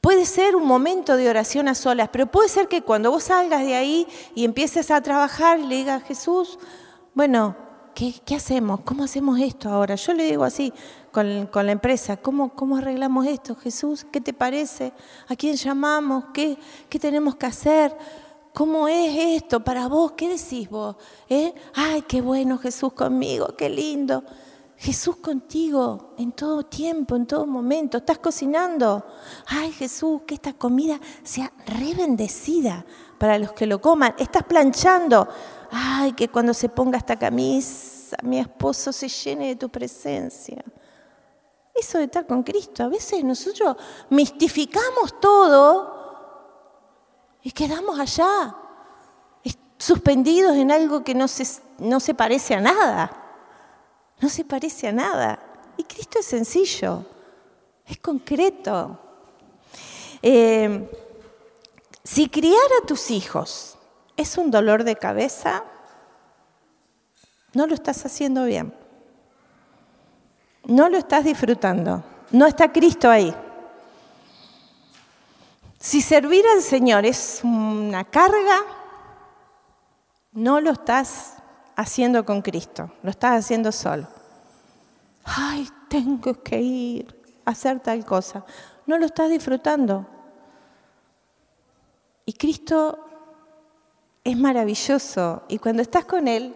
Puede 0.00 0.26
ser 0.26 0.54
un 0.54 0.64
momento 0.64 1.16
de 1.16 1.28
oración 1.28 1.66
a 1.66 1.74
solas, 1.74 2.08
pero 2.12 2.28
puede 2.28 2.48
ser 2.48 2.68
que 2.68 2.82
cuando 2.82 3.10
vos 3.10 3.24
salgas 3.24 3.64
de 3.64 3.74
ahí 3.74 4.06
y 4.36 4.44
empieces 4.44 4.92
a 4.92 5.00
trabajar, 5.00 5.58
le 5.58 5.74
digas, 5.74 6.04
Jesús, 6.04 6.60
bueno, 7.16 7.56
¿qué, 7.94 8.12
hacemos? 8.36 8.80
¿Cómo 8.84 9.02
hacemos 9.02 9.40
esto 9.40 9.70
ahora? 9.70 9.94
Yo 9.94 10.12
le 10.12 10.24
digo 10.24 10.44
así 10.44 10.70
con, 11.10 11.48
la 11.50 11.72
empresa, 11.72 12.18
¿cómo, 12.18 12.50
¿cómo, 12.50 12.76
arreglamos 12.76 13.26
esto, 13.26 13.54
Jesús? 13.56 14.04
¿Qué 14.12 14.20
te 14.20 14.34
parece? 14.34 14.92
¿A 15.26 15.34
quién 15.34 15.56
llamamos? 15.56 16.24
¿Qué, 16.34 16.58
qué 16.90 16.98
tenemos 16.98 17.36
que 17.36 17.46
hacer? 17.46 17.96
¿Cómo 18.52 18.86
es 18.86 19.42
esto 19.42 19.64
para 19.64 19.88
vos? 19.88 20.12
¿Qué 20.12 20.28
decís 20.28 20.68
vos? 20.68 20.96
¿Eh? 21.30 21.54
Ay, 21.74 22.02
qué 22.02 22.20
bueno 22.20 22.58
Jesús 22.58 22.92
conmigo, 22.92 23.48
qué 23.56 23.70
lindo. 23.70 24.22
Jesús 24.76 25.16
contigo 25.16 26.12
en 26.18 26.32
todo 26.32 26.64
tiempo, 26.64 27.16
en 27.16 27.24
todo 27.24 27.46
momento. 27.46 27.96
Estás 27.96 28.18
cocinando. 28.18 29.06
Ay, 29.46 29.72
Jesús, 29.72 30.20
que 30.26 30.34
esta 30.34 30.52
comida 30.52 31.00
sea 31.22 31.50
re 31.64 31.94
bendecida 31.94 32.84
para 33.16 33.38
los 33.38 33.52
que 33.52 33.64
lo 33.64 33.80
coman. 33.80 34.14
Estás 34.18 34.42
planchando 34.42 35.28
ay, 35.70 36.12
que 36.12 36.28
cuando 36.28 36.54
se 36.54 36.68
ponga 36.68 36.98
esta 36.98 37.16
camisa, 37.16 38.16
mi 38.22 38.38
esposo 38.38 38.92
se 38.92 39.08
llene 39.08 39.48
de 39.48 39.56
tu 39.56 39.68
presencia. 39.68 40.64
Eso 41.74 41.98
de 41.98 42.04
estar 42.04 42.26
con 42.26 42.42
Cristo. 42.42 42.84
A 42.84 42.88
veces 42.88 43.22
nosotros 43.22 43.76
mistificamos 44.10 45.20
todo 45.20 45.96
y 47.42 47.52
quedamos 47.52 47.98
allá, 47.98 48.56
suspendidos 49.78 50.56
en 50.56 50.70
algo 50.72 51.04
que 51.04 51.14
no 51.14 51.28
se, 51.28 51.46
no 51.78 52.00
se 52.00 52.14
parece 52.14 52.54
a 52.54 52.60
nada. 52.60 53.22
No 54.20 54.28
se 54.28 54.44
parece 54.44 54.88
a 54.88 54.92
nada. 54.92 55.38
Y 55.76 55.84
Cristo 55.84 56.18
es 56.18 56.26
sencillo, 56.26 57.04
es 57.86 57.98
concreto. 57.98 58.98
Eh, 60.22 60.90
si 62.02 62.28
criar 62.28 62.68
a 62.82 62.86
tus 62.86 63.10
hijos 63.10 63.75
es 64.16 64.38
un 64.38 64.50
dolor 64.50 64.84
de 64.84 64.96
cabeza, 64.96 65.64
no 67.52 67.66
lo 67.66 67.74
estás 67.74 68.04
haciendo 68.04 68.44
bien. 68.44 68.74
No 70.64 70.88
lo 70.88 70.98
estás 70.98 71.24
disfrutando. 71.24 72.02
No 72.32 72.46
está 72.46 72.72
Cristo 72.72 73.08
ahí. 73.08 73.34
Si 75.78 76.00
servir 76.00 76.44
al 76.54 76.62
Señor 76.62 77.06
es 77.06 77.40
una 77.44 78.04
carga, 78.04 78.58
no 80.32 80.60
lo 80.60 80.72
estás 80.72 81.34
haciendo 81.76 82.24
con 82.24 82.42
Cristo, 82.42 82.90
lo 83.02 83.10
estás 83.10 83.44
haciendo 83.44 83.70
solo. 83.70 84.08
Ay, 85.24 85.68
tengo 85.88 86.42
que 86.42 86.60
ir 86.60 87.40
a 87.44 87.52
hacer 87.52 87.80
tal 87.80 88.04
cosa. 88.04 88.44
No 88.86 88.98
lo 88.98 89.06
estás 89.06 89.30
disfrutando. 89.30 90.06
Y 92.24 92.32
Cristo 92.32 93.06
es 94.26 94.36
maravilloso 94.36 95.44
y 95.48 95.58
cuando 95.58 95.82
estás 95.82 96.04
con 96.04 96.26
Él, 96.26 96.52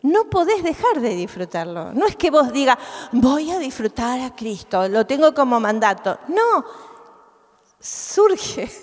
no 0.00 0.30
podés 0.30 0.62
dejar 0.62 1.00
de 1.00 1.10
disfrutarlo. 1.10 1.92
No 1.92 2.06
es 2.06 2.16
que 2.16 2.30
vos 2.30 2.52
digas, 2.52 2.78
voy 3.12 3.50
a 3.50 3.58
disfrutar 3.58 4.18
a 4.20 4.34
Cristo, 4.34 4.88
lo 4.88 5.06
tengo 5.06 5.34
como 5.34 5.60
mandato. 5.60 6.18
No, 6.28 6.64
surge. 7.78 8.70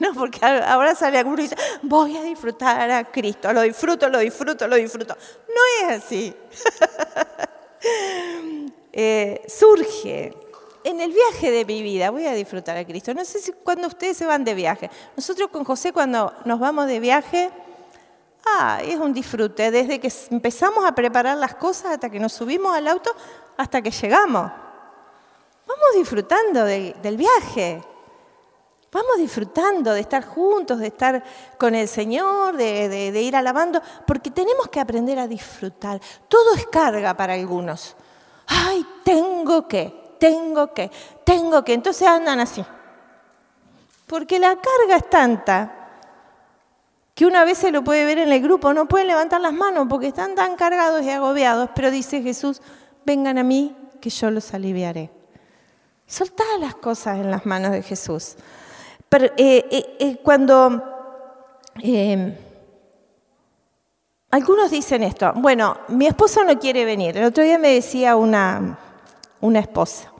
No, 0.00 0.12
porque 0.12 0.44
ahora 0.44 0.94
sale 0.94 1.18
alguno 1.18 1.38
y 1.40 1.42
dice, 1.44 1.56
voy 1.82 2.16
a 2.16 2.22
disfrutar 2.22 2.90
a 2.90 3.04
Cristo, 3.04 3.52
lo 3.52 3.62
disfruto, 3.62 4.08
lo 4.08 4.18
disfruto, 4.18 4.66
lo 4.68 4.76
disfruto. 4.76 5.16
No 5.48 5.88
es 5.88 6.04
así. 6.04 6.34
Eh, 9.00 9.42
surge. 9.46 10.34
En 10.82 11.00
el 11.00 11.12
viaje 11.12 11.52
de 11.52 11.64
mi 11.64 11.82
vida 11.82 12.10
voy 12.10 12.26
a 12.26 12.32
disfrutar 12.32 12.76
a 12.76 12.84
Cristo. 12.84 13.14
No 13.14 13.24
sé 13.24 13.38
si 13.38 13.52
cuando 13.52 13.86
ustedes 13.86 14.16
se 14.16 14.26
van 14.26 14.42
de 14.42 14.54
viaje. 14.54 14.90
Nosotros 15.16 15.50
con 15.50 15.62
José 15.62 15.92
cuando 15.92 16.32
nos 16.44 16.58
vamos 16.58 16.88
de 16.88 16.98
viaje, 16.98 17.52
Ah, 18.46 18.80
es 18.82 18.96
un 18.96 19.12
disfrute, 19.12 19.70
desde 19.70 20.00
que 20.00 20.12
empezamos 20.30 20.84
a 20.84 20.92
preparar 20.92 21.36
las 21.36 21.54
cosas 21.54 21.92
hasta 21.92 22.10
que 22.10 22.20
nos 22.20 22.32
subimos 22.32 22.74
al 22.74 22.88
auto, 22.88 23.14
hasta 23.56 23.82
que 23.82 23.90
llegamos. 23.90 24.50
Vamos 25.66 25.86
disfrutando 25.94 26.64
del 26.64 27.16
viaje. 27.16 27.82
Vamos 28.90 29.18
disfrutando 29.18 29.92
de 29.92 30.00
estar 30.00 30.24
juntos, 30.24 30.78
de 30.78 30.86
estar 30.86 31.22
con 31.58 31.74
el 31.74 31.86
Señor, 31.88 32.56
de, 32.56 32.88
de, 32.88 33.22
ir 33.22 33.36
alabando, 33.36 33.82
porque 34.06 34.30
tenemos 34.30 34.68
que 34.68 34.80
aprender 34.80 35.18
a 35.18 35.26
disfrutar. 35.26 36.00
Todo 36.26 36.54
es 36.54 36.66
carga 36.68 37.14
para 37.14 37.34
algunos. 37.34 37.94
Ay, 38.46 38.86
tengo 39.04 39.68
que, 39.68 40.14
tengo 40.18 40.72
que, 40.72 40.90
tengo 41.22 41.62
que. 41.62 41.74
Entonces 41.74 42.08
andan 42.08 42.40
así. 42.40 42.64
Porque 44.06 44.38
la 44.38 44.56
carga 44.56 44.96
es 44.96 45.10
tanta 45.10 45.77
que 47.18 47.26
una 47.26 47.44
vez 47.44 47.58
se 47.58 47.72
lo 47.72 47.82
puede 47.82 48.04
ver 48.04 48.18
en 48.18 48.30
el 48.30 48.40
grupo, 48.40 48.72
no 48.72 48.86
pueden 48.86 49.08
levantar 49.08 49.40
las 49.40 49.52
manos 49.52 49.88
porque 49.90 50.06
están 50.06 50.36
tan 50.36 50.54
cargados 50.54 51.02
y 51.02 51.10
agobiados, 51.10 51.68
pero 51.74 51.90
dice 51.90 52.22
Jesús, 52.22 52.62
vengan 53.04 53.38
a 53.38 53.42
mí 53.42 53.74
que 54.00 54.08
yo 54.08 54.30
los 54.30 54.54
aliviaré. 54.54 55.10
Soltá 56.06 56.44
las 56.60 56.76
cosas 56.76 57.18
en 57.18 57.32
las 57.32 57.44
manos 57.44 57.72
de 57.72 57.82
Jesús. 57.82 58.36
Pero, 59.08 59.24
eh, 59.36 59.66
eh, 59.68 59.96
eh, 59.98 60.20
cuando 60.22 60.80
em, 61.82 62.36
algunos 64.30 64.70
dicen 64.70 65.02
esto, 65.02 65.32
bueno, 65.34 65.76
mi 65.88 66.06
esposo 66.06 66.44
no 66.44 66.56
quiere 66.60 66.84
venir. 66.84 67.16
El 67.16 67.24
otro 67.24 67.42
día 67.42 67.58
me 67.58 67.74
decía 67.74 68.14
una, 68.14 68.78
una 69.40 69.58
esposa, 69.58 70.12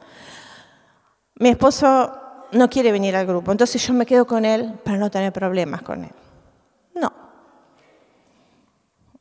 mi 1.36 1.50
esposo 1.50 2.12
no 2.50 2.68
quiere 2.68 2.90
venir 2.90 3.14
al 3.14 3.24
grupo, 3.24 3.52
entonces 3.52 3.86
yo 3.86 3.94
me 3.94 4.04
quedo 4.04 4.26
con 4.26 4.44
él 4.44 4.74
para 4.82 4.98
no 4.98 5.12
tener 5.12 5.32
problemas 5.32 5.82
con 5.82 6.02
él. 6.02 6.17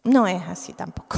No 0.08 0.26
es 0.26 0.42
así 0.48 0.72
tampoco. 0.72 1.18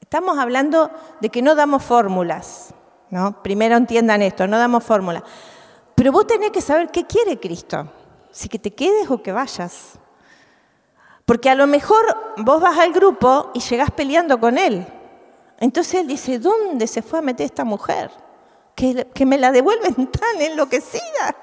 estamos 0.00 0.38
hablando 0.40 0.90
de 1.20 1.28
que 1.28 1.40
no 1.40 1.54
damos 1.54 1.84
fórmulas, 1.84 2.74
¿no? 3.10 3.44
Primero 3.44 3.76
entiendan 3.76 4.22
esto, 4.22 4.48
no 4.48 4.58
damos 4.58 4.82
fórmula. 4.82 5.22
Pero 5.94 6.10
vos 6.10 6.26
tenés 6.26 6.50
que 6.50 6.60
saber 6.60 6.90
qué 6.90 7.06
quiere 7.06 7.38
Cristo, 7.38 7.86
si 8.32 8.48
que 8.48 8.58
te 8.58 8.72
quedes 8.72 9.08
o 9.08 9.22
que 9.22 9.30
vayas. 9.30 10.00
Porque 11.24 11.48
a 11.48 11.54
lo 11.54 11.68
mejor 11.68 12.34
vos 12.38 12.60
vas 12.60 12.76
al 12.76 12.92
grupo 12.92 13.52
y 13.54 13.60
llegás 13.60 13.92
peleando 13.92 14.40
con 14.40 14.58
él. 14.58 14.84
Entonces 15.60 16.00
él 16.00 16.08
dice, 16.08 16.40
¿dónde 16.40 16.88
se 16.88 17.02
fue 17.02 17.20
a 17.20 17.22
meter 17.22 17.46
esta 17.46 17.62
mujer? 17.62 18.10
Que, 19.14 19.26
me 19.26 19.36
la 19.36 19.52
devuelven 19.52 20.06
tan 20.10 20.40
enloquecida. 20.40 21.36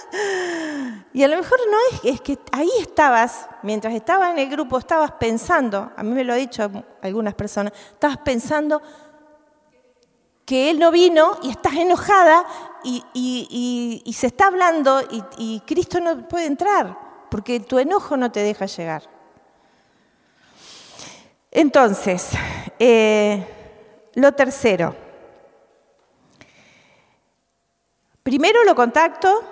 y 1.12 1.22
a 1.22 1.28
lo 1.28 1.36
mejor 1.36 1.58
no 1.70 1.76
es, 1.90 2.14
es 2.14 2.20
que 2.20 2.38
ahí 2.52 2.70
estabas, 2.80 3.46
mientras 3.62 3.94
estabas 3.94 4.30
en 4.30 4.38
el 4.38 4.48
grupo, 4.48 4.78
estabas 4.78 5.12
pensando, 5.12 5.92
a 5.94 6.02
mí 6.02 6.10
me 6.10 6.24
lo 6.24 6.32
ha 6.32 6.36
dicho 6.36 6.70
algunas 7.02 7.34
personas, 7.34 7.72
estabas 7.92 8.18
pensando 8.18 8.80
que 10.46 10.70
él 10.70 10.78
no 10.78 10.90
vino 10.90 11.36
y 11.42 11.50
estás 11.50 11.74
enojada 11.74 12.46
y, 12.84 14.14
se 14.16 14.28
está 14.28 14.46
hablando 14.46 15.02
y, 15.36 15.60
Cristo 15.66 16.00
no 16.00 16.26
puede 16.28 16.46
entrar 16.46 16.96
porque 17.30 17.60
tu 17.60 17.78
enojo 17.78 18.16
no 18.16 18.30
te 18.32 18.40
deja 18.40 18.66
llegar. 18.66 19.02
Entonces, 21.50 22.30
eh, 22.78 23.44
lo 24.14 24.32
tercero, 24.32 25.05
Primero 28.26 28.64
lo 28.64 28.74
contacto, 28.74 29.44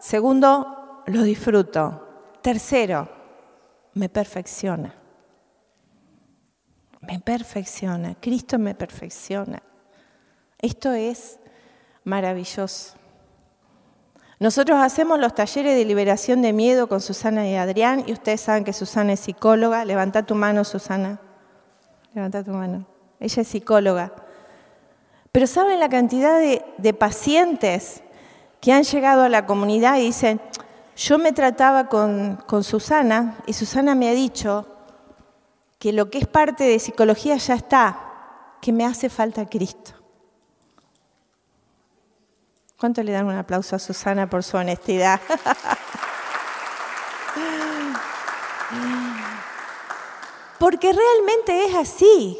segundo 0.00 1.02
lo 1.08 1.22
disfruto, 1.24 2.38
tercero 2.40 3.06
me 3.92 4.08
perfecciona. 4.08 4.94
Me 7.02 7.20
perfecciona, 7.20 8.14
Cristo 8.18 8.58
me 8.58 8.74
perfecciona. 8.74 9.62
Esto 10.58 10.92
es 10.92 11.38
maravilloso. 12.04 12.94
Nosotros 14.40 14.78
hacemos 14.80 15.18
los 15.18 15.34
talleres 15.34 15.76
de 15.76 15.84
liberación 15.84 16.40
de 16.40 16.54
miedo 16.54 16.88
con 16.88 17.02
Susana 17.02 17.46
y 17.46 17.56
Adrián 17.56 18.04
y 18.06 18.14
ustedes 18.14 18.40
saben 18.40 18.64
que 18.64 18.72
Susana 18.72 19.12
es 19.12 19.20
psicóloga. 19.20 19.84
Levanta 19.84 20.24
tu 20.24 20.34
mano, 20.34 20.64
Susana. 20.64 21.20
Levanta 22.14 22.42
tu 22.42 22.52
mano. 22.52 22.86
Ella 23.20 23.42
es 23.42 23.48
psicóloga. 23.48 24.14
Pero 25.30 25.46
¿saben 25.46 25.78
la 25.78 25.90
cantidad 25.90 26.38
de, 26.38 26.64
de 26.78 26.94
pacientes 26.94 28.00
que 28.64 28.72
han 28.72 28.82
llegado 28.82 29.22
a 29.24 29.28
la 29.28 29.44
comunidad 29.44 29.98
y 29.98 30.06
dicen, 30.06 30.40
yo 30.96 31.18
me 31.18 31.34
trataba 31.34 31.90
con, 31.90 32.42
Susana 32.62 33.36
y 33.46 33.52
Susana 33.52 33.94
me 33.94 34.08
ha 34.08 34.14
dicho 34.14 34.66
que 35.78 35.92
lo 35.92 36.08
que 36.08 36.16
es 36.16 36.26
parte 36.26 36.64
de 36.64 36.78
psicología 36.78 37.36
ya 37.36 37.56
está, 37.56 38.00
que 38.62 38.72
me 38.72 38.86
hace 38.86 39.10
falta 39.10 39.44
Cristo. 39.44 39.92
¿Cuánto 42.80 43.02
le 43.02 43.12
dan 43.12 43.26
un 43.26 43.36
aplauso 43.36 43.76
a 43.76 43.78
Susana 43.78 44.30
por 44.30 44.42
su 44.42 44.56
honestidad? 44.56 45.20
Porque 50.58 50.90
realmente 50.90 51.66
es 51.66 51.74
así. 51.74 52.38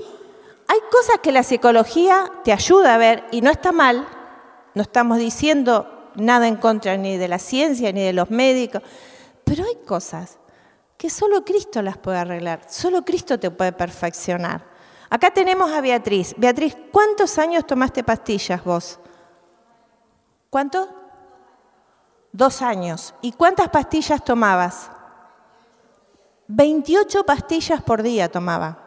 Hay 0.68 0.78
cosas 0.90 1.18
que 1.22 1.32
la 1.32 1.42
psicología 1.42 2.32
te 2.44 2.52
ayuda 2.54 2.94
a 2.94 2.98
ver 2.98 3.26
y 3.30 3.42
no 3.42 3.50
está 3.50 3.72
mal. 3.72 4.08
No 4.72 4.80
estamos 4.80 5.18
diciendo 5.18 5.93
nada 6.16 6.48
en 6.48 6.56
contra 6.56 6.96
ni 6.96 7.16
de 7.16 7.28
la 7.28 7.38
ciencia 7.38 7.92
ni 7.92 8.02
de 8.02 8.12
los 8.12 8.30
médicos, 8.30 8.82
pero 9.44 9.64
hay 9.64 9.76
cosas 9.86 10.38
que 10.96 11.10
solo 11.10 11.44
Cristo 11.44 11.82
las 11.82 11.98
puede 11.98 12.18
arreglar, 12.18 12.62
solo 12.68 13.04
Cristo 13.04 13.38
te 13.38 13.50
puede 13.50 13.72
perfeccionar. 13.72 14.64
Acá 15.10 15.30
tenemos 15.30 15.70
a 15.70 15.80
Beatriz. 15.80 16.34
Beatriz, 16.36 16.76
¿cuántos 16.90 17.38
años 17.38 17.66
tomaste 17.66 18.02
pastillas 18.02 18.64
vos? 18.64 18.98
¿Cuánto? 20.50 20.88
Dos 22.32 22.62
años. 22.62 23.14
¿Y 23.20 23.32
cuántas 23.32 23.68
pastillas 23.68 24.24
tomabas? 24.24 24.90
28 26.48 27.24
pastillas 27.24 27.82
por 27.82 28.02
día 28.02 28.30
tomaba. 28.30 28.78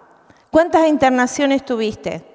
¿Cuántas 0.51 0.87
internaciones 0.87 1.65
tuviste? 1.65 2.25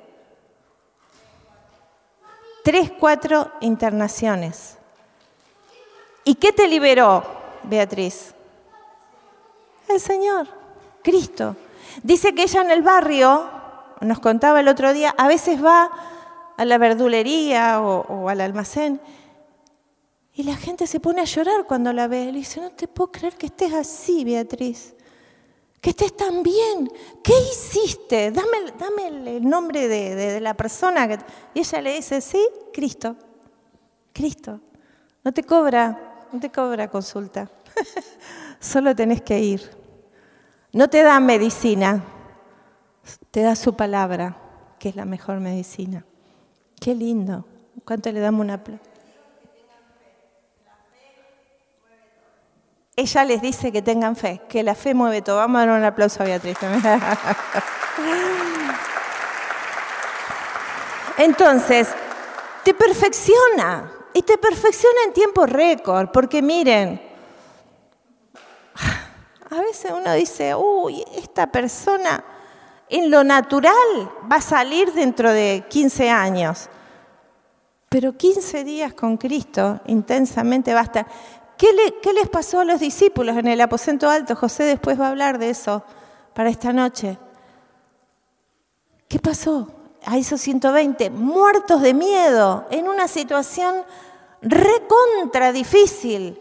Tres, 2.64 2.92
cuatro 2.98 3.50
internaciones. 3.60 4.78
¿Y 6.24 6.36
qué 6.36 6.52
te 6.52 6.68
liberó, 6.68 7.24
Beatriz? 7.64 8.34
El 9.88 10.00
Señor, 10.00 10.46
Cristo. 11.02 11.56
Dice 12.02 12.34
que 12.34 12.44
ella 12.44 12.62
en 12.62 12.70
el 12.70 12.82
barrio, 12.82 13.50
nos 14.00 14.20
contaba 14.20 14.60
el 14.60 14.68
otro 14.68 14.92
día, 14.92 15.14
a 15.16 15.28
veces 15.28 15.62
va 15.62 15.90
a 16.56 16.64
la 16.64 16.78
verdulería 16.78 17.80
o, 17.80 18.28
al 18.28 18.40
almacén 18.40 19.00
y 20.34 20.44
la 20.44 20.56
gente 20.56 20.86
se 20.86 21.00
pone 21.00 21.20
a 21.20 21.24
llorar 21.24 21.66
cuando 21.66 21.92
la 21.92 22.08
ve. 22.08 22.26
Le 22.26 22.38
dice, 22.38 22.60
no 22.60 22.70
te 22.70 22.88
puedo 22.88 23.12
creer 23.12 23.36
que 23.36 23.46
estés 23.46 23.72
así, 23.74 24.24
Beatriz. 24.24 24.94
Que 25.80 25.90
estés 25.90 26.16
tan 26.16 26.42
bien. 26.42 26.90
¿Qué 27.22 27.34
hiciste? 27.50 28.30
Dame, 28.30 28.72
dame 28.78 29.36
el 29.36 29.48
nombre 29.48 29.88
de, 29.88 30.14
de 30.14 30.40
la 30.40 30.54
persona. 30.54 31.06
Y 31.52 31.60
ella 31.60 31.80
le 31.82 31.94
dice, 31.96 32.20
sí, 32.20 32.42
Cristo. 32.72 33.16
Cristo. 34.12 34.60
No 35.22 35.32
te 35.32 35.42
cobra 35.42 36.11
no 36.32 36.40
te 36.40 36.50
cobra 36.50 36.88
consulta. 36.88 37.48
Solo 38.60 38.96
tenés 38.96 39.22
que 39.22 39.38
ir. 39.38 39.70
No 40.72 40.88
te 40.88 41.02
da 41.02 41.20
medicina, 41.20 42.02
te 43.30 43.42
da 43.42 43.54
su 43.54 43.76
palabra, 43.76 44.38
que 44.78 44.88
es 44.88 44.96
la 44.96 45.04
mejor 45.04 45.40
medicina. 45.40 46.06
Qué 46.80 46.94
lindo. 46.94 47.44
¿Cuánto 47.84 48.10
le 48.10 48.20
damos 48.20 48.40
una 48.40 48.62
Ella 52.94 53.24
les 53.24 53.40
dice 53.42 53.72
que 53.72 53.82
tengan 53.82 54.16
fe, 54.16 54.40
que 54.48 54.62
la 54.62 54.74
fe 54.74 54.94
mueve 54.94 55.22
todo. 55.22 55.36
Vamos 55.36 55.62
a 55.62 55.66
dar 55.66 55.78
un 55.78 55.84
aplauso 55.84 56.22
a 56.22 56.26
Beatriz. 56.26 56.58
Entonces, 61.18 61.88
te 62.64 62.74
perfecciona. 62.74 64.01
Y 64.14 64.22
te 64.22 64.38
perfecciona 64.38 65.04
en 65.06 65.12
tiempo 65.12 65.46
récord, 65.46 66.10
porque 66.12 66.42
miren, 66.42 67.00
a 69.50 69.60
veces 69.60 69.92
uno 69.92 70.12
dice, 70.14 70.54
uy, 70.54 71.04
esta 71.14 71.46
persona 71.46 72.24
en 72.88 73.10
lo 73.10 73.24
natural 73.24 73.74
va 74.30 74.36
a 74.36 74.40
salir 74.40 74.92
dentro 74.92 75.32
de 75.32 75.64
15 75.68 76.10
años. 76.10 76.68
Pero 77.88 78.16
15 78.16 78.64
días 78.64 78.94
con 78.94 79.16
Cristo 79.16 79.80
intensamente 79.86 80.74
basta. 80.74 81.06
¿Qué, 81.56 81.68
¿Qué, 82.02 82.12
les 82.12 82.28
pasó 82.28 82.60
a 82.60 82.64
los 82.64 82.80
discípulos 82.80 83.36
en 83.36 83.46
el 83.48 83.60
aposento 83.60 84.08
alto? 84.08 84.34
José 84.34 84.64
después 84.64 84.98
va 85.00 85.06
a 85.06 85.10
hablar 85.10 85.38
de 85.38 85.50
eso 85.50 85.84
para 86.34 86.50
esta 86.50 86.72
noche. 86.72 87.18
¿Qué 89.08 89.18
pasó? 89.18 89.68
A 90.04 90.18
esos 90.18 90.40
120, 90.40 91.10
muertos 91.10 91.80
de 91.82 91.94
miedo, 91.94 92.66
en 92.70 92.88
una 92.88 93.08
situación 93.08 93.84
recontra 94.40 95.52
difícil, 95.52 96.40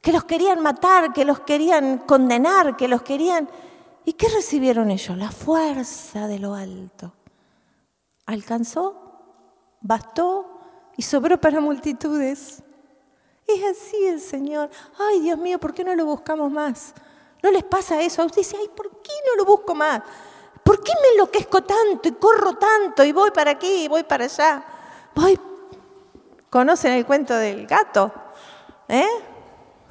que 0.00 0.12
los 0.12 0.24
querían 0.24 0.60
matar, 0.60 1.12
que 1.12 1.24
los 1.24 1.40
querían 1.40 1.98
condenar, 1.98 2.76
que 2.76 2.88
los 2.88 3.02
querían... 3.02 3.48
¿Y 4.04 4.12
qué 4.12 4.28
recibieron 4.28 4.90
ellos? 4.90 5.16
La 5.16 5.30
fuerza 5.30 6.26
de 6.28 6.38
lo 6.38 6.54
alto. 6.54 7.14
¿Alcanzó? 8.26 9.00
¿Bastó? 9.80 10.46
¿Y 10.96 11.02
sobró 11.02 11.40
para 11.40 11.60
multitudes? 11.60 12.62
Es 13.46 13.64
así 13.64 14.04
el 14.06 14.20
Señor. 14.20 14.68
Ay, 14.98 15.20
Dios 15.20 15.38
mío, 15.38 15.58
¿por 15.58 15.72
qué 15.72 15.84
no 15.84 15.94
lo 15.94 16.04
buscamos 16.04 16.50
más? 16.50 16.94
¿No 17.42 17.50
les 17.50 17.64
pasa 17.64 18.00
eso? 18.02 18.22
A 18.22 18.26
usted 18.26 18.38
dice, 18.38 18.56
ay, 18.58 18.68
¿por 18.74 19.02
qué 19.02 19.12
no 19.26 19.36
lo 19.36 19.44
busco 19.44 19.74
más? 19.74 20.02
¿Por 20.64 20.82
qué 20.82 20.92
me 21.00 21.08
enloquezco 21.12 21.62
tanto 21.62 22.08
y 22.08 22.12
corro 22.12 22.54
tanto 22.54 23.04
y 23.04 23.12
voy 23.12 23.30
para 23.30 23.52
aquí 23.52 23.84
y 23.84 23.88
voy 23.88 24.02
para 24.02 24.24
allá? 24.24 24.64
Voy. 25.14 25.38
¿Conocen 26.50 26.92
el 26.92 27.04
cuento 27.04 27.36
del 27.36 27.66
gato? 27.66 28.12
¿Eh? 28.88 29.06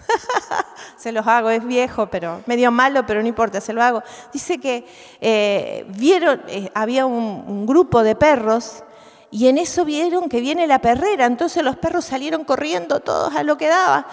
se 0.97 1.11
los 1.11 1.25
hago, 1.27 1.49
es 1.49 1.63
viejo, 1.65 2.07
pero 2.07 2.41
medio 2.45 2.71
malo, 2.71 3.05
pero 3.05 3.21
no 3.21 3.27
importa, 3.27 3.61
se 3.61 3.73
lo 3.73 3.83
hago. 3.83 4.03
Dice 4.31 4.59
que 4.59 4.85
eh, 5.21 5.85
vieron, 5.89 6.41
eh, 6.47 6.71
había 6.73 7.05
un, 7.05 7.65
grupo 7.65 8.03
de 8.03 8.15
perros 8.15 8.83
y 9.31 9.47
en 9.47 9.57
eso 9.57 9.85
vieron 9.85 10.29
que 10.29 10.41
viene 10.41 10.67
la 10.67 10.79
perrera, 10.79 11.25
entonces 11.25 11.63
los 11.63 11.77
perros 11.77 12.05
salieron 12.05 12.43
corriendo 12.43 12.99
todos 12.99 13.35
a 13.35 13.43
lo 13.43 13.57
que 13.57 13.67
daba 13.67 14.05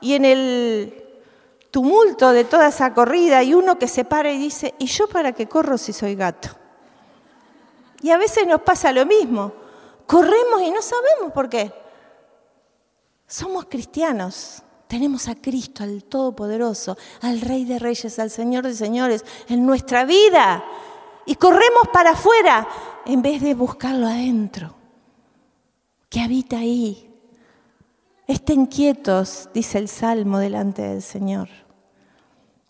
y 0.00 0.14
en 0.14 0.24
el 0.24 1.05
tumulto 1.76 2.32
de 2.32 2.44
toda 2.44 2.68
esa 2.68 2.94
corrida 2.94 3.42
y 3.42 3.52
uno 3.52 3.78
que 3.78 3.86
se 3.86 4.06
para 4.06 4.32
y 4.32 4.38
dice, 4.38 4.74
¿y 4.78 4.86
yo 4.86 5.06
para 5.08 5.32
qué 5.32 5.46
corro 5.46 5.76
si 5.76 5.92
soy 5.92 6.14
gato? 6.14 6.48
Y 8.00 8.08
a 8.12 8.16
veces 8.16 8.46
nos 8.46 8.62
pasa 8.62 8.94
lo 8.94 9.04
mismo. 9.04 9.52
Corremos 10.06 10.62
y 10.62 10.70
no 10.70 10.80
sabemos 10.80 11.34
por 11.34 11.50
qué. 11.50 11.70
Somos 13.26 13.66
cristianos. 13.66 14.62
Tenemos 14.86 15.28
a 15.28 15.34
Cristo, 15.34 15.82
al 15.82 16.04
Todopoderoso, 16.04 16.96
al 17.20 17.42
Rey 17.42 17.66
de 17.66 17.78
Reyes, 17.78 18.18
al 18.20 18.30
Señor 18.30 18.64
de 18.64 18.72
Señores 18.72 19.22
en 19.46 19.66
nuestra 19.66 20.06
vida. 20.06 20.64
Y 21.26 21.34
corremos 21.34 21.88
para 21.92 22.12
afuera 22.12 22.66
en 23.04 23.20
vez 23.20 23.42
de 23.42 23.52
buscarlo 23.52 24.06
adentro. 24.06 24.74
que 26.08 26.20
habita 26.20 26.56
ahí. 26.56 27.12
Estén 28.26 28.64
quietos, 28.64 29.50
dice 29.52 29.76
el 29.76 29.88
Salmo 29.88 30.38
delante 30.38 30.80
del 30.80 31.02
Señor. 31.02 31.65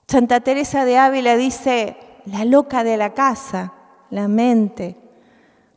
Santa 0.09 0.41
Teresa 0.41 0.85
de 0.85 0.99
Ávila 0.99 1.37
dice, 1.37 1.97
la 2.27 2.45
loca 2.45 2.85
de 2.85 2.97
la 2.97 3.13
casa, 3.13 3.73
la 4.11 4.29
mente, 4.29 4.97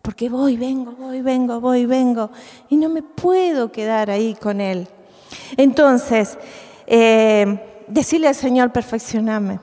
porque 0.04 0.30
voy, 0.30 0.56
vengo, 0.56 0.92
voy, 0.92 1.22
vengo, 1.22 1.60
voy, 1.60 1.88
vengo, 1.88 2.30
y 2.70 2.78
no 2.78 2.90
me 2.90 3.02
puedo 3.02 3.72
quedar 3.72 4.12
ahí 4.12 4.36
con 4.36 4.62
Él. 4.62 4.88
Entonces, 5.58 6.38
eh, 6.86 7.84
decirle 7.88 8.28
al 8.28 8.36
Señor, 8.36 8.72
perfeccioname. 8.72 9.60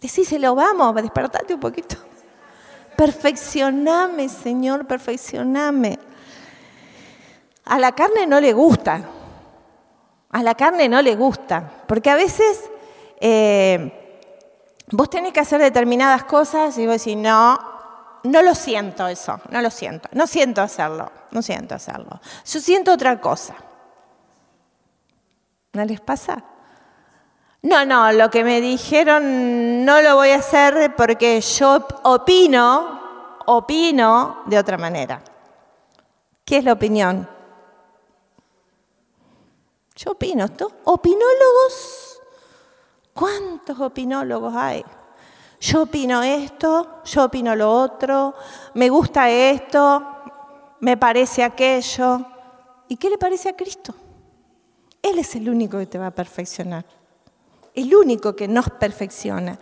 Decíselo, 0.00 0.54
vamos, 0.54 0.94
despertate 0.94 1.52
un 1.52 1.60
poquito. 1.60 1.96
Perfeccioname, 2.96 4.30
Señor, 4.30 4.86
perfeccioname. 4.86 5.98
A 7.66 7.78
la 7.78 7.92
carne 7.92 8.26
no 8.26 8.40
le 8.40 8.54
gusta. 8.54 9.02
A 10.30 10.42
la 10.42 10.54
carne 10.54 10.88
no 10.88 11.02
le 11.02 11.14
gusta. 11.14 11.84
Porque 11.86 12.08
a 12.08 12.14
veces 12.14 12.70
eh, 13.20 14.26
vos 14.90 15.10
tenés 15.10 15.32
que 15.32 15.40
hacer 15.40 15.60
determinadas 15.60 16.24
cosas 16.24 16.76
y 16.78 16.86
vos 16.86 16.98
decís, 16.98 17.16
no, 17.16 17.58
no 18.24 18.42
lo 18.42 18.54
siento 18.54 19.06
eso, 19.06 19.40
no 19.50 19.60
lo 19.62 19.70
siento. 19.70 20.08
No 20.12 20.26
siento 20.26 20.62
hacerlo, 20.62 21.10
no 21.30 21.42
siento 21.42 21.74
hacerlo. 21.74 22.20
Yo 22.44 22.60
siento 22.60 22.92
otra 22.92 23.20
cosa. 23.20 23.54
¿No 25.72 25.84
les 25.84 26.00
pasa? 26.00 26.42
No, 27.62 27.84
no, 27.84 28.10
lo 28.12 28.30
que 28.30 28.42
me 28.42 28.60
dijeron 28.60 29.84
no 29.84 30.00
lo 30.00 30.16
voy 30.16 30.30
a 30.30 30.36
hacer 30.36 30.96
porque 30.96 31.40
yo 31.40 31.86
opino, 32.04 33.36
opino 33.46 34.42
de 34.46 34.58
otra 34.58 34.78
manera. 34.78 35.22
¿Qué 36.44 36.56
es 36.56 36.64
la 36.64 36.72
opinión? 36.72 37.28
Yo 39.94 40.12
opino 40.12 40.46
esto. 40.46 40.72
¿Opinólogos? 40.84 42.09
¿Cuántos 43.14 43.78
opinólogos 43.80 44.54
hay? 44.54 44.84
Yo 45.60 45.82
opino 45.82 46.22
esto, 46.22 47.02
yo 47.04 47.24
opino 47.24 47.54
lo 47.54 47.70
otro, 47.70 48.34
me 48.74 48.88
gusta 48.88 49.28
esto, 49.30 50.02
me 50.80 50.96
parece 50.96 51.44
aquello. 51.44 52.24
¿Y 52.88 52.96
qué 52.96 53.10
le 53.10 53.18
parece 53.18 53.50
a 53.50 53.56
Cristo? 53.56 53.94
Él 55.02 55.18
es 55.18 55.34
el 55.34 55.48
único 55.48 55.78
que 55.78 55.86
te 55.86 55.98
va 55.98 56.08
a 56.08 56.10
perfeccionar, 56.14 56.84
el 57.74 57.94
único 57.94 58.34
que 58.34 58.48
nos 58.48 58.70
perfecciona. 58.70 59.58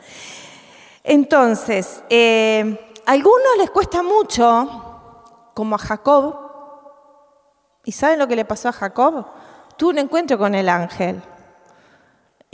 Entonces, 1.03 2.03
eh, 2.11 2.92
a 3.05 3.12
algunos 3.12 3.57
les 3.59 3.70
cuesta 3.70 4.03
mucho, 4.03 5.51
como 5.55 5.74
a 5.74 5.78
Jacob, 5.78 6.36
¿y 7.84 7.92
saben 7.92 8.18
lo 8.18 8.28
que 8.28 8.36
le 8.36 8.44
pasó 8.44 8.68
a 8.68 8.72
Jacob? 8.72 9.26
Tuvo 9.76 9.90
un 9.90 9.99
encuentro 9.99 10.38
con 10.38 10.55
el 10.55 10.68
ángel. 10.68 11.22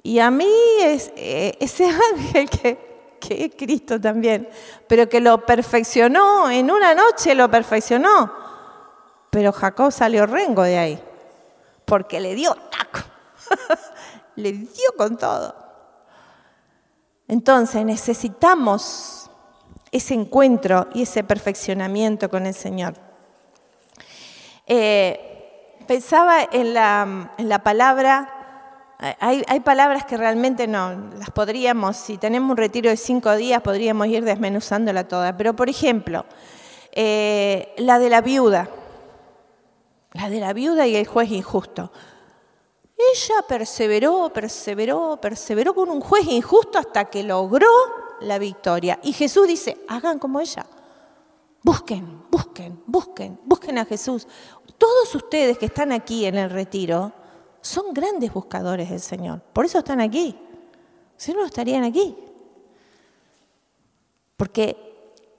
Y 0.05 0.21
a 0.21 0.31
mí 0.31 0.53
es, 0.83 1.11
eh, 1.17 1.57
ese 1.59 1.87
ángel 2.15 2.49
que, 2.49 2.95
es 3.29 3.55
Cristo 3.57 3.99
también, 3.99 4.49
pero 4.87 5.09
que 5.09 5.19
lo 5.19 5.45
perfeccionó, 5.47 6.51
en 6.51 6.71
una 6.71 6.95
noche 6.95 7.35
lo 7.35 7.51
perfeccionó, 7.51 8.31
pero 9.31 9.51
Jacob 9.51 9.91
salió 9.91 10.27
rengo 10.27 10.63
de 10.63 10.79
ahí 10.79 11.03
porque 11.87 12.21
le 12.21 12.35
dio 12.35 12.55
taco, 12.55 13.01
le 14.37 14.53
dio 14.53 14.93
con 14.97 15.17
todo. 15.17 15.55
Entonces 17.27 17.85
necesitamos 17.87 19.31
ese 19.91 20.13
encuentro 20.13 20.89
y 20.93 21.03
ese 21.03 21.25
perfeccionamiento 21.25 22.29
con 22.29 22.45
el 22.45 22.55
Señor. 22.55 22.95
Eh, 24.67 25.79
pensaba 25.87 26.43
en 26.51 26.75
la, 26.75 27.61
palabra, 27.63 28.34
hay, 29.21 29.61
palabras 29.61 30.05
que 30.05 30.17
realmente 30.17 30.67
no, 30.67 31.11
las 31.19 31.31
podríamos, 31.31 31.97
si 31.97 32.17
tenemos 32.19 32.51
un 32.51 32.57
retiro 32.57 32.91
de 32.91 32.97
cinco 32.97 33.35
días, 33.37 33.61
podríamos 33.63 34.07
ir 34.07 34.25
desmenuzándola 34.25 35.09
toda, 35.09 35.37
pero 35.37 35.55
por 35.55 35.69
ejemplo, 35.69 36.25
eh, 36.93 37.75
la 37.79 37.99
de 37.99 38.09
la 38.09 38.21
viuda 38.21 38.69
la 40.15 40.31
de 40.31 40.41
la 40.41 40.53
viuda 40.53 40.87
y 40.87 40.97
el 40.97 41.07
juez 41.07 41.31
injusto. 41.31 41.91
Ella 42.97 43.35
perseveró, 43.49 44.31
perseveró, 44.33 45.19
perseveró 45.21 45.75
con 45.75 45.91
un 45.91 46.01
juez 46.01 46.27
injusto 46.29 46.79
hasta 46.79 47.07
que 47.07 47.25
logró 47.25 47.69
la 48.21 48.39
victoria. 48.39 49.01
Y 49.03 49.13
Jesús 49.13 49.49
dice, 49.49 49.77
hagan 49.89 50.21
como 50.21 50.41
ella. 50.41 50.65
Busquen, 51.63 52.25
busquen, 52.31 52.81
busquen, 52.87 53.41
busquen 53.45 53.79
a 53.79 53.85
Jesús. 53.85 54.29
Todos 54.79 55.13
ustedes 55.15 55.59
que 55.59 55.67
están 55.67 55.91
aquí 55.91 56.25
en 56.27 56.37
el 56.37 56.51
retiro 56.51 57.13
son 57.65 57.95
grandes 57.95 58.31
buscadores 58.31 58.91
del 58.91 59.01
Señor. 59.01 59.41
Por 59.55 59.65
eso 59.65 59.79
están 59.79 60.03
aquí. 60.03 60.39
Si 61.17 61.33
no, 61.33 61.47
estarían 61.47 61.83
aquí. 61.83 62.15
Porque 64.37 64.77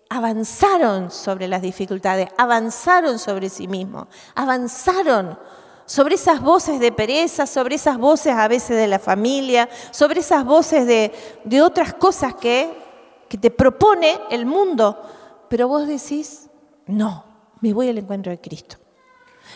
avanzaron 0.09 1.11
sobre 1.11 1.47
las 1.47 1.61
dificultades, 1.61 2.29
avanzaron 2.35 3.19
sobre 3.19 3.47
sí 3.47 3.67
mismos, 3.67 4.07
avanzaron 4.33 5.37
sobre 5.85 6.15
esas 6.15 6.41
voces 6.41 6.79
de 6.79 6.91
pereza, 6.91 7.45
sobre 7.45 7.75
esas 7.75 7.99
voces 7.99 8.33
a 8.33 8.47
veces 8.47 8.75
de 8.75 8.87
la 8.87 8.97
familia, 8.97 9.69
sobre 9.91 10.21
esas 10.21 10.43
voces 10.43 10.87
de, 10.87 11.61
otras 11.61 11.93
cosas 11.93 12.33
que, 12.33 12.75
que 13.29 13.37
te 13.37 13.51
propone 13.51 14.19
el 14.31 14.47
mundo. 14.47 14.99
Pero 15.47 15.67
vos 15.67 15.87
decís, 15.87 16.49
no, 16.87 17.23
me 17.61 17.71
voy 17.71 17.89
al 17.89 17.99
encuentro 17.99 18.31
de 18.31 18.41
Cristo, 18.41 18.77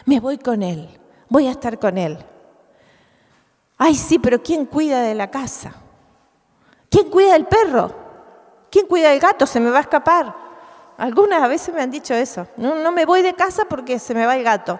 me 0.05 0.19
voy 0.19 0.37
con 0.37 0.61
Él, 0.61 0.87
voy 1.29 1.47
a 1.47 1.51
estar 1.51 1.79
con 1.79 1.97
Él. 1.97 2.23
Ay, 3.81 3.95
sí, 3.95 4.19
pero 4.19 4.43
¿quién 4.43 4.65
cuida 4.65 5.01
de 5.01 5.15
la 5.15 5.31
casa? 5.31 5.73
¿Quién 6.91 7.09
cuida 7.09 7.31
del 7.31 7.45
perro? 7.45 7.95
¿Quién 8.69 8.85
cuida 8.87 9.09
del 9.09 9.21
gato? 9.21 9.47
Se 9.47 9.61
me 9.61 9.69
va 9.69 9.77
a 9.77 9.81
escapar. 9.81 10.35
Algunas 10.97 11.47
veces 11.47 11.73
me 11.73 11.81
han 11.81 11.89
dicho 11.89 12.13
eso. 12.13 12.45
No, 12.57 12.91
me 12.91 13.05
voy 13.05 13.21
de 13.21 13.33
casa 13.33 13.63
porque 13.69 13.97
se 13.97 14.13
me 14.13 14.25
va 14.25 14.35
el 14.35 14.43
gato. 14.43 14.77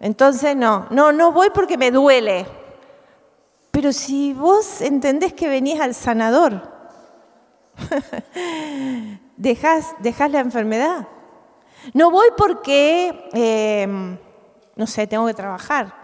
Entonces 0.00 0.54
no, 0.54 0.86
no, 0.90 1.12
no 1.12 1.32
voy 1.32 1.48
porque 1.48 1.78
me 1.78 1.90
duele. 1.90 2.46
Pero 3.70 3.90
si 3.90 4.34
vos 4.34 4.82
entendés 4.82 5.32
que 5.32 5.48
venís 5.48 5.80
al 5.80 5.94
sanador, 5.94 6.60
dejás, 9.38 9.94
la 10.30 10.40
enfermedad. 10.40 11.08
No 11.94 12.10
voy 12.10 12.28
porque, 12.36 13.30
em, 13.32 14.18
no 14.76 14.86
sé, 14.86 15.06
tengo 15.06 15.26
que 15.26 15.34
trabajar. 15.34 16.03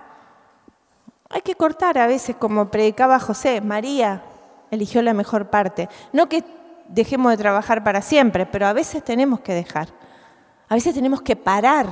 Hay 1.30 1.42
que 1.42 1.54
cortar 1.54 1.96
a 1.96 2.08
veces, 2.08 2.34
como 2.36 2.70
predicaba 2.70 3.20
José, 3.20 3.60
María 3.60 4.22
eligió 4.70 5.00
la 5.00 5.14
mejor 5.14 5.48
parte. 5.48 5.88
No 6.12 6.28
que 6.28 6.44
dejemos 6.88 7.30
de 7.30 7.38
trabajar 7.38 7.84
para 7.84 8.02
siempre, 8.02 8.46
pero 8.46 8.66
a 8.66 8.72
veces 8.72 9.04
tenemos 9.04 9.40
que 9.40 9.54
dejar. 9.54 9.88
A 10.68 10.74
veces 10.74 10.92
tenemos 10.92 11.22
que 11.22 11.36
parar 11.36 11.86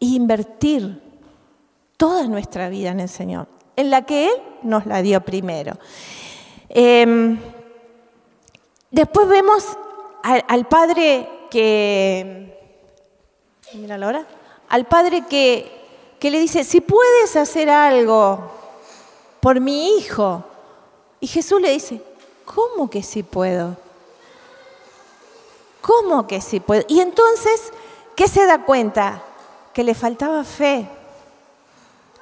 e 0.00 0.06
invertir 0.06 1.02
toda 1.96 2.26
nuestra 2.26 2.68
vida 2.68 2.90
en 2.90 3.00
el 3.00 3.08
Señor, 3.08 3.48
en 3.76 3.90
la 3.90 4.02
que 4.02 4.28
Él 4.28 4.32
nos 4.62 4.86
la 4.86 5.02
dio 5.02 5.20
primero. 5.20 5.78
Em, 6.68 7.38
después 8.90 9.28
vemos 9.28 9.64
al, 10.22 10.66
Padre 10.66 11.28
que, 11.50 12.58
mira 13.74 13.98
la 13.98 14.26
al 14.68 14.84
Padre 14.86 15.24
que, 15.28 15.75
que 16.18 16.30
le 16.30 16.40
dice, 16.40 16.64
si 16.64 16.80
puedes 16.80 17.36
hacer 17.36 17.68
algo 17.68 18.50
por 19.40 19.60
mi 19.60 19.96
hijo, 19.96 20.44
y 21.20 21.26
Jesús 21.26 21.60
le 21.60 21.70
dice, 21.72 22.02
¿cómo 22.44 22.88
que 22.88 23.02
sí 23.02 23.22
puedo? 23.22 23.76
¿Cómo 25.80 26.26
que 26.26 26.40
sí 26.40 26.60
puedo? 26.60 26.84
Y 26.88 27.00
entonces, 27.00 27.72
¿qué 28.14 28.28
se 28.28 28.44
da 28.46 28.64
cuenta? 28.64 29.22
Que 29.72 29.84
le 29.84 29.94
faltaba 29.94 30.42
fe, 30.42 30.88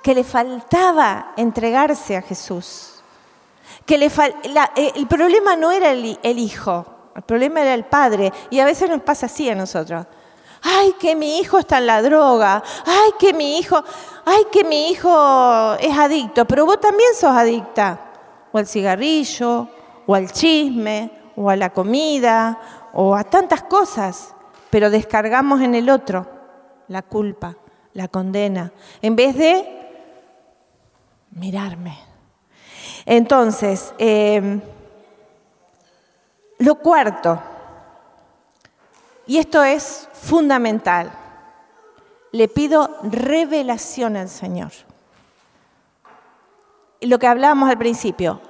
que 0.03 0.15
le 0.15 0.25
faltaba 0.25 1.33
entregarse 1.37 2.17
a 2.17 2.23
Jesús. 2.23 2.91
Que 3.87 3.97
le 3.97 4.07
eh, 4.07 4.93
el 4.95 5.07
problema 5.07 5.57
no 5.57 5.71
era 5.71 5.93
el, 5.93 6.19
el 6.23 6.39
hijo, 6.39 6.85
el 7.17 7.23
problema 7.23 7.63
era 7.63 7.75
el 7.75 7.85
padre. 7.85 8.33
Y 8.51 8.61
a 8.61 8.65
veces 8.65 8.91
nos 8.91 9.03
pasa 9.03 9.27
así 9.27 9.49
a 9.49 9.55
nosotros. 9.55 10.07
Ay, 10.65 10.95
que 10.99 11.15
mi 11.15 11.39
hijo 11.39 11.59
está 11.59 11.79
en 11.79 11.87
la 11.87 12.03
droga. 12.03 12.63
Ay, 12.87 13.13
que 13.19 13.33
mi 13.33 13.59
hijo, 13.59 13.85
ay, 14.25 14.47
que 14.51 14.65
mi 14.65 14.91
hijo 14.91 15.75
es 15.75 15.97
adicto. 15.97 16.45
Pero 16.47 16.67
vos 16.67 16.81
también 16.81 17.11
sos 17.15 17.31
adicta. 17.31 18.01
O 18.51 18.59
al 18.59 18.67
cigarrillo, 18.67 19.69
o 20.07 20.15
al 20.15 20.33
chisme, 20.33 21.11
o 21.37 21.51
a 21.51 21.57
la 21.57 21.71
comida, 21.71 22.59
o 22.93 23.15
a 23.15 23.25
tantas 23.25 23.63
cosas, 23.65 24.35
pero 24.71 24.91
descargamos 24.91 25.61
en 25.61 25.75
el 25.75 25.91
otro 25.91 26.27
la 26.89 27.03
culpa, 27.03 27.57
la 27.93 28.09
condena, 28.09 28.73
en 29.03 29.17
vez 29.17 29.37
de 29.37 29.67
mirarme. 31.33 31.99
Entonces, 33.05 33.93
em, 33.99 34.61
lo 36.59 36.77
cuarto, 36.77 37.41
y 39.27 39.39
esto 39.39 39.63
es 39.63 40.09
fundamental, 40.13 41.13
le 42.33 42.49
pido 42.49 42.99
revelación 43.03 44.17
al 44.17 44.29
Señor. 44.29 44.73
Lo 47.01 47.19
que 47.19 47.27
hablábamos 47.27 47.71
al 47.71 47.79
principio, 47.79 48.41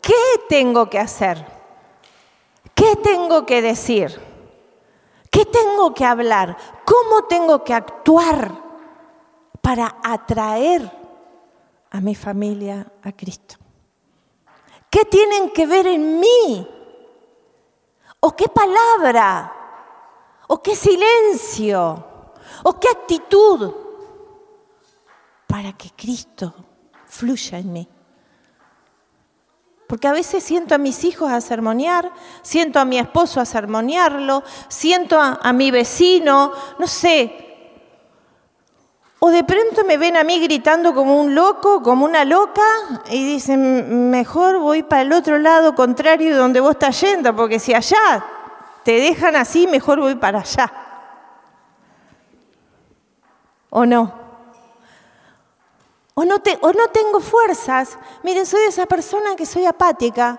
¿qué 0.00 0.14
tengo 0.48 0.88
que 0.88 0.98
hacer? 0.98 1.44
¿Qué 2.74 2.96
tengo 2.96 3.46
que 3.46 3.62
decir? 3.62 4.20
¿Qué 5.30 5.44
tengo 5.46 5.94
que 5.94 6.04
hablar? 6.04 6.56
¿Cómo 6.84 7.24
tengo 7.24 7.64
que 7.64 7.74
actuar 7.74 8.52
para 9.60 9.96
atraer 10.02 10.90
a 11.90 12.00
mi 12.00 12.14
familia 12.14 12.86
a 13.02 13.12
Cristo? 13.12 13.56
¿Qué 14.90 15.04
tienen 15.06 15.50
que 15.50 15.66
ver 15.66 15.86
en 15.86 16.20
mí? 16.20 16.68
¿O 18.20 18.36
qué 18.36 18.48
palabra? 18.48 19.61
¿O 20.52 20.62
qué 20.62 20.76
silencio? 20.76 22.04
¿O 22.62 22.78
qué 22.78 22.88
actitud 22.88 23.72
para 25.46 25.72
que 25.72 25.88
Cristo 25.96 26.52
fluya 27.06 27.56
en 27.56 27.72
mí? 27.72 27.88
Porque 29.86 30.08
a 30.08 30.12
veces 30.12 30.44
siento 30.44 30.74
a 30.74 30.78
mis 30.78 31.04
hijos 31.04 31.32
a 31.32 31.40
sermonear, 31.40 32.12
siento 32.42 32.80
a 32.80 32.84
mi 32.84 32.98
esposo 32.98 33.40
a 33.40 33.46
sermonearlo, 33.46 34.42
siento 34.68 35.18
a, 35.18 35.52
mi 35.54 35.70
vecino, 35.70 36.52
no 36.78 36.86
sé. 36.86 37.32
O 39.20 39.30
de 39.30 39.44
pronto 39.44 39.86
me 39.86 39.96
ven 39.96 40.18
a 40.18 40.22
mí 40.22 40.38
gritando 40.38 40.92
como 40.92 41.18
un 41.18 41.34
loco, 41.34 41.82
como 41.82 42.04
una 42.04 42.26
loca, 42.26 42.60
y 43.10 43.24
dicen, 43.24 44.10
mejor 44.10 44.58
voy 44.58 44.82
para 44.82 45.00
el 45.00 45.14
otro 45.14 45.38
lado 45.38 45.74
contrario 45.74 46.32
de 46.32 46.36
donde 46.36 46.60
vos 46.60 46.72
estás 46.72 47.00
yendo, 47.00 47.34
porque 47.34 47.58
si 47.58 47.72
allá 47.72 48.22
te 48.84 48.92
dejan 48.92 49.36
así, 49.36 49.66
mejor 49.66 50.00
voy 50.00 50.14
para 50.14 50.40
allá. 50.40 50.72
¿O 53.70 53.86
no? 53.86 54.22
O 56.14 56.24
no, 56.24 56.38
tengo 56.40 57.20
fuerzas. 57.20 57.98
Miren, 58.22 58.44
soy 58.44 58.64
esa 58.64 58.86
persona 58.86 59.34
que 59.34 59.46
soy 59.46 59.64
apática. 59.64 60.38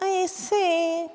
Ay, 0.00 0.28
sí, 0.28 1.10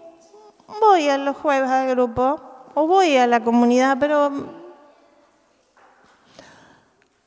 voy 0.81 1.09
a 1.09 1.17
los 1.17 1.37
jueves 1.37 1.69
al 1.69 1.89
grupo 1.89 2.41
o 2.73 2.87
voy 2.87 3.17
a 3.17 3.27
la 3.27 3.43
comunidad, 3.43 3.97
pero... 3.99 4.31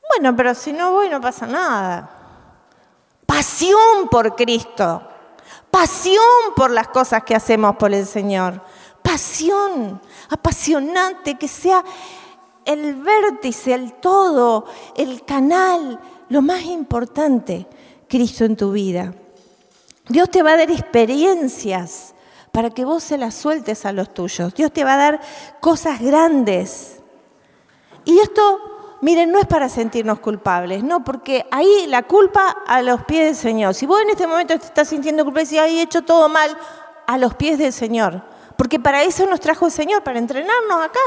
Bueno, 0.09 0.35
pero 0.35 0.53
si 0.53 0.73
no 0.73 0.91
voy 0.91 1.09
no 1.09 1.21
pasa 1.21 1.45
nada. 1.45 2.09
Pasión 3.25 4.07
por 4.09 4.35
Cristo. 4.35 5.01
Pasión 5.71 6.23
por 6.55 6.71
las 6.71 6.89
cosas 6.89 7.23
que 7.23 7.35
hacemos 7.35 7.75
por 7.77 7.93
el 7.93 8.05
Señor. 8.05 8.61
Apasionante, 10.29 11.35
que 11.35 11.47
sea 11.47 11.83
el 12.65 12.95
vértice, 12.95 13.73
el 13.73 13.93
todo, 13.93 14.65
el 14.95 15.23
canal, 15.23 15.99
lo 16.29 16.41
más 16.41 16.63
importante, 16.63 17.67
Cristo 18.07 18.43
en 18.45 18.55
tu 18.55 18.71
vida. 18.71 19.13
Dios 20.09 20.29
te 20.29 20.43
va 20.43 20.53
a 20.53 20.57
dar 20.57 20.71
experiencias 20.71 22.13
para 22.51 22.69
que 22.69 22.85
vos 22.85 23.03
se 23.03 23.17
las 23.17 23.35
sueltes 23.35 23.85
a 23.85 23.91
los 23.91 24.13
tuyos. 24.13 24.53
Dios 24.53 24.71
te 24.71 24.83
va 24.83 24.93
a 24.93 24.97
dar 24.97 25.21
cosas 25.59 26.01
grandes. 26.01 26.99
Y 28.03 28.19
esto, 28.19 28.97
miren, 29.01 29.31
no 29.31 29.39
es 29.39 29.45
para 29.45 29.69
sentirnos 29.69 30.19
culpables, 30.19 30.83
no, 30.83 31.03
porque 31.03 31.45
ahí 31.51 31.85
la 31.87 32.03
culpa 32.03 32.63
a 32.65 32.81
los 32.81 33.03
pies 33.03 33.25
del 33.25 33.35
Señor. 33.35 33.75
Si 33.75 33.85
vos 33.85 34.01
en 34.01 34.09
este 34.09 34.27
momento 34.27 34.53
estás 34.53 34.87
sintiendo 34.87 35.23
culpable 35.23 35.49
y 35.51 35.57
hay 35.57 35.79
hecho 35.79 36.01
todo 36.03 36.29
mal, 36.29 36.57
a 37.05 37.17
los 37.17 37.35
pies 37.35 37.57
del 37.57 37.71
Señor. 37.71 38.21
Porque 38.57 38.79
para 38.79 39.03
eso 39.03 39.25
nos 39.25 39.39
trajo 39.39 39.67
el 39.67 39.71
Señor, 39.71 40.03
para 40.03 40.19
entrenarnos 40.19 40.81
acá 40.81 40.99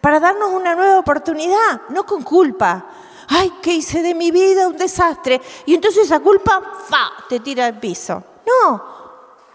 para 0.00 0.20
darnos 0.20 0.52
una 0.52 0.74
nueva 0.74 0.98
oportunidad, 0.98 1.82
no 1.88 2.04
con 2.06 2.22
culpa. 2.22 2.86
Ay, 3.28 3.52
¿qué 3.60 3.74
hice 3.74 4.02
de 4.02 4.14
mi 4.14 4.30
vida? 4.30 4.68
Un 4.68 4.76
desastre. 4.76 5.40
Y 5.66 5.74
entonces 5.74 6.04
esa 6.04 6.20
culpa, 6.20 6.62
fa, 6.88 7.10
te 7.28 7.40
tira 7.40 7.66
al 7.66 7.78
piso. 7.78 8.22
No, 8.46 8.82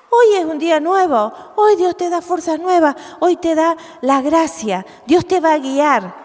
hoy 0.10 0.36
es 0.36 0.46
un 0.46 0.60
día 0.60 0.80
nuevo. 0.80 1.34
Hoy 1.56 1.76
Dios 1.76 1.98
te 1.98 2.10
da 2.10 2.22
fuerzas 2.22 2.60
nuevas. 2.60 2.96
Hoy 3.20 3.38
te 3.38 3.56
da 3.56 3.76
la 4.02 4.22
gracia. 4.22 4.86
Dios 5.08 5.26
te 5.26 5.40
va 5.40 5.54
a 5.54 5.58
guiar. 5.58 6.22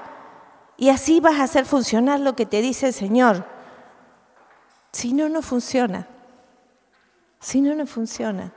Y 0.76 0.90
así 0.90 1.20
vas 1.20 1.38
a 1.38 1.44
hacer 1.44 1.64
funcionar 1.64 2.20
lo 2.20 2.36
que 2.36 2.44
te 2.44 2.60
dice 2.60 2.88
el 2.88 2.92
Señor. 2.92 3.44
Si 4.92 5.12
no, 5.12 5.28
no 5.28 5.42
funciona. 5.42 6.06
Si 7.40 7.60
no, 7.60 7.74
no 7.74 7.86
funciona. 7.86 8.52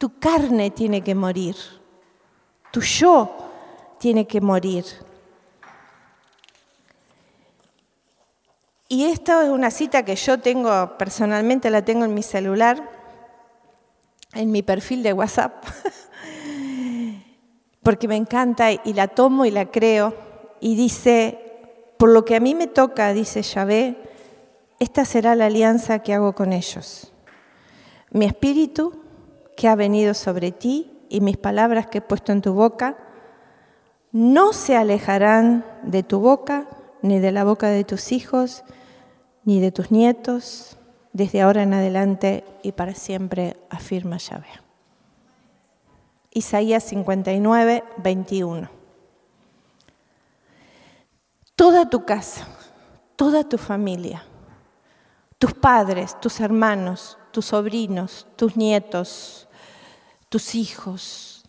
Tu 0.00 0.18
carne 0.18 0.70
tiene 0.70 1.02
que 1.02 1.14
morir. 1.14 1.56
Tu 2.72 2.80
yo 2.80 3.36
tiene 3.98 4.26
que 4.26 4.40
morir. 4.40 4.86
Y 8.88 9.04
esta 9.04 9.44
es 9.44 9.50
una 9.50 9.70
cita 9.70 10.02
que 10.02 10.16
yo 10.16 10.40
tengo, 10.40 10.96
personalmente 10.96 11.68
la 11.68 11.84
tengo 11.84 12.06
en 12.06 12.14
mi 12.14 12.22
celular, 12.22 12.82
en 14.32 14.50
mi 14.50 14.62
perfil 14.62 15.02
de 15.02 15.12
WhatsApp, 15.12 15.64
porque 17.82 18.08
me 18.08 18.16
encanta 18.16 18.72
y 18.72 18.94
la 18.94 19.06
tomo 19.06 19.44
y 19.44 19.50
la 19.50 19.70
creo. 19.70 20.14
Y 20.60 20.76
dice, 20.76 21.92
por 21.98 22.08
lo 22.08 22.24
que 22.24 22.36
a 22.36 22.40
mí 22.40 22.54
me 22.54 22.68
toca, 22.68 23.12
dice 23.12 23.42
Yahvé, 23.42 23.98
esta 24.78 25.04
será 25.04 25.34
la 25.34 25.44
alianza 25.44 25.98
que 25.98 26.14
hago 26.14 26.34
con 26.34 26.54
ellos. 26.54 27.12
Mi 28.12 28.24
espíritu 28.24 29.09
que 29.60 29.68
ha 29.68 29.74
venido 29.74 30.14
sobre 30.14 30.52
ti 30.52 30.90
y 31.10 31.20
mis 31.20 31.36
palabras 31.36 31.86
que 31.86 31.98
he 31.98 32.00
puesto 32.00 32.32
en 32.32 32.40
tu 32.40 32.54
boca, 32.54 32.96
no 34.10 34.54
se 34.54 34.74
alejarán 34.74 35.66
de 35.82 36.02
tu 36.02 36.18
boca, 36.18 36.66
ni 37.02 37.18
de 37.18 37.30
la 37.30 37.44
boca 37.44 37.68
de 37.68 37.84
tus 37.84 38.10
hijos, 38.10 38.64
ni 39.44 39.60
de 39.60 39.70
tus 39.70 39.90
nietos, 39.90 40.78
desde 41.12 41.42
ahora 41.42 41.62
en 41.62 41.74
adelante 41.74 42.42
y 42.62 42.72
para 42.72 42.94
siempre, 42.94 43.58
afirma 43.68 44.16
Yahvé. 44.16 44.48
Isaías 46.30 46.84
59, 46.84 47.84
21. 47.98 48.70
Toda 51.54 51.90
tu 51.90 52.06
casa, 52.06 52.46
toda 53.14 53.46
tu 53.46 53.58
familia, 53.58 54.24
tus 55.38 55.52
padres, 55.52 56.18
tus 56.18 56.40
hermanos, 56.40 57.18
tus 57.30 57.44
sobrinos, 57.44 58.26
tus 58.36 58.56
nietos, 58.56 59.48
tus 60.30 60.54
hijos, 60.54 61.42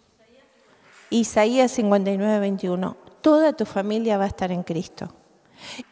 Isaías 1.11 1.71
59, 1.71 2.39
21. 2.39 2.97
Toda 3.21 3.53
tu 3.53 3.65
familia 3.65 4.17
va 4.17 4.23
a 4.25 4.27
estar 4.27 4.51
en 4.51 4.63
Cristo. 4.63 5.13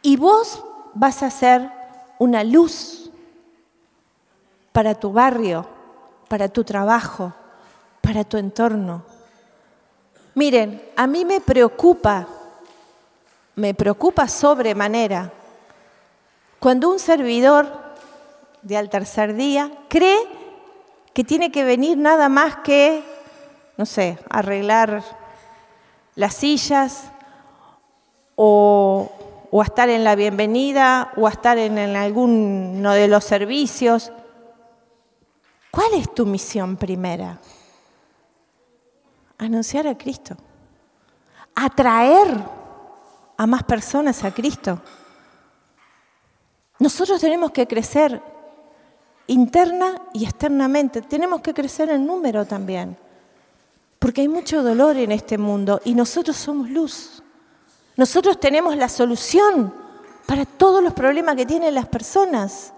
Y 0.02 0.16
vos 0.16 0.64
vas 0.92 1.22
a 1.22 1.30
ser 1.30 1.70
una 2.18 2.42
luz 2.42 3.10
para 4.72 4.96
tu 4.96 5.12
barrio, 5.12 5.68
para 6.28 6.48
tu 6.48 6.64
trabajo, 6.64 7.32
para 8.00 8.24
tu 8.24 8.36
entorno. 8.36 9.04
Miren, 10.34 10.82
a 10.96 11.06
mí 11.06 11.24
me 11.24 11.40
preocupa, 11.40 12.26
me 13.54 13.72
preocupa 13.72 14.26
sobremanera 14.26 15.32
cuando 16.58 16.90
un 16.90 16.98
servidor 16.98 17.70
de 18.62 18.76
al 18.76 18.90
tercer 18.90 19.34
día 19.34 19.70
cree 19.88 20.39
que 21.12 21.24
tiene 21.24 21.50
que 21.50 21.64
venir 21.64 21.98
nada 21.98 22.28
más 22.28 22.56
que 22.56 23.02
no 23.80 23.86
sé, 23.86 24.18
arreglar 24.28 25.02
las 26.14 26.34
sillas 26.34 27.04
o, 28.36 29.10
a 29.58 29.64
estar 29.64 29.88
en 29.88 30.04
la 30.04 30.16
bienvenida 30.16 31.14
o 31.16 31.26
a 31.26 31.30
estar 31.30 31.56
en, 31.56 31.78
en 31.78 31.96
alguno 31.96 32.92
de 32.92 33.08
los 33.08 33.24
servicios. 33.24 34.12
¿Cuál 35.70 35.94
es 35.94 36.14
tu 36.14 36.26
misión 36.26 36.76
primera? 36.76 37.38
Anunciar 39.38 39.86
a 39.86 39.96
Cristo. 39.96 40.36
Atraer 41.54 42.36
a 43.38 43.46
más 43.46 43.62
personas 43.62 44.22
a 44.24 44.34
Cristo. 44.34 44.78
Nosotros 46.78 47.18
tenemos 47.18 47.50
que 47.50 47.66
crecer 47.66 48.20
interna 49.30 50.02
y 50.12 50.24
externamente. 50.24 51.02
Tenemos 51.02 51.40
que 51.40 51.54
crecer 51.54 51.88
en 51.90 52.06
número 52.06 52.44
también. 52.44 52.96
Porque 53.98 54.22
hay 54.22 54.28
mucho 54.28 54.62
dolor 54.62 54.96
en 54.96 55.12
este 55.12 55.38
mundo 55.38 55.80
y 55.84 55.94
nosotros 55.94 56.36
somos 56.36 56.68
luz. 56.68 57.22
Nosotros 57.96 58.40
tenemos 58.40 58.76
la 58.76 58.88
solución 58.88 59.72
para 60.26 60.44
todos 60.44 60.82
los 60.82 60.94
problemas 60.94 61.36
que 61.36 61.46
tienen 61.46 61.74
las 61.74 61.86
personas. 61.86 62.72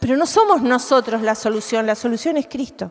Pero 0.00 0.16
no 0.16 0.26
somos 0.26 0.62
nosotros 0.62 1.22
la 1.22 1.34
solución, 1.34 1.86
la 1.86 1.94
solución 1.94 2.36
es 2.36 2.46
Cristo. 2.46 2.90